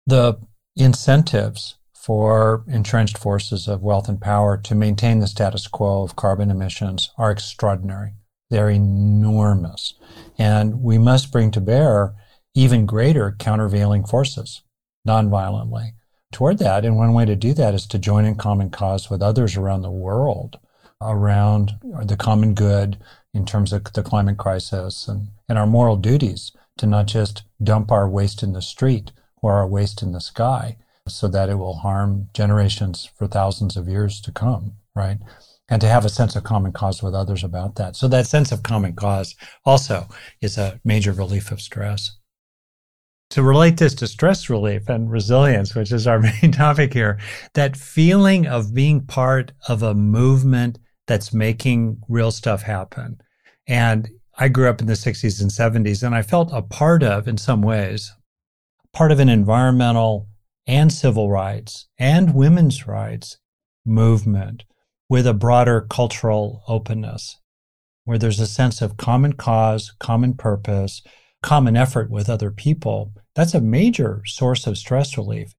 the 0.07 0.39
incentives 0.76 1.74
for 1.93 2.62
entrenched 2.68 3.18
forces 3.18 3.66
of 3.66 3.83
wealth 3.83 4.09
and 4.09 4.20
power 4.20 4.57
to 4.57 4.76
maintain 4.76 5.18
the 5.18 5.26
status 5.26 5.66
quo 5.66 6.05
of 6.05 6.14
carbon 6.14 6.53
emissions 6.53 7.11
are 7.18 7.33
extraordinary. 7.33 8.12
They're 8.49 8.70
enormous. 8.70 9.95
And 10.39 10.83
we 10.83 10.99
must 10.99 11.33
bring 11.33 11.51
to 11.51 11.61
bear 11.61 12.14
even 12.55 12.87
greater 12.87 13.35
countervailing 13.41 14.05
forces 14.05 14.62
nonviolently 15.07 15.95
toward 16.30 16.59
that. 16.59 16.85
And 16.85 16.97
one 16.97 17.12
way 17.12 17.24
to 17.24 17.35
do 17.35 17.55
that 17.55 17.74
is 17.74 17.89
to 17.89 17.99
join 17.99 18.24
in 18.24 18.37
common 18.37 18.70
cause 18.70 19.11
with 19.11 19.20
others 19.20 19.57
around 19.57 19.83
the 19.83 19.91
world 19.91 20.61
around 21.03 21.74
the 22.05 22.16
common 22.16 22.55
good 22.55 22.97
in 23.35 23.45
terms 23.45 23.72
of 23.72 23.85
the 23.93 24.03
climate 24.03 24.39
crisis 24.39 25.09
and, 25.09 25.28
and 25.53 25.59
our 25.59 25.66
moral 25.66 25.96
duties 25.96 26.50
to 26.78 26.86
not 26.86 27.05
just 27.05 27.42
dump 27.62 27.92
our 27.92 28.09
waste 28.09 28.42
in 28.42 28.55
the 28.55 28.62
street 28.62 29.12
or 29.42 29.53
our 29.53 29.66
waste 29.66 30.00
in 30.00 30.12
the 30.12 30.20
sky 30.20 30.78
so 31.07 31.28
that 31.28 31.50
it 31.50 31.57
will 31.57 31.74
harm 31.74 32.30
generations 32.32 33.11
for 33.18 33.26
thousands 33.26 33.76
of 33.76 33.86
years 33.86 34.18
to 34.18 34.32
come, 34.32 34.72
right? 34.96 35.18
And 35.68 35.78
to 35.82 35.88
have 35.88 36.07
a 36.07 36.09
sense 36.09 36.36
of 36.36 36.44
common 36.44 36.72
cause 36.72 37.03
with 37.03 37.14
others 37.14 37.44
about 37.44 37.74
that. 37.74 37.96
So 37.96 38.09
that 38.09 38.26
sense 38.26 38.50
of 38.50 38.62
common 38.62 38.94
cause 38.94 39.34
also 39.66 40.09
is 40.40 40.57
a 40.57 40.80
major 40.86 41.12
relief 41.12 41.53
of 41.53 41.61
stress. 41.61 42.16
To 43.28 43.42
relate 43.42 43.76
this 43.76 43.92
to 43.96 44.07
stress 44.07 44.48
relief 44.48 44.88
and 44.88 45.11
resilience, 45.11 45.74
which 45.74 45.92
is 45.92 46.07
our 46.07 46.18
main 46.42 46.53
topic 46.53 46.94
here, 46.94 47.18
that 47.53 47.76
feeling 47.76 48.46
of 48.46 48.72
being 48.72 49.05
part 49.05 49.53
of 49.68 49.82
a 49.82 49.92
movement 49.92 50.78
that's 51.07 51.34
making 51.34 52.00
real 52.09 52.30
stuff 52.30 52.62
happen. 52.62 53.20
And 53.68 54.09
I 54.43 54.49
grew 54.49 54.68
up 54.68 54.80
in 54.80 54.88
the 54.88 54.95
60s 54.95 55.40
and 55.40 55.53
70s, 55.53 56.03
and 56.03 56.16
I 56.16 56.22
felt 56.22 56.51
a 56.53 56.62
part 56.62 57.05
of, 57.05 57.28
in 57.28 57.38
some 57.38 57.62
ways, 57.62 58.12
part 58.93 59.12
of 59.12 59.20
an 59.20 59.28
environmental 59.28 60.26
and 60.66 60.93
civil 60.93 61.30
rights 61.30 61.86
and 61.97 62.34
women's 62.34 62.84
rights 62.88 63.38
movement 63.86 64.64
with 65.09 65.28
a 65.28 65.32
broader 65.32 65.86
cultural 65.88 66.64
openness, 66.66 67.38
where 68.05 68.18
there's 68.18 68.40
a 68.40 68.49
sense 68.49 68.82
of 68.82 68.97
common 68.97 69.34
cause, 69.34 69.93
common 70.01 70.34
purpose, 70.34 71.03
common 71.45 71.76
effort 71.76 72.11
with 72.11 72.28
other 72.28 72.51
people. 72.51 73.12
That's 73.36 73.55
a 73.55 73.61
major 73.61 74.22
source 74.26 74.66
of 74.66 74.76
stress 74.76 75.16
relief. 75.16 75.55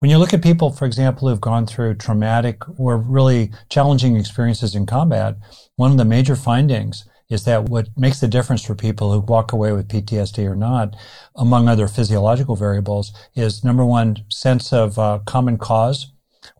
When 0.00 0.10
you 0.10 0.16
look 0.16 0.32
at 0.32 0.42
people, 0.42 0.70
for 0.70 0.86
example, 0.86 1.28
who've 1.28 1.38
gone 1.38 1.66
through 1.66 1.96
traumatic 1.96 2.62
or 2.78 2.96
really 2.96 3.52
challenging 3.68 4.16
experiences 4.16 4.74
in 4.74 4.86
combat, 4.86 5.36
one 5.76 5.90
of 5.90 5.98
the 5.98 6.06
major 6.06 6.34
findings 6.34 7.04
is 7.28 7.44
that 7.44 7.64
what 7.64 7.88
makes 7.96 8.20
the 8.20 8.28
difference 8.28 8.64
for 8.64 8.74
people 8.74 9.12
who 9.12 9.20
walk 9.20 9.52
away 9.52 9.72
with 9.72 9.88
PTSD 9.88 10.48
or 10.48 10.54
not, 10.54 10.94
among 11.34 11.68
other 11.68 11.88
physiological 11.88 12.54
variables, 12.56 13.12
is 13.34 13.64
number 13.64 13.84
one, 13.84 14.16
sense 14.28 14.72
of 14.72 14.98
uh, 14.98 15.18
common 15.26 15.58
cause 15.58 16.12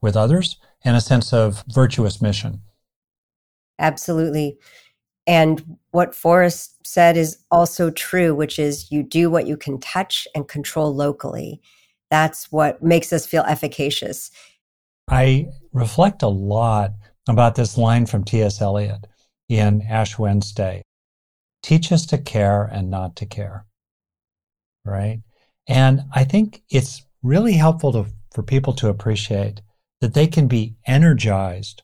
with 0.02 0.16
others 0.16 0.58
and 0.84 0.96
a 0.96 1.00
sense 1.00 1.32
of 1.32 1.62
virtuous 1.72 2.20
mission. 2.20 2.62
Absolutely. 3.78 4.58
And 5.26 5.76
what 5.90 6.14
Forrest 6.14 6.76
said 6.86 7.16
is 7.16 7.38
also 7.50 7.90
true, 7.90 8.34
which 8.34 8.58
is 8.58 8.90
you 8.90 9.02
do 9.02 9.28
what 9.30 9.46
you 9.46 9.56
can 9.56 9.78
touch 9.80 10.26
and 10.34 10.46
control 10.46 10.94
locally. 10.94 11.60
That's 12.10 12.50
what 12.52 12.82
makes 12.82 13.12
us 13.12 13.26
feel 13.26 13.42
efficacious. 13.42 14.30
I 15.08 15.48
reflect 15.72 16.22
a 16.22 16.28
lot 16.28 16.92
about 17.28 17.56
this 17.56 17.76
line 17.76 18.06
from 18.06 18.24
T.S. 18.24 18.60
Eliot 18.60 19.06
in 19.48 19.82
Ash 19.82 20.18
Wednesday 20.18 20.82
teach 21.62 21.90
us 21.90 22.06
to 22.06 22.18
care 22.18 22.64
and 22.64 22.90
not 22.90 23.16
to 23.16 23.26
care. 23.26 23.66
Right. 24.84 25.20
And 25.66 26.02
I 26.14 26.24
think 26.24 26.62
it's 26.70 27.04
really 27.22 27.54
helpful 27.54 27.92
to, 27.92 28.06
for 28.32 28.42
people 28.42 28.72
to 28.74 28.88
appreciate 28.88 29.62
that 30.00 30.14
they 30.14 30.26
can 30.26 30.46
be 30.46 30.76
energized 30.86 31.82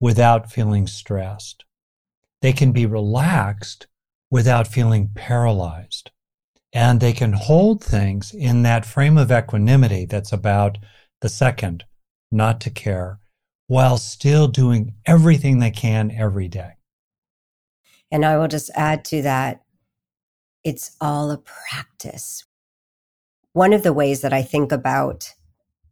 without 0.00 0.52
feeling 0.52 0.86
stressed. 0.86 1.64
They 2.40 2.52
can 2.52 2.70
be 2.70 2.86
relaxed 2.86 3.88
without 4.30 4.68
feeling 4.68 5.10
paralyzed 5.14 6.10
and 6.72 7.00
they 7.00 7.12
can 7.12 7.32
hold 7.32 7.82
things 7.82 8.34
in 8.34 8.62
that 8.62 8.84
frame 8.84 9.16
of 9.16 9.32
equanimity 9.32 10.04
that's 10.04 10.32
about 10.32 10.76
the 11.22 11.28
second, 11.28 11.84
not 12.30 12.60
to 12.60 12.70
care, 12.70 13.18
while 13.66 13.96
still 13.96 14.46
doing 14.46 14.94
everything 15.06 15.58
they 15.58 15.70
can 15.70 16.10
every 16.10 16.48
day. 16.48 16.75
And 18.10 18.24
I 18.24 18.36
will 18.36 18.48
just 18.48 18.70
add 18.74 19.04
to 19.06 19.22
that 19.22 19.62
it's 20.64 20.96
all 21.00 21.30
a 21.30 21.38
practice. 21.38 22.44
One 23.52 23.72
of 23.72 23.82
the 23.82 23.92
ways 23.92 24.20
that 24.22 24.32
I 24.32 24.42
think 24.42 24.72
about 24.72 25.32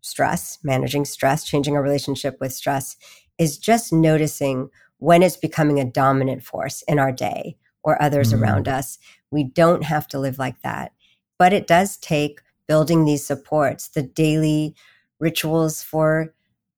stress, 0.01 0.59
managing 0.63 1.05
stress, 1.05 1.45
changing 1.45 1.77
our 1.77 1.83
relationship 1.83 2.39
with 2.41 2.53
stress, 2.53 2.97
is 3.39 3.57
just 3.57 3.93
noticing 3.93 4.69
when 4.99 5.23
it's 5.23 5.37
becoming 5.37 5.81
a 5.81 5.85
dominant 5.85 6.43
force 6.43 6.83
in 6.89 6.99
our 6.99 7.13
day 7.13 7.57
or 7.83 8.01
others 8.03 8.33
mm. 8.33 8.41
around 8.41 8.69
us. 8.69 8.99
We 9.31 9.45
don't 9.45 9.85
have 9.85 10.09
to 10.09 10.19
live 10.19 10.39
like 10.39 10.61
that. 10.63 10.93
But 11.39 11.53
it 11.53 11.67
does 11.67 11.97
take 11.97 12.41
building 12.67 13.05
these 13.05 13.25
supports, 13.25 13.89
the 13.89 14.03
daily 14.03 14.75
rituals 15.21 15.83
for 15.83 16.35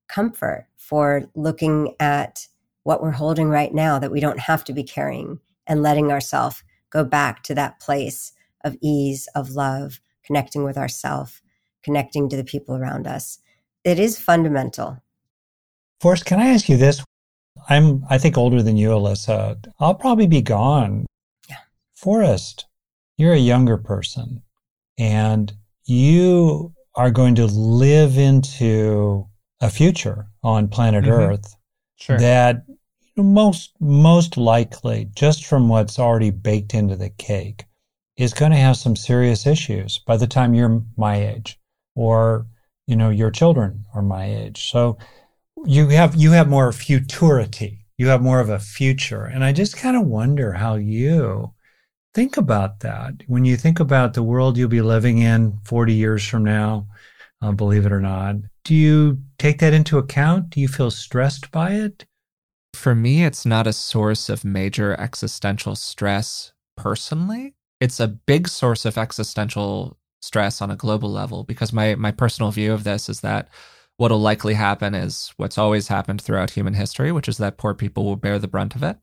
comfort, 0.09 0.67
for 0.77 1.31
looking 1.35 1.95
at 1.99 2.47
what 2.87 3.03
we're 3.03 3.11
holding 3.11 3.49
right 3.49 3.75
now 3.75 3.99
that 3.99 4.13
we 4.13 4.21
don't 4.21 4.39
have 4.39 4.63
to 4.63 4.73
be 4.73 4.85
carrying 4.85 5.41
and 5.67 5.83
letting 5.83 6.13
ourselves 6.13 6.63
go 6.91 7.03
back 7.03 7.43
to 7.43 7.53
that 7.53 7.81
place 7.81 8.33
of 8.63 8.77
ease, 8.81 9.29
of 9.35 9.51
love, 9.51 10.01
connecting 10.25 10.63
with 10.63 10.79
ourself, 10.79 11.43
connecting 11.83 12.29
to 12.29 12.37
the 12.37 12.45
people 12.45 12.77
around 12.77 13.09
us. 13.09 13.41
It 13.83 13.99
is 13.99 14.21
fundamental. 14.21 15.03
Forrest, 16.01 16.27
can 16.27 16.39
I 16.39 16.47
ask 16.47 16.69
you 16.69 16.77
this? 16.77 17.03
I'm, 17.69 18.05
I 18.09 18.19
think, 18.19 18.39
older 18.39 18.63
than 18.63 18.77
you, 18.77 18.93
Elissa. 18.93 19.59
I'll 19.81 19.95
probably 19.95 20.29
be 20.29 20.41
gone. 20.41 21.07
Yeah. 21.49 21.57
Forrest, 21.97 22.67
you're 23.19 23.33
a 23.33 23.37
younger 23.37 23.79
person 23.79 24.45
and 24.97 25.53
you 25.87 26.73
are 26.95 27.11
going 27.11 27.35
to 27.35 27.47
live 27.47 28.17
into 28.17 29.27
a 29.61 29.71
future 29.71 30.29
on 30.45 30.69
planet 30.69 31.03
mm-hmm. 31.03 31.33
Earth 31.33 31.57
sure. 31.97 32.19
that 32.19 32.63
most 33.23 33.73
most 33.81 34.37
likely, 34.37 35.09
just 35.15 35.45
from 35.47 35.69
what's 35.69 35.99
already 35.99 36.31
baked 36.31 36.75
into 36.75 36.97
the 36.97 37.11
cake, 37.11 37.65
is 38.17 38.35
going 38.35 38.53
to 38.53 38.59
have 38.59 38.77
some 38.77 38.97
serious 38.97 39.47
issues 39.47 39.99
by 39.99 40.17
the 40.17 40.27
time 40.27 40.55
you're 40.55 40.83
my 40.97 41.17
age, 41.17 41.59
or 41.95 42.47
you 42.87 42.97
know 42.97 43.11
your 43.11 43.31
children 43.31 43.85
are 43.95 44.03
my 44.03 44.25
age. 44.25 44.71
So 44.71 44.99
you 45.65 45.89
have 45.89 46.15
you 46.17 46.33
have 46.33 46.49
more 46.49 46.73
futurity. 46.73 47.87
You 47.99 48.09
have 48.09 48.23
more 48.23 48.41
of 48.41 48.51
a 48.51 48.59
future, 48.59 49.25
and 49.25 49.43
I 49.43 49.53
just 49.53 49.77
kind 49.77 49.97
of 49.97 50.07
wonder 50.07 50.53
how 50.53 50.75
you 50.75 51.55
think 52.15 52.37
about 52.37 52.81
that 52.81 53.15
when 53.27 53.45
you 53.45 53.57
think 53.59 53.79
about 53.79 54.15
the 54.15 54.23
world 54.23 54.57
you'll 54.57 54.71
be 54.71 54.81
living 54.81 55.19
in 55.19 55.59
40 55.65 55.93
years 55.93 56.27
from 56.27 56.45
now. 56.45 56.87
Uh, 57.43 57.53
believe 57.53 57.85
it 57.85 57.93
or 57.93 58.01
not, 58.01 58.37
do 58.65 58.75
you 58.75 59.23
take 59.39 59.59
that 59.59 59.75
into 59.75 59.99
account? 59.99 60.49
Do 60.51 60.61
you 60.61 60.69
feel 60.69 60.91
stressed 60.91 61.51
by 61.51 61.73
it? 61.73 62.07
For 62.77 62.95
me, 62.95 63.25
it's 63.25 63.47
not 63.47 63.67
a 63.67 63.73
source 63.73 64.29
of 64.29 64.45
major 64.45 64.95
existential 65.01 65.75
stress 65.75 66.53
personally. 66.77 67.55
It's 67.81 67.99
a 67.99 68.07
big 68.07 68.49
source 68.49 68.85
of 68.85 68.99
existential 68.99 69.99
stress 70.21 70.61
on 70.61 70.71
a 70.71 70.77
global 70.77 71.11
level 71.11 71.43
because 71.43 71.73
my, 71.73 71.95
my 71.95 72.13
personal 72.13 72.51
view 72.51 72.73
of 72.73 72.85
this 72.85 73.09
is 73.09 73.23
that 73.23 73.49
what'll 73.97 74.21
likely 74.21 74.55
happen 74.55 74.95
is 74.95 75.33
what's 75.39 75.57
always 75.57 75.89
happened 75.89 76.21
throughout 76.21 76.51
human 76.51 76.75
history, 76.75 77.11
which 77.11 77.29
is 77.29 77.39
that 77.39 77.57
poor 77.57 77.75
people 77.75 78.05
will 78.05 78.15
bear 78.15 78.39
the 78.39 78.47
brunt 78.47 78.75
of 78.77 78.83
it 78.83 78.99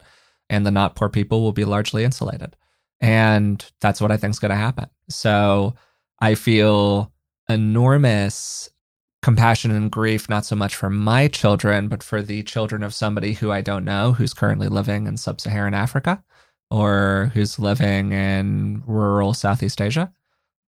and 0.50 0.66
the 0.66 0.72
not 0.72 0.96
poor 0.96 1.10
people 1.10 1.42
will 1.42 1.52
be 1.52 1.66
largely 1.66 2.04
insulated. 2.04 2.56
And 3.02 3.66
that's 3.82 4.00
what 4.00 4.12
I 4.12 4.18
think 4.18 4.32
is 4.32 4.40
going 4.40 4.52
to 4.52 4.56
happen. 4.56 4.88
So 5.10 5.74
I 6.20 6.36
feel 6.36 7.12
enormous 7.50 8.70
compassion 9.24 9.72
and 9.72 9.90
grief, 9.90 10.30
not 10.30 10.46
so 10.46 10.56
much 10.56 10.76
for 10.76 10.90
my 10.90 11.28
children, 11.30 11.88
but 11.88 12.04
for 12.04 12.22
the 12.22 12.44
children 12.44 12.84
of 12.84 12.94
somebody 12.94 13.34
who 13.34 13.52
I 13.52 13.62
don't 13.62 13.86
know 13.86 14.12
who's 14.12 14.34
currently 14.34 14.68
living 14.68 15.08
in 15.08 15.18
sub 15.18 15.42
Saharan 15.42 15.74
Africa 15.74 16.22
or 16.70 17.32
who's 17.34 17.58
living 17.58 18.12
in 18.12 18.84
rural 18.86 19.34
Southeast 19.34 19.82
Asia, 19.82 20.12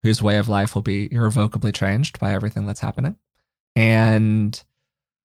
whose 0.05 0.23
way 0.23 0.39
of 0.39 0.49
life 0.49 0.75
will 0.75 0.83
be 0.83 1.13
irrevocably 1.13 1.73
changed 1.73 2.19
by 2.21 2.33
everything 2.33 2.65
that's 2.65 2.81
happening. 2.81 3.17
And 3.75 4.63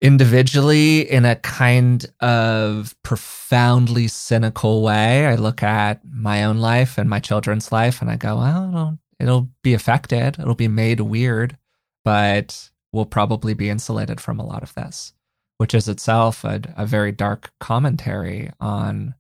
individually, 0.01 1.01
in 1.01 1.25
a 1.25 1.35
kind 1.35 2.05
of 2.21 2.95
profoundly 3.03 4.07
cynical 4.07 4.81
way, 4.83 5.25
I 5.27 5.35
look 5.35 5.63
at 5.63 5.99
my 6.09 6.45
own 6.45 6.59
life 6.59 6.97
and 6.97 7.09
my 7.09 7.19
children's 7.19 7.73
life 7.73 8.01
and 8.01 8.09
I 8.09 8.15
go, 8.15 8.37
well, 8.37 8.69
it'll, 8.69 8.99
it'll 9.19 9.49
be 9.63 9.73
affected, 9.73 10.39
it'll 10.39 10.55
be 10.55 10.69
made 10.69 11.01
weird, 11.01 11.57
but 12.05 12.69
will 12.91 13.05
probably 13.05 13.53
be 13.53 13.69
insulated 13.69 14.19
from 14.19 14.39
a 14.39 14.45
lot 14.45 14.63
of 14.63 14.73
this, 14.73 15.13
which 15.57 15.73
is 15.73 15.87
itself 15.87 16.43
a, 16.43 16.61
a 16.75 16.85
very 16.85 17.11
dark 17.11 17.51
commentary 17.59 18.51
on 18.59 19.15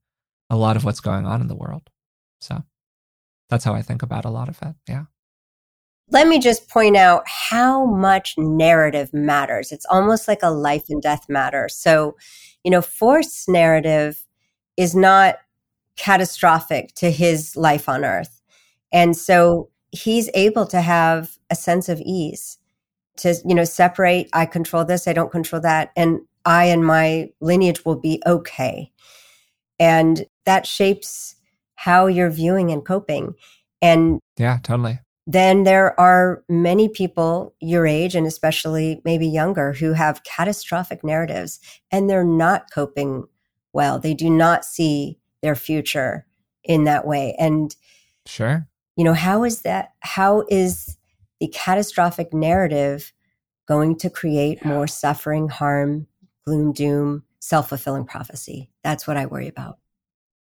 a 0.49 0.55
lot 0.57 0.75
of 0.75 0.83
what's 0.83 1.01
going 1.01 1.25
on 1.25 1.41
in 1.41 1.47
the 1.47 1.55
world. 1.55 1.89
So 2.39 2.63
that's 3.49 3.63
how 3.63 3.73
I 3.73 3.81
think 3.81 4.01
about 4.01 4.25
a 4.25 4.29
lot 4.29 4.49
of 4.49 4.59
it. 4.61 4.75
Yeah. 4.87 5.05
Let 6.09 6.27
me 6.27 6.39
just 6.39 6.69
point 6.69 6.95
out 6.95 7.23
how 7.25 7.85
much 7.85 8.35
narrative 8.37 9.13
matters. 9.13 9.73
It's 9.73 9.85
almost 9.89 10.27
like 10.27 10.41
a 10.41 10.49
life 10.49 10.85
and 10.89 11.01
death 11.01 11.25
matter. 11.27 11.67
So, 11.67 12.15
you 12.63 12.71
know, 12.71 12.81
Forrest's 12.81 13.49
narrative 13.49 14.25
is 14.77 14.95
not 14.95 15.35
catastrophic 15.97 16.93
to 16.95 17.11
his 17.11 17.57
life 17.57 17.89
on 17.89 18.05
earth. 18.05 18.41
And 18.93 19.17
so 19.17 19.69
he's 19.91 20.29
able 20.33 20.65
to 20.67 20.79
have 20.81 21.37
a 21.49 21.55
sense 21.55 21.89
of 21.89 21.99
ease 21.99 22.57
to 23.17 23.35
you 23.45 23.55
know 23.55 23.63
separate 23.63 24.29
i 24.33 24.45
control 24.45 24.85
this 24.85 25.07
i 25.07 25.13
don't 25.13 25.31
control 25.31 25.61
that 25.61 25.91
and 25.95 26.19
i 26.47 26.63
and 26.63 26.85
my 26.85 27.29
lineage 27.41 27.85
will 27.85 27.99
be 27.99 28.21
okay. 28.25 28.91
And 29.79 30.25
that 30.45 30.65
shapes 30.65 31.35
how 31.75 32.07
you're 32.07 32.31
viewing 32.31 32.71
and 32.71 32.83
coping. 32.83 33.35
And 33.81 34.19
yeah 34.37 34.57
totally. 34.63 34.99
then 35.27 35.65
there 35.65 35.99
are 35.99 36.43
many 36.49 36.89
people 36.89 37.53
your 37.59 37.85
age 37.85 38.15
and 38.15 38.25
especially 38.25 39.01
maybe 39.03 39.27
younger 39.27 39.73
who 39.73 39.93
have 39.93 40.23
catastrophic 40.23 41.03
narratives 41.03 41.59
and 41.91 42.09
they're 42.09 42.23
not 42.23 42.71
coping 42.71 43.27
well. 43.73 43.99
They 43.99 44.15
do 44.15 44.29
not 44.29 44.65
see 44.65 45.19
their 45.43 45.55
future 45.55 46.25
in 46.63 46.85
that 46.85 47.05
way. 47.05 47.35
And 47.37 47.75
sure. 48.25 48.67
you 48.95 49.03
know 49.03 49.13
how 49.13 49.43
is 49.43 49.61
that 49.61 49.91
how 49.99 50.45
is 50.49 50.96
the 51.39 51.47
catastrophic 51.47 52.33
narrative 52.33 53.13
going 53.67 53.97
to 53.97 54.09
create 54.09 54.59
yeah. 54.61 54.69
more 54.69 54.87
suffering, 54.87 55.49
harm, 55.49 56.07
gloom, 56.45 56.71
doom, 56.71 57.23
self 57.39 57.69
fulfilling 57.69 58.05
prophecy. 58.05 58.69
That's 58.83 59.07
what 59.07 59.17
I 59.17 59.25
worry 59.25 59.47
about. 59.47 59.77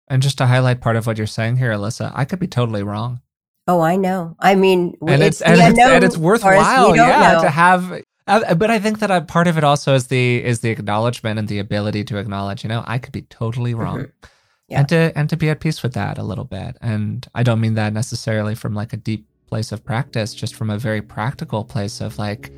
And 0.08 0.22
just 0.22 0.38
to 0.40 0.46
highlight 0.46 0.82
part 0.82 0.96
of 0.96 1.08
what 1.08 1.18
you're 1.18 1.28
saying 1.28 1.58
here, 1.58 1.72
Elissa, 1.72 2.12
I 2.14 2.26
could 2.26 2.40
be 2.40 2.48
totally 2.48 2.84
wrong. 2.84 3.22
Oh, 3.68 3.82
I 3.82 3.96
know. 3.96 4.36
I 4.40 4.56
mean, 4.56 4.98
and 5.08 5.22
it's, 5.22 5.40
it's 5.40 5.42
and, 5.42 5.60
it's 5.60 5.80
and, 5.80 6.04
it's 6.04 6.18
worthwhile, 6.18 6.96
yeah, 6.96 7.34
know. 7.34 7.42
to 7.44 7.50
have. 7.50 8.02
Uh, 8.28 8.56
but 8.56 8.70
I 8.70 8.80
think 8.80 9.00
that 9.00 9.12
a 9.12 9.22
part 9.22 9.48
of 9.48 9.58
it 9.58 9.64
also 9.64 9.94
is 9.94 10.08
the 10.08 10.44
is 10.44 10.60
the 10.62 10.70
acknowledgement 10.70 11.40
and 11.40 11.48
the 11.48 11.60
ability 11.60 12.04
to 12.06 12.18
acknowledge. 12.18 12.64
You 12.64 12.70
know, 12.70 12.84
I 12.86 12.98
could 12.98 13.14
be 13.14 13.22
totally 13.24 13.74
wrong. 13.74 14.00
Mm-hmm. 14.00 14.28
Yeah. 14.68 14.80
And 14.80 14.90
to 14.90 15.12
and 15.16 15.30
to 15.30 15.38
be 15.38 15.50
at 15.50 15.60
peace 15.60 15.84
with 15.84 15.94
that 15.94 16.18
a 16.18 16.24
little 16.24 16.44
bit. 16.44 16.78
And 16.82 17.28
I 17.36 17.44
don't 17.44 17.62
mean 17.62 17.76
that 17.76 17.94
necessarily 17.94 18.56
from 18.56 18.74
like 18.74 18.94
a 18.94 18.98
deep 18.98 19.28
place 19.52 19.74
of 19.74 19.84
practice, 19.84 20.34
just 20.34 20.56
from 20.56 20.70
a 20.70 20.78
very 20.78 21.02
practical 21.02 21.66
place 21.66 22.00
of 22.00 22.18
like, 22.18 22.52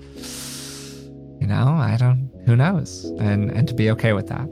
you 1.41 1.47
know, 1.47 1.69
I 1.69 1.97
don't, 1.99 2.29
who 2.45 2.55
knows? 2.55 3.05
And, 3.17 3.49
and 3.49 3.67
to 3.67 3.73
be 3.73 3.89
okay 3.89 4.13
with 4.13 4.27
that. 4.27 4.47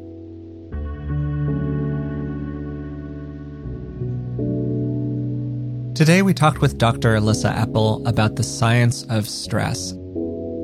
Today, 5.96 6.24
we 6.24 6.34
talked 6.34 6.62
with 6.62 6.80
Dr. 6.80 7.16
Elissa 7.16 7.54
Epel 7.54 8.08
about 8.08 8.38
the 8.38 8.44
science 8.44 9.04
of 9.04 9.30
stress. 9.30 9.92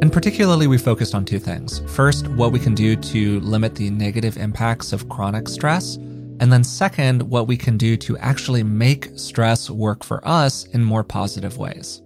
And 0.02 0.12
particularly, 0.12 0.66
we 0.66 0.80
focused 0.80 1.14
on 1.14 1.26
two 1.26 1.38
things. 1.38 1.80
First, 1.96 2.28
what 2.30 2.52
we 2.52 2.60
can 2.60 2.74
do 2.74 2.96
to 2.96 3.40
limit 3.42 3.76
the 3.76 3.92
negative 3.92 4.36
impacts 4.38 4.94
of 4.94 5.10
chronic 5.10 5.48
stress. 5.48 5.98
And 6.40 6.54
then, 6.54 6.64
second, 6.64 7.24
what 7.24 7.48
we 7.48 7.58
can 7.58 7.78
do 7.78 7.98
to 7.98 8.18
actually 8.18 8.64
make 8.64 9.10
stress 9.16 9.70
work 9.70 10.04
for 10.04 10.26
us 10.28 10.66
in 10.66 10.84
more 10.84 11.04
positive 11.04 11.58
ways. 11.58 12.02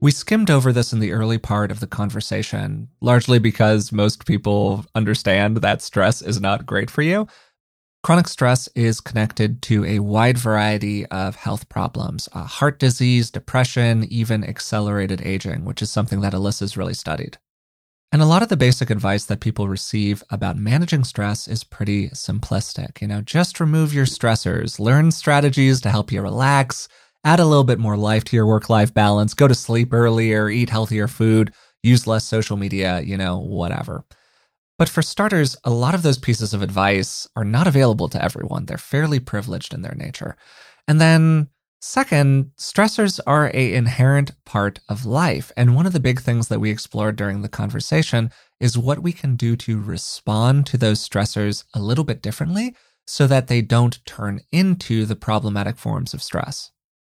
We 0.00 0.12
skimmed 0.12 0.50
over 0.50 0.72
this 0.72 0.92
in 0.92 1.00
the 1.00 1.12
early 1.12 1.38
part 1.38 1.72
of 1.72 1.80
the 1.80 1.86
conversation, 1.86 2.88
largely 3.00 3.40
because 3.40 3.90
most 3.90 4.26
people 4.26 4.84
understand 4.94 5.56
that 5.58 5.82
stress 5.82 6.22
is 6.22 6.40
not 6.40 6.66
great 6.66 6.90
for 6.90 7.02
you. 7.02 7.26
Chronic 8.04 8.28
stress 8.28 8.68
is 8.76 9.00
connected 9.00 9.60
to 9.62 9.84
a 9.84 9.98
wide 9.98 10.38
variety 10.38 11.04
of 11.06 11.34
health 11.34 11.68
problems 11.68 12.28
uh, 12.32 12.44
heart 12.44 12.78
disease, 12.78 13.30
depression, 13.30 14.04
even 14.04 14.44
accelerated 14.44 15.20
aging, 15.26 15.64
which 15.64 15.82
is 15.82 15.90
something 15.90 16.20
that 16.20 16.32
Elissa's 16.32 16.76
really 16.76 16.94
studied. 16.94 17.38
And 18.10 18.22
a 18.22 18.26
lot 18.26 18.42
of 18.42 18.48
the 18.48 18.56
basic 18.56 18.88
advice 18.88 19.26
that 19.26 19.40
people 19.40 19.68
receive 19.68 20.22
about 20.30 20.56
managing 20.56 21.04
stress 21.04 21.46
is 21.46 21.62
pretty 21.62 22.08
simplistic. 22.10 23.02
You 23.02 23.08
know, 23.08 23.20
just 23.20 23.60
remove 23.60 23.92
your 23.92 24.06
stressors, 24.06 24.78
learn 24.78 25.10
strategies 25.10 25.82
to 25.82 25.90
help 25.90 26.10
you 26.10 26.22
relax, 26.22 26.88
add 27.24 27.38
a 27.38 27.44
little 27.44 27.64
bit 27.64 27.78
more 27.78 27.98
life 27.98 28.24
to 28.24 28.36
your 28.36 28.46
work 28.46 28.70
life 28.70 28.94
balance, 28.94 29.34
go 29.34 29.46
to 29.46 29.54
sleep 29.54 29.92
earlier, 29.92 30.48
eat 30.48 30.70
healthier 30.70 31.06
food, 31.06 31.52
use 31.82 32.06
less 32.06 32.24
social 32.24 32.56
media, 32.56 33.00
you 33.00 33.18
know, 33.18 33.38
whatever. 33.38 34.04
But 34.78 34.88
for 34.88 35.02
starters, 35.02 35.54
a 35.64 35.70
lot 35.70 35.94
of 35.94 36.02
those 36.02 36.18
pieces 36.18 36.54
of 36.54 36.62
advice 36.62 37.26
are 37.36 37.44
not 37.44 37.66
available 37.66 38.08
to 38.08 38.24
everyone. 38.24 38.64
They're 38.64 38.78
fairly 38.78 39.20
privileged 39.20 39.74
in 39.74 39.82
their 39.82 39.94
nature. 39.94 40.36
And 40.86 40.98
then 40.98 41.48
Second, 41.80 42.50
stressors 42.58 43.20
are 43.24 43.52
a 43.54 43.72
inherent 43.72 44.32
part 44.44 44.80
of 44.88 45.06
life. 45.06 45.52
And 45.56 45.76
one 45.76 45.86
of 45.86 45.92
the 45.92 46.00
big 46.00 46.20
things 46.20 46.48
that 46.48 46.58
we 46.58 46.70
explored 46.70 47.14
during 47.14 47.42
the 47.42 47.48
conversation 47.48 48.30
is 48.58 48.76
what 48.76 49.00
we 49.00 49.12
can 49.12 49.36
do 49.36 49.54
to 49.56 49.80
respond 49.80 50.66
to 50.66 50.76
those 50.76 51.06
stressors 51.08 51.64
a 51.74 51.80
little 51.80 52.04
bit 52.04 52.20
differently 52.20 52.74
so 53.06 53.28
that 53.28 53.46
they 53.46 53.62
don't 53.62 54.04
turn 54.04 54.40
into 54.50 55.06
the 55.06 55.14
problematic 55.14 55.76
forms 55.78 56.12
of 56.12 56.22
stress. 56.22 56.72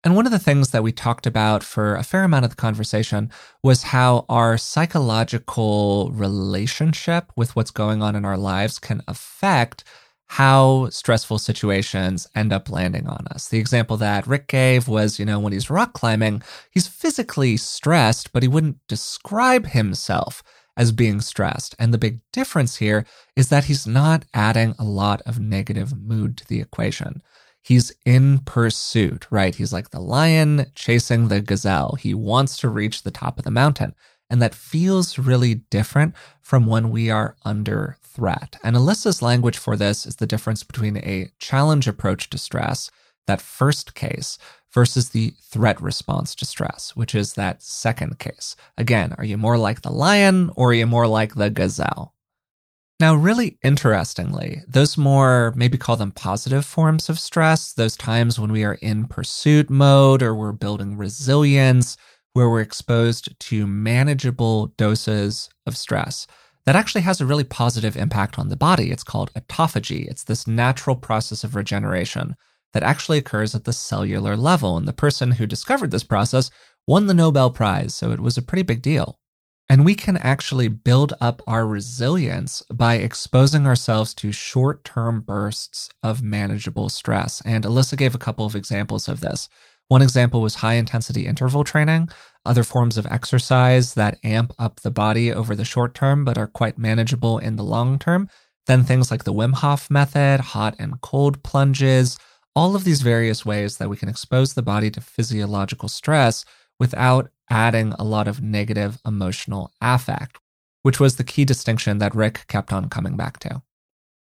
And 0.04 0.16
one 0.16 0.26
of 0.26 0.32
the 0.32 0.40
things 0.40 0.72
that 0.72 0.84
we 0.84 0.92
talked 0.92 1.26
about 1.26 1.64
for 1.64 1.96
a 1.96 2.04
fair 2.04 2.24
amount 2.24 2.46
of 2.46 2.52
the 2.52 2.58
conversation 2.58 3.32
was 3.64 3.84
how 3.84 4.26
our 4.30 4.58
psychological 4.58 6.12
relationship 6.14 7.32
with 7.36 7.56
what's 7.56 7.72
going 7.72 8.02
on 8.02 8.16
in 8.16 8.24
our 8.24 8.38
lives 8.38 8.78
can 8.78 9.02
affect 9.08 9.84
how 10.34 10.90
stressful 10.92 11.40
situations 11.40 12.28
end 12.36 12.54
up 12.54 12.70
landing 12.70 13.08
on 13.08 13.26
us. 13.32 13.50
The 13.50 13.58
example 13.58 13.98
that 13.98 14.28
Rick 14.28 14.48
gave 14.48 14.88
was, 14.88 15.20
you 15.20 15.26
know, 15.26 15.40
when 15.40 15.54
he's 15.54 15.70
rock 15.72 15.94
climbing, 15.94 16.44
he's 16.72 16.88
physically 16.88 17.58
stressed, 17.58 18.32
but 18.32 18.44
he 18.44 18.50
wouldn't 18.50 18.78
describe 18.88 19.68
himself 19.68 20.44
as 20.78 20.92
being 20.92 21.20
stressed. 21.20 21.76
And 21.80 21.94
the 21.94 21.98
big 21.98 22.20
difference 22.32 22.78
here 22.78 23.06
is 23.36 23.50
that 23.50 23.66
he's 23.66 23.88
not 23.88 24.26
adding 24.34 24.76
a 24.78 24.84
lot 24.84 25.22
of 25.26 25.40
negative 25.40 25.98
mood 26.00 26.38
to 26.38 26.48
the 26.48 26.62
equation. 26.62 27.22
He's 27.64 27.92
in 28.06 28.40
pursuit, 28.40 29.28
right? 29.32 29.54
He's 29.56 29.74
like 29.74 29.90
the 29.90 30.00
lion 30.00 30.68
chasing 30.76 31.28
the 31.28 31.42
gazelle. 31.42 31.96
He 31.96 32.14
wants 32.14 32.58
to 32.60 32.70
reach 32.70 33.04
the 33.04 33.12
top 33.12 33.38
of 33.40 33.46
the 33.46 33.52
mountain. 33.52 33.94
and 34.30 34.42
that 34.42 34.54
feels 34.56 35.18
really 35.18 35.56
different 35.56 36.16
from 36.42 36.68
when 36.68 36.92
we 36.92 37.10
are 37.10 37.36
under 37.44 37.98
threat. 38.16 38.58
And 38.64 38.76
Elissa's 38.76 39.22
language 39.22 39.58
for 39.58 39.76
this 39.76 40.06
is 40.06 40.18
the 40.18 40.28
difference 40.28 40.64
between 40.64 40.98
a 40.98 41.30
challenge 41.40 41.88
approach 41.88 42.30
to 42.30 42.38
stress, 42.38 42.92
that 43.28 43.42
first 43.42 43.96
case, 43.96 44.38
versus 44.74 45.10
the 45.10 45.34
threat 45.42 45.82
response 45.82 46.36
to 46.36 46.46
stress, 46.46 46.96
which 46.96 47.16
is 47.16 47.34
that 47.34 47.64
second 47.64 48.20
case. 48.20 48.56
Again, 48.78 49.14
are 49.18 49.26
you 49.26 49.38
more 49.38 49.58
like 49.58 49.82
the 49.82 49.92
lion 49.92 50.52
or 50.56 50.70
are 50.70 50.74
you 50.74 50.86
more 50.86 51.08
like 51.08 51.36
the 51.36 51.50
gazelle? 51.50 52.14
Now, 53.00 53.16
really 53.16 53.58
interestingly, 53.64 54.62
those 54.68 54.98
more, 54.98 55.54
maybe 55.56 55.78
call 55.78 55.96
them 55.96 56.12
positive 56.12 56.66
forms 56.66 57.08
of 57.08 57.18
stress, 57.18 57.72
those 57.72 57.96
times 57.96 58.38
when 58.38 58.52
we 58.52 58.66
are 58.66 58.74
in 58.74 59.08
pursuit 59.08 59.70
mode 59.70 60.22
or 60.22 60.36
we're 60.36 60.52
building 60.52 60.98
resilience, 60.98 61.96
where 62.34 62.50
we're 62.50 62.62
exposed 62.62 63.40
to 63.40 63.66
manageable 63.66 64.68
doses 64.78 65.50
of 65.66 65.78
stress, 65.78 66.28
that 66.66 66.76
actually 66.76 67.02
has 67.02 67.20
a 67.20 67.26
really 67.26 67.44
positive 67.44 67.98
impact 67.98 68.38
on 68.38 68.50
the 68.50 68.56
body. 68.56 68.92
It's 68.92 69.04
called 69.04 69.34
autophagy. 69.34 70.08
It's 70.08 70.24
this 70.24 70.48
natural 70.48 70.96
process 70.96 71.44
of 71.44 71.56
regeneration 71.56 72.36
that 72.74 72.84
actually 72.84 73.18
occurs 73.18 73.56
at 73.56 73.64
the 73.64 73.74
cellular 73.74 74.38
level. 74.38 74.78
And 74.78 74.88
the 74.88 74.94
person 74.94 75.32
who 75.32 75.48
discovered 75.48 75.92
this 75.92 76.04
process 76.04 76.52
won 76.88 77.08
the 77.08 77.14
Nobel 77.14 77.50
Prize, 77.50 77.96
so 77.96 78.12
it 78.12 78.20
was 78.20 78.38
a 78.38 78.42
pretty 78.42 78.64
big 78.64 78.82
deal. 78.82 79.20
And 79.72 79.86
we 79.86 79.94
can 79.94 80.18
actually 80.18 80.68
build 80.68 81.14
up 81.22 81.44
our 81.46 81.66
resilience 81.68 82.64
by 82.74 82.96
exposing 82.96 83.68
ourselves 83.68 84.16
to 84.16 84.32
short 84.32 84.84
term 84.84 85.22
bursts 85.22 85.90
of 86.02 86.24
manageable 86.24 86.90
stress. 86.90 87.42
And 87.46 87.66
Elissa 87.66 87.96
gave 87.96 88.16
a 88.16 88.20
couple 88.20 88.48
of 88.48 88.56
examples 88.56 89.08
of 89.08 89.22
this. 89.22 89.48
One 89.90 90.04
example 90.04 90.42
was 90.42 90.56
high 90.56 90.76
intensity 90.76 91.26
interval 91.26 91.64
training, 91.64 92.10
other 92.46 92.64
forms 92.64 92.96
of 92.98 93.08
exercise 93.08 93.96
that 93.96 94.20
amp 94.24 94.54
up 94.60 94.80
the 94.82 94.92
body 94.92 95.34
over 95.34 95.56
the 95.56 95.66
short 95.66 95.96
term 95.96 96.24
but 96.24 96.38
are 96.38 96.48
quite 96.48 96.78
manageable 96.78 97.40
in 97.40 97.56
the 97.56 97.64
long 97.64 97.98
term. 97.98 98.30
Then 98.68 98.84
things 98.84 99.10
like 99.10 99.24
the 99.24 99.34
Wim 99.34 99.56
Hof 99.56 99.90
method, 99.90 100.40
hot 100.40 100.76
and 100.78 101.02
cold 101.02 101.42
plunges, 101.42 102.20
all 102.56 102.76
of 102.76 102.84
these 102.84 103.02
various 103.02 103.44
ways 103.44 103.78
that 103.78 103.90
we 103.90 103.98
can 103.98 104.10
expose 104.10 104.54
the 104.54 104.62
body 104.62 104.92
to 104.92 105.02
physiological 105.02 105.90
stress 105.90 106.46
without 106.80 107.32
adding 107.50 107.94
a 107.94 108.04
lot 108.04 108.28
of 108.28 108.44
negative 108.44 109.00
emotional 109.08 109.72
affect, 109.82 110.38
which 110.84 111.00
was 111.00 111.16
the 111.16 111.24
key 111.24 111.46
distinction 111.46 111.98
that 111.98 112.14
Rick 112.14 112.46
kept 112.48 112.72
on 112.72 112.90
coming 112.90 113.18
back 113.18 113.40
to. 113.40 113.64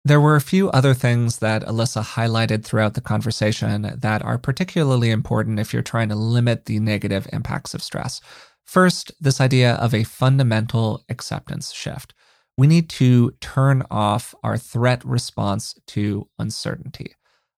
There 0.08 0.22
were 0.22 0.36
a 0.36 0.40
few 0.40 0.70
other 0.70 0.94
things 0.94 1.40
that 1.40 1.64
Elissa 1.64 2.00
highlighted 2.00 2.64
throughout 2.64 2.94
the 2.94 3.02
conversation 3.02 3.82
that 3.94 4.22
are 4.22 4.38
particularly 4.38 5.10
important 5.10 5.60
if 5.60 5.74
you're 5.74 5.82
trying 5.82 6.08
to 6.08 6.14
limit 6.14 6.64
the 6.64 6.80
negative 6.80 7.28
impacts 7.30 7.74
of 7.74 7.82
stress. 7.82 8.22
First, 8.64 9.12
this 9.20 9.38
idea 9.38 9.74
of 9.74 9.92
a 9.92 10.04
fundamental 10.04 11.04
acceptance 11.10 11.74
shift. 11.74 12.14
We 12.56 12.66
need 12.66 12.88
to 12.88 13.32
turn 13.42 13.82
off 13.90 14.34
our 14.42 14.56
threat 14.56 15.04
response 15.04 15.74
to 15.88 16.26
uncertainty. 16.38 17.14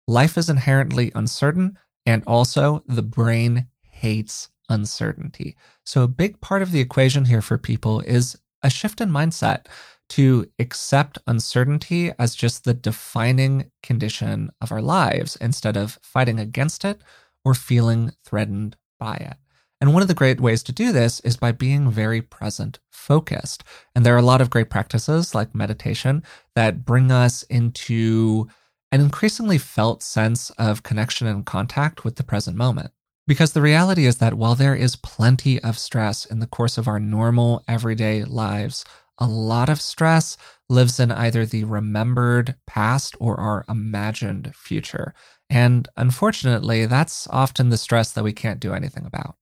Life 0.09 0.37
is 0.37 0.51
inherently 0.51 1.13
uncertain, 1.15 1.79
and 2.05 2.25
also 2.27 2.83
the 2.89 3.05
brain 3.05 3.69
hates 3.93 4.49
uncertainty. 4.69 5.57
So, 5.85 6.03
a 6.03 6.09
big 6.09 6.41
part 6.41 6.63
of 6.63 6.73
the 6.73 6.81
equation 6.81 7.27
here 7.27 7.43
for 7.43 7.59
people 7.59 8.01
is 8.01 8.37
a 8.61 8.71
shift 8.71 9.01
in 9.01 9.09
mindset 9.09 9.67
to 10.11 10.47
accept 10.59 11.19
uncertainty 11.27 12.13
as 12.19 12.35
just 12.35 12.65
the 12.65 12.75
defining 12.75 13.71
condition 13.83 14.51
of 14.61 14.73
our 14.73 14.83
lives 14.83 15.37
instead 15.37 15.77
of 15.77 15.99
fighting 16.03 16.39
against 16.39 16.85
it 16.85 17.01
or 17.45 17.55
feeling 17.55 18.13
threatened 18.25 18.77
by 18.99 19.15
it. 19.15 19.37
And 19.81 19.95
one 19.95 20.03
of 20.03 20.09
the 20.09 20.15
great 20.15 20.41
ways 20.41 20.63
to 20.65 20.73
do 20.73 20.93
this 20.93 21.21
is 21.21 21.39
by 21.39 21.53
being 21.53 21.91
very 21.91 22.21
present 22.21 22.81
focused. 22.91 23.65
And 23.95 24.05
there 24.05 24.15
are 24.15 24.19
a 24.19 24.23
lot 24.23 24.43
of 24.43 24.51
great 24.51 24.69
practices 24.69 25.35
like 25.35 25.55
meditation 25.55 26.23
that 26.55 26.85
bring 26.85 27.11
us 27.11 27.43
into 27.45 28.49
an 28.93 29.01
increasingly 29.01 29.57
felt 29.57 30.03
sense 30.03 30.51
of 30.51 30.83
connection 30.83 31.27
and 31.27 31.47
contact 31.47 32.05
with 32.05 32.17
the 32.17 32.25
present 32.25 32.57
moment. 32.57 32.91
Because 33.27 33.53
the 33.53 33.63
reality 33.63 34.07
is 34.07 34.17
that 34.17 34.35
while 34.35 34.57
there 34.57 34.75
is 34.75 34.97
plenty 34.97 35.61
of 35.63 35.79
stress 35.79 36.25
in 36.25 36.41
the 36.41 36.49
course 36.49 36.77
of 36.77 36.89
our 36.89 36.99
normal 36.99 37.63
everyday 37.69 38.25
lives, 38.25 38.85
a 39.21 39.27
lot 39.27 39.69
of 39.69 39.81
stress 39.81 40.37
lives 40.69 40.99
in 40.99 41.13
either 41.13 41.45
the 41.45 41.65
remembered 41.65 42.55
past 42.67 43.17
or 43.21 43.39
our 43.39 43.65
imagined 43.69 44.53
future. 44.55 45.15
And 45.49 45.89
unfortunately, 45.97 46.87
that's 46.87 47.27
often 47.29 47.69
the 47.69 47.77
stress 47.77 48.13
that 48.13 48.25
we 48.25 48.33
can't 48.33 48.61
do 48.61 48.73
anything 48.73 49.05
about. 49.05 49.37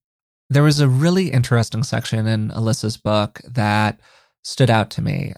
There 0.49 0.63
was 0.63 0.79
a 0.79 0.89
really 0.89 1.31
interesting 1.31 1.83
section 1.83 2.27
in 2.27 2.51
Elissa's 2.51 2.97
book 2.97 3.39
that 3.47 3.99
stood 4.43 4.69
out 4.69 4.89
to 4.91 5.01
me. 5.01 5.33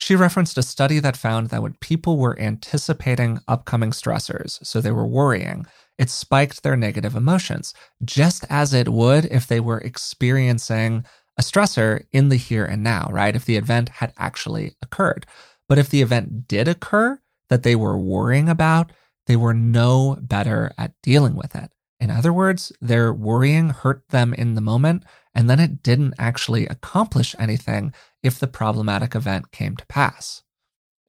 She 0.00 0.16
referenced 0.16 0.56
a 0.56 0.62
study 0.62 1.00
that 1.00 1.16
found 1.16 1.50
that 1.50 1.62
when 1.62 1.74
people 1.80 2.16
were 2.16 2.38
anticipating 2.40 3.40
upcoming 3.48 3.90
stressors, 3.90 4.64
so 4.64 4.80
they 4.80 4.92
were 4.92 5.06
worrying, 5.06 5.66
it 5.98 6.08
spiked 6.08 6.62
their 6.62 6.76
negative 6.76 7.16
emotions, 7.16 7.74
just 8.04 8.44
as 8.48 8.72
it 8.72 8.88
would 8.88 9.26
if 9.26 9.46
they 9.46 9.60
were 9.60 9.78
experiencing 9.78 11.04
a 11.38 11.42
stressor 11.42 12.04
in 12.12 12.28
the 12.28 12.36
here 12.36 12.64
and 12.64 12.82
now, 12.82 13.08
right? 13.10 13.36
If 13.36 13.44
the 13.44 13.56
event 13.56 13.88
had 13.88 14.12
actually 14.18 14.76
occurred. 14.82 15.26
But 15.68 15.78
if 15.78 15.88
the 15.88 16.02
event 16.02 16.48
did 16.48 16.68
occur 16.68 17.20
that 17.48 17.62
they 17.62 17.76
were 17.76 17.96
worrying 17.96 18.48
about, 18.48 18.92
they 19.26 19.36
were 19.36 19.54
no 19.54 20.18
better 20.20 20.72
at 20.76 20.94
dealing 21.02 21.36
with 21.36 21.54
it. 21.54 21.70
In 22.00 22.10
other 22.10 22.32
words, 22.32 22.72
their 22.80 23.12
worrying 23.12 23.70
hurt 23.70 24.02
them 24.08 24.32
in 24.34 24.54
the 24.54 24.60
moment, 24.60 25.04
and 25.34 25.48
then 25.48 25.60
it 25.60 25.82
didn't 25.82 26.14
actually 26.18 26.66
accomplish 26.66 27.34
anything 27.38 27.92
if 28.22 28.38
the 28.38 28.46
problematic 28.46 29.14
event 29.14 29.52
came 29.52 29.76
to 29.76 29.86
pass. 29.86 30.42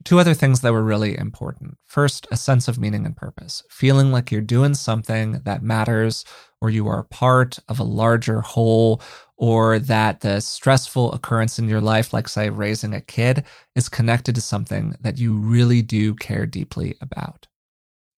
Two 0.03 0.19
other 0.19 0.33
things 0.33 0.61
that 0.61 0.73
were 0.73 0.83
really 0.83 1.17
important. 1.17 1.77
First, 1.85 2.27
a 2.31 2.37
sense 2.37 2.67
of 2.67 2.79
meaning 2.79 3.05
and 3.05 3.15
purpose, 3.15 3.63
feeling 3.69 4.11
like 4.11 4.31
you're 4.31 4.41
doing 4.41 4.73
something 4.73 5.41
that 5.43 5.61
matters 5.61 6.23
or 6.61 6.69
you 6.69 6.87
are 6.87 7.03
part 7.03 7.59
of 7.67 7.79
a 7.79 7.83
larger 7.83 8.41
whole 8.41 9.01
or 9.37 9.79
that 9.79 10.19
the 10.21 10.41
stressful 10.41 11.13
occurrence 11.13 11.57
in 11.57 11.69
your 11.69 11.79
life, 11.79 12.13
like 12.13 12.27
say 12.27 12.49
raising 12.49 12.93
a 12.93 13.01
kid, 13.01 13.45
is 13.75 13.87
connected 13.87 14.35
to 14.35 14.41
something 14.41 14.95
that 14.99 15.17
you 15.17 15.33
really 15.37 15.81
do 15.81 16.13
care 16.15 16.45
deeply 16.45 16.95
about. 16.99 17.47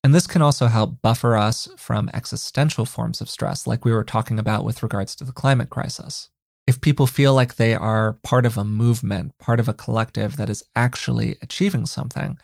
And 0.02 0.14
this 0.14 0.26
can 0.26 0.40
also 0.40 0.66
help 0.66 1.02
buffer 1.02 1.36
us 1.36 1.68
from 1.76 2.10
existential 2.14 2.86
forms 2.86 3.20
of 3.20 3.28
stress, 3.28 3.66
like 3.66 3.84
we 3.84 3.92
were 3.92 4.04
talking 4.04 4.38
about 4.38 4.64
with 4.64 4.82
regards 4.82 5.14
to 5.16 5.24
the 5.24 5.32
climate 5.32 5.68
crisis 5.68 6.30
if 6.70 6.80
people 6.80 7.08
feel 7.08 7.34
like 7.34 7.56
they 7.56 7.74
are 7.74 8.12
part 8.22 8.46
of 8.46 8.56
a 8.56 8.62
movement, 8.62 9.36
part 9.38 9.58
of 9.58 9.68
a 9.68 9.74
collective 9.74 10.36
that 10.36 10.48
is 10.48 10.62
actually 10.76 11.36
achieving 11.42 11.84
something, 11.84 12.38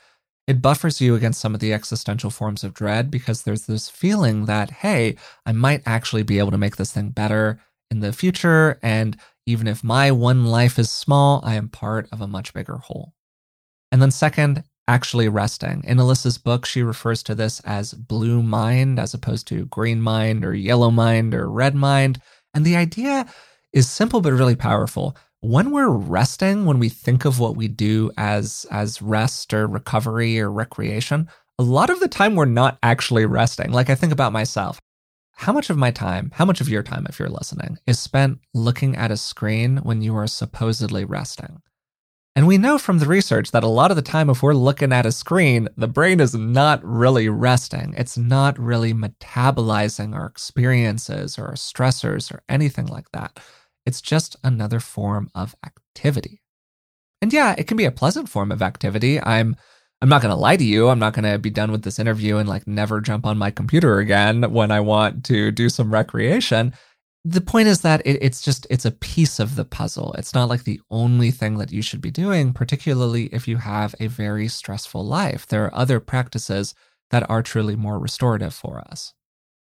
it 0.47 0.63
buffers 0.63 1.01
you 1.01 1.15
against 1.15 1.41
some 1.41 1.55
of 1.55 1.61
the 1.61 1.73
existential 1.73 2.31
forms 2.31 2.63
of 2.63 2.75
dread 2.75 3.11
because 3.11 3.43
there's 3.43 3.67
this 3.67 3.89
feeling 3.89 4.47
that, 4.47 4.71
hey, 4.71 5.17
I 5.45 5.53
might 5.53 5.83
actually 5.87 6.23
be 6.23 6.39
able 6.39 6.53
to 6.53 6.59
make 6.59 6.77
this 6.77 6.93
thing 6.93 7.11
better 7.11 7.61
in 7.91 8.01
the 8.01 8.13
future. 8.13 8.79
And 8.83 9.17
even 9.47 9.67
if 9.67 9.83
my 9.83 10.11
one 10.13 10.47
life 10.47 10.79
is 10.79 10.91
small, 10.91 11.41
I 11.45 11.55
am 11.55 11.69
part 11.69 12.09
of 12.13 12.21
a 12.21 12.29
much 12.29 12.55
bigger 12.55 12.77
whole. 12.77 13.13
And 13.91 14.01
then, 14.01 14.11
second, 14.11 14.65
actually 14.89 15.29
resting. 15.29 15.83
In 15.85 15.99
Elissa's 15.99 16.39
book, 16.39 16.65
she 16.65 16.83
refers 16.83 17.23
to 17.25 17.35
this 17.35 17.61
as 17.61 17.93
blue 17.95 18.43
mind 18.43 18.99
as 18.99 19.15
opposed 19.15 19.49
to 19.49 19.67
green 19.67 20.01
mind 20.01 20.45
or 20.45 20.55
yellow 20.55 20.91
mind 20.91 21.35
or 21.35 21.51
red 21.51 21.75
mind. 21.75 22.21
And 22.55 22.65
the 22.65 22.77
idea 22.77 23.27
is 23.73 23.89
simple 23.89 24.21
but 24.21 24.33
really 24.33 24.57
powerful. 24.57 25.17
When 25.49 25.71
we're 25.71 25.91
resting, 25.91 26.65
when 26.65 26.81
we 26.81 26.89
think 26.89 27.25
of 27.25 27.39
what 27.39 27.55
we 27.55 27.69
do 27.69 28.11
as 28.19 28.67
as 28.69 29.01
rest 29.01 29.55
or 29.55 29.69
recovery 29.69 30.41
or 30.41 30.51
recreation, 30.51 31.29
a 31.57 31.63
lot 31.63 31.89
of 31.89 32.01
the 32.01 32.09
time 32.09 32.35
we're 32.35 32.47
not 32.47 32.79
actually 32.83 33.27
resting. 33.27 33.71
Like 33.71 33.89
I 33.89 33.95
think 33.95 34.13
about 34.13 34.33
myself. 34.33 34.81
How 35.37 35.53
much 35.53 35.71
of 35.71 35.77
my 35.77 35.93
time, 35.93 36.33
how 36.35 36.45
much 36.45 36.61
of 36.61 36.69
your 36.69 36.83
time 36.83 37.07
if 37.09 37.21
you're 37.21 37.29
listening, 37.29 37.79
is 37.87 38.01
spent 38.01 38.41
looking 38.55 38.97
at 38.97 39.13
a 39.13 39.17
screen 39.17 39.77
when 39.77 40.03
you 40.03 40.17
are 40.17 40.27
supposedly 40.27 41.05
resting? 41.05 41.63
And 42.35 42.49
we 42.49 42.59
know 42.59 42.77
from 42.77 42.99
the 42.99 43.07
research 43.07 43.53
that 43.53 43.63
a 43.63 43.69
lot 43.69 43.93
of 43.93 43.97
the 43.97 44.03
time, 44.03 44.29
if 44.29 44.43
we're 44.43 44.53
looking 44.53 44.93
at 44.93 45.07
a 45.07 45.13
screen, 45.13 45.69
the 45.77 45.87
brain 45.87 46.19
is 46.19 46.35
not 46.35 46.85
really 46.85 47.29
resting. 47.29 47.95
It's 47.97 48.19
not 48.19 48.59
really 48.59 48.93
metabolizing 48.93 50.13
our 50.13 50.27
experiences 50.27 51.39
or 51.39 51.47
our 51.47 51.55
stressors 51.55 52.35
or 52.35 52.43
anything 52.49 52.87
like 52.87 53.13
that. 53.13 53.39
It's 53.87 54.03
just 54.03 54.37
another 54.45 54.81
form 54.81 55.31
of 55.35 55.55
activity. 55.65 56.43
And 57.23 57.33
yeah, 57.33 57.55
it 57.57 57.67
can 57.67 57.77
be 57.77 57.85
a 57.85 57.91
pleasant 57.93 58.29
form 58.29 58.53
of 58.53 58.63
activity. 58.63 59.21
I'm 59.23 59.57
I'm 60.03 60.11
not 60.11 60.21
going 60.21 60.35
to 60.35 60.41
lie 60.41 60.57
to 60.57 60.65
you. 60.65 60.89
I'm 60.89 60.99
not 60.99 61.15
going 61.15 61.31
to 61.31 61.39
be 61.39 61.49
done 61.49 61.73
with 61.73 61.83
this 61.83 61.99
interview 61.99 62.37
and 62.37 62.47
like 62.47 62.67
never 62.67 63.01
jump 63.01 63.25
on 63.25 63.39
my 63.39 63.51
computer 63.51 63.99
again 63.99 64.43
when 64.53 64.71
I 64.71 64.81
want 64.81 65.25
to 65.27 65.51
do 65.51 65.71
some 65.71 65.91
recreation. 65.91 66.75
The 67.25 67.41
point 67.41 67.69
is 67.69 67.81
that 67.81 68.07
it, 68.07 68.19
it's 68.21 68.43
just 68.43 68.67
it's 68.69 68.85
a 68.85 68.91
piece 68.91 69.41
of 69.41 69.57
the 69.57 69.65
puzzle. 69.65 70.13
It's 70.19 70.35
not 70.35 70.51
like 70.51 70.65
the 70.65 70.81
only 70.91 71.31
thing 71.31 71.57
that 71.59 71.73
you 71.73 71.81
should 71.81 72.03
be 72.03 72.11
doing, 72.11 72.53
particularly 72.53 73.27
if 73.33 73.49
you 73.49 73.57
have 73.57 73.95
a 73.99 74.07
very 74.07 74.49
stressful 74.49 75.05
life. 75.05 75.47
There 75.47 75.65
are 75.65 75.75
other 75.75 75.99
practices 75.99 76.75
that 77.11 77.29
are 77.31 77.43
truly 77.43 77.75
more 77.75 77.99
restorative 77.99 78.55
for 78.55 78.85
us. 78.91 79.15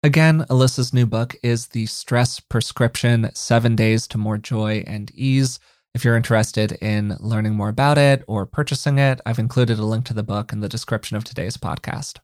Again, 0.05 0.47
Elissa's 0.49 0.95
new 0.95 1.07
book 1.07 1.35
is 1.43 1.67
The 1.67 1.87
Stress 1.87 2.39
Prescription 2.39 3.31
Seven 3.35 3.75
Days 3.75 4.07
to 4.07 4.17
More 4.17 4.39
Joy 4.39 4.85
and 4.87 5.11
Ease. 5.13 5.59
If 5.93 6.05
you're 6.05 6.17
interested 6.17 6.71
in 6.81 7.17
learning 7.19 7.55
more 7.55 7.69
about 7.69 7.99
it 7.99 8.23
or 8.29 8.47
purchasing 8.47 9.01
it, 9.01 9.21
I've 9.27 9.41
included 9.41 9.77
a 9.81 9.85
link 9.85 10.05
to 10.05 10.15
the 10.15 10.23
book 10.23 10.53
in 10.53 10.61
the 10.61 10.69
description 10.69 11.17
of 11.17 11.25
today's 11.25 11.57
podcast. 11.57 12.19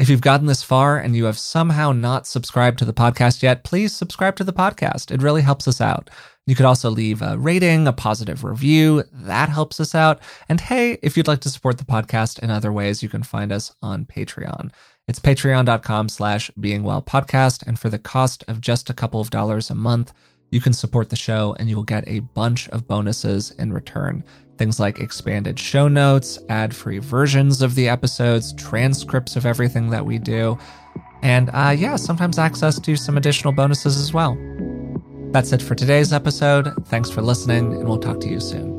If 0.00 0.08
you've 0.08 0.20
gotten 0.20 0.48
this 0.48 0.64
far 0.64 0.98
and 0.98 1.14
you 1.14 1.26
have 1.26 1.38
somehow 1.38 1.92
not 1.92 2.26
subscribed 2.26 2.80
to 2.80 2.84
the 2.84 2.92
podcast 2.92 3.44
yet, 3.44 3.62
please 3.62 3.94
subscribe 3.94 4.34
to 4.34 4.44
the 4.44 4.52
podcast. 4.52 5.12
It 5.12 5.22
really 5.22 5.42
helps 5.42 5.68
us 5.68 5.80
out. 5.80 6.10
You 6.48 6.56
could 6.56 6.66
also 6.66 6.90
leave 6.90 7.22
a 7.22 7.38
rating, 7.38 7.86
a 7.86 7.92
positive 7.92 8.42
review. 8.42 9.04
That 9.12 9.50
helps 9.50 9.78
us 9.78 9.94
out. 9.94 10.18
And 10.48 10.60
hey, 10.60 10.98
if 11.02 11.16
you'd 11.16 11.28
like 11.28 11.40
to 11.42 11.50
support 11.50 11.78
the 11.78 11.84
podcast 11.84 12.40
in 12.40 12.50
other 12.50 12.72
ways, 12.72 13.04
you 13.04 13.08
can 13.08 13.22
find 13.22 13.52
us 13.52 13.72
on 13.82 14.04
Patreon. 14.04 14.72
It's 15.08 15.18
patreon.com 15.18 16.10
slash 16.10 16.50
beingwellpodcast. 16.60 17.66
And 17.66 17.78
for 17.78 17.88
the 17.88 17.98
cost 17.98 18.44
of 18.46 18.60
just 18.60 18.90
a 18.90 18.94
couple 18.94 19.20
of 19.20 19.30
dollars 19.30 19.70
a 19.70 19.74
month, 19.74 20.12
you 20.50 20.60
can 20.60 20.72
support 20.72 21.10
the 21.10 21.16
show 21.16 21.56
and 21.58 21.68
you'll 21.68 21.82
get 21.82 22.06
a 22.06 22.20
bunch 22.20 22.68
of 22.68 22.86
bonuses 22.86 23.50
in 23.52 23.72
return. 23.72 24.22
Things 24.58 24.78
like 24.78 25.00
expanded 25.00 25.58
show 25.58 25.88
notes, 25.88 26.38
ad 26.48 26.74
free 26.74 26.98
versions 26.98 27.62
of 27.62 27.74
the 27.74 27.88
episodes, 27.88 28.52
transcripts 28.54 29.36
of 29.36 29.46
everything 29.46 29.90
that 29.90 30.04
we 30.04 30.18
do, 30.18 30.58
and 31.22 31.50
uh, 31.52 31.74
yeah, 31.76 31.96
sometimes 31.96 32.38
access 32.38 32.78
to 32.80 32.96
some 32.96 33.16
additional 33.16 33.52
bonuses 33.52 33.98
as 33.98 34.12
well. 34.12 34.36
That's 35.32 35.52
it 35.52 35.62
for 35.62 35.74
today's 35.74 36.12
episode. 36.12 36.72
Thanks 36.86 37.10
for 37.10 37.22
listening, 37.22 37.74
and 37.74 37.88
we'll 37.88 37.98
talk 37.98 38.20
to 38.20 38.28
you 38.28 38.40
soon. 38.40 38.77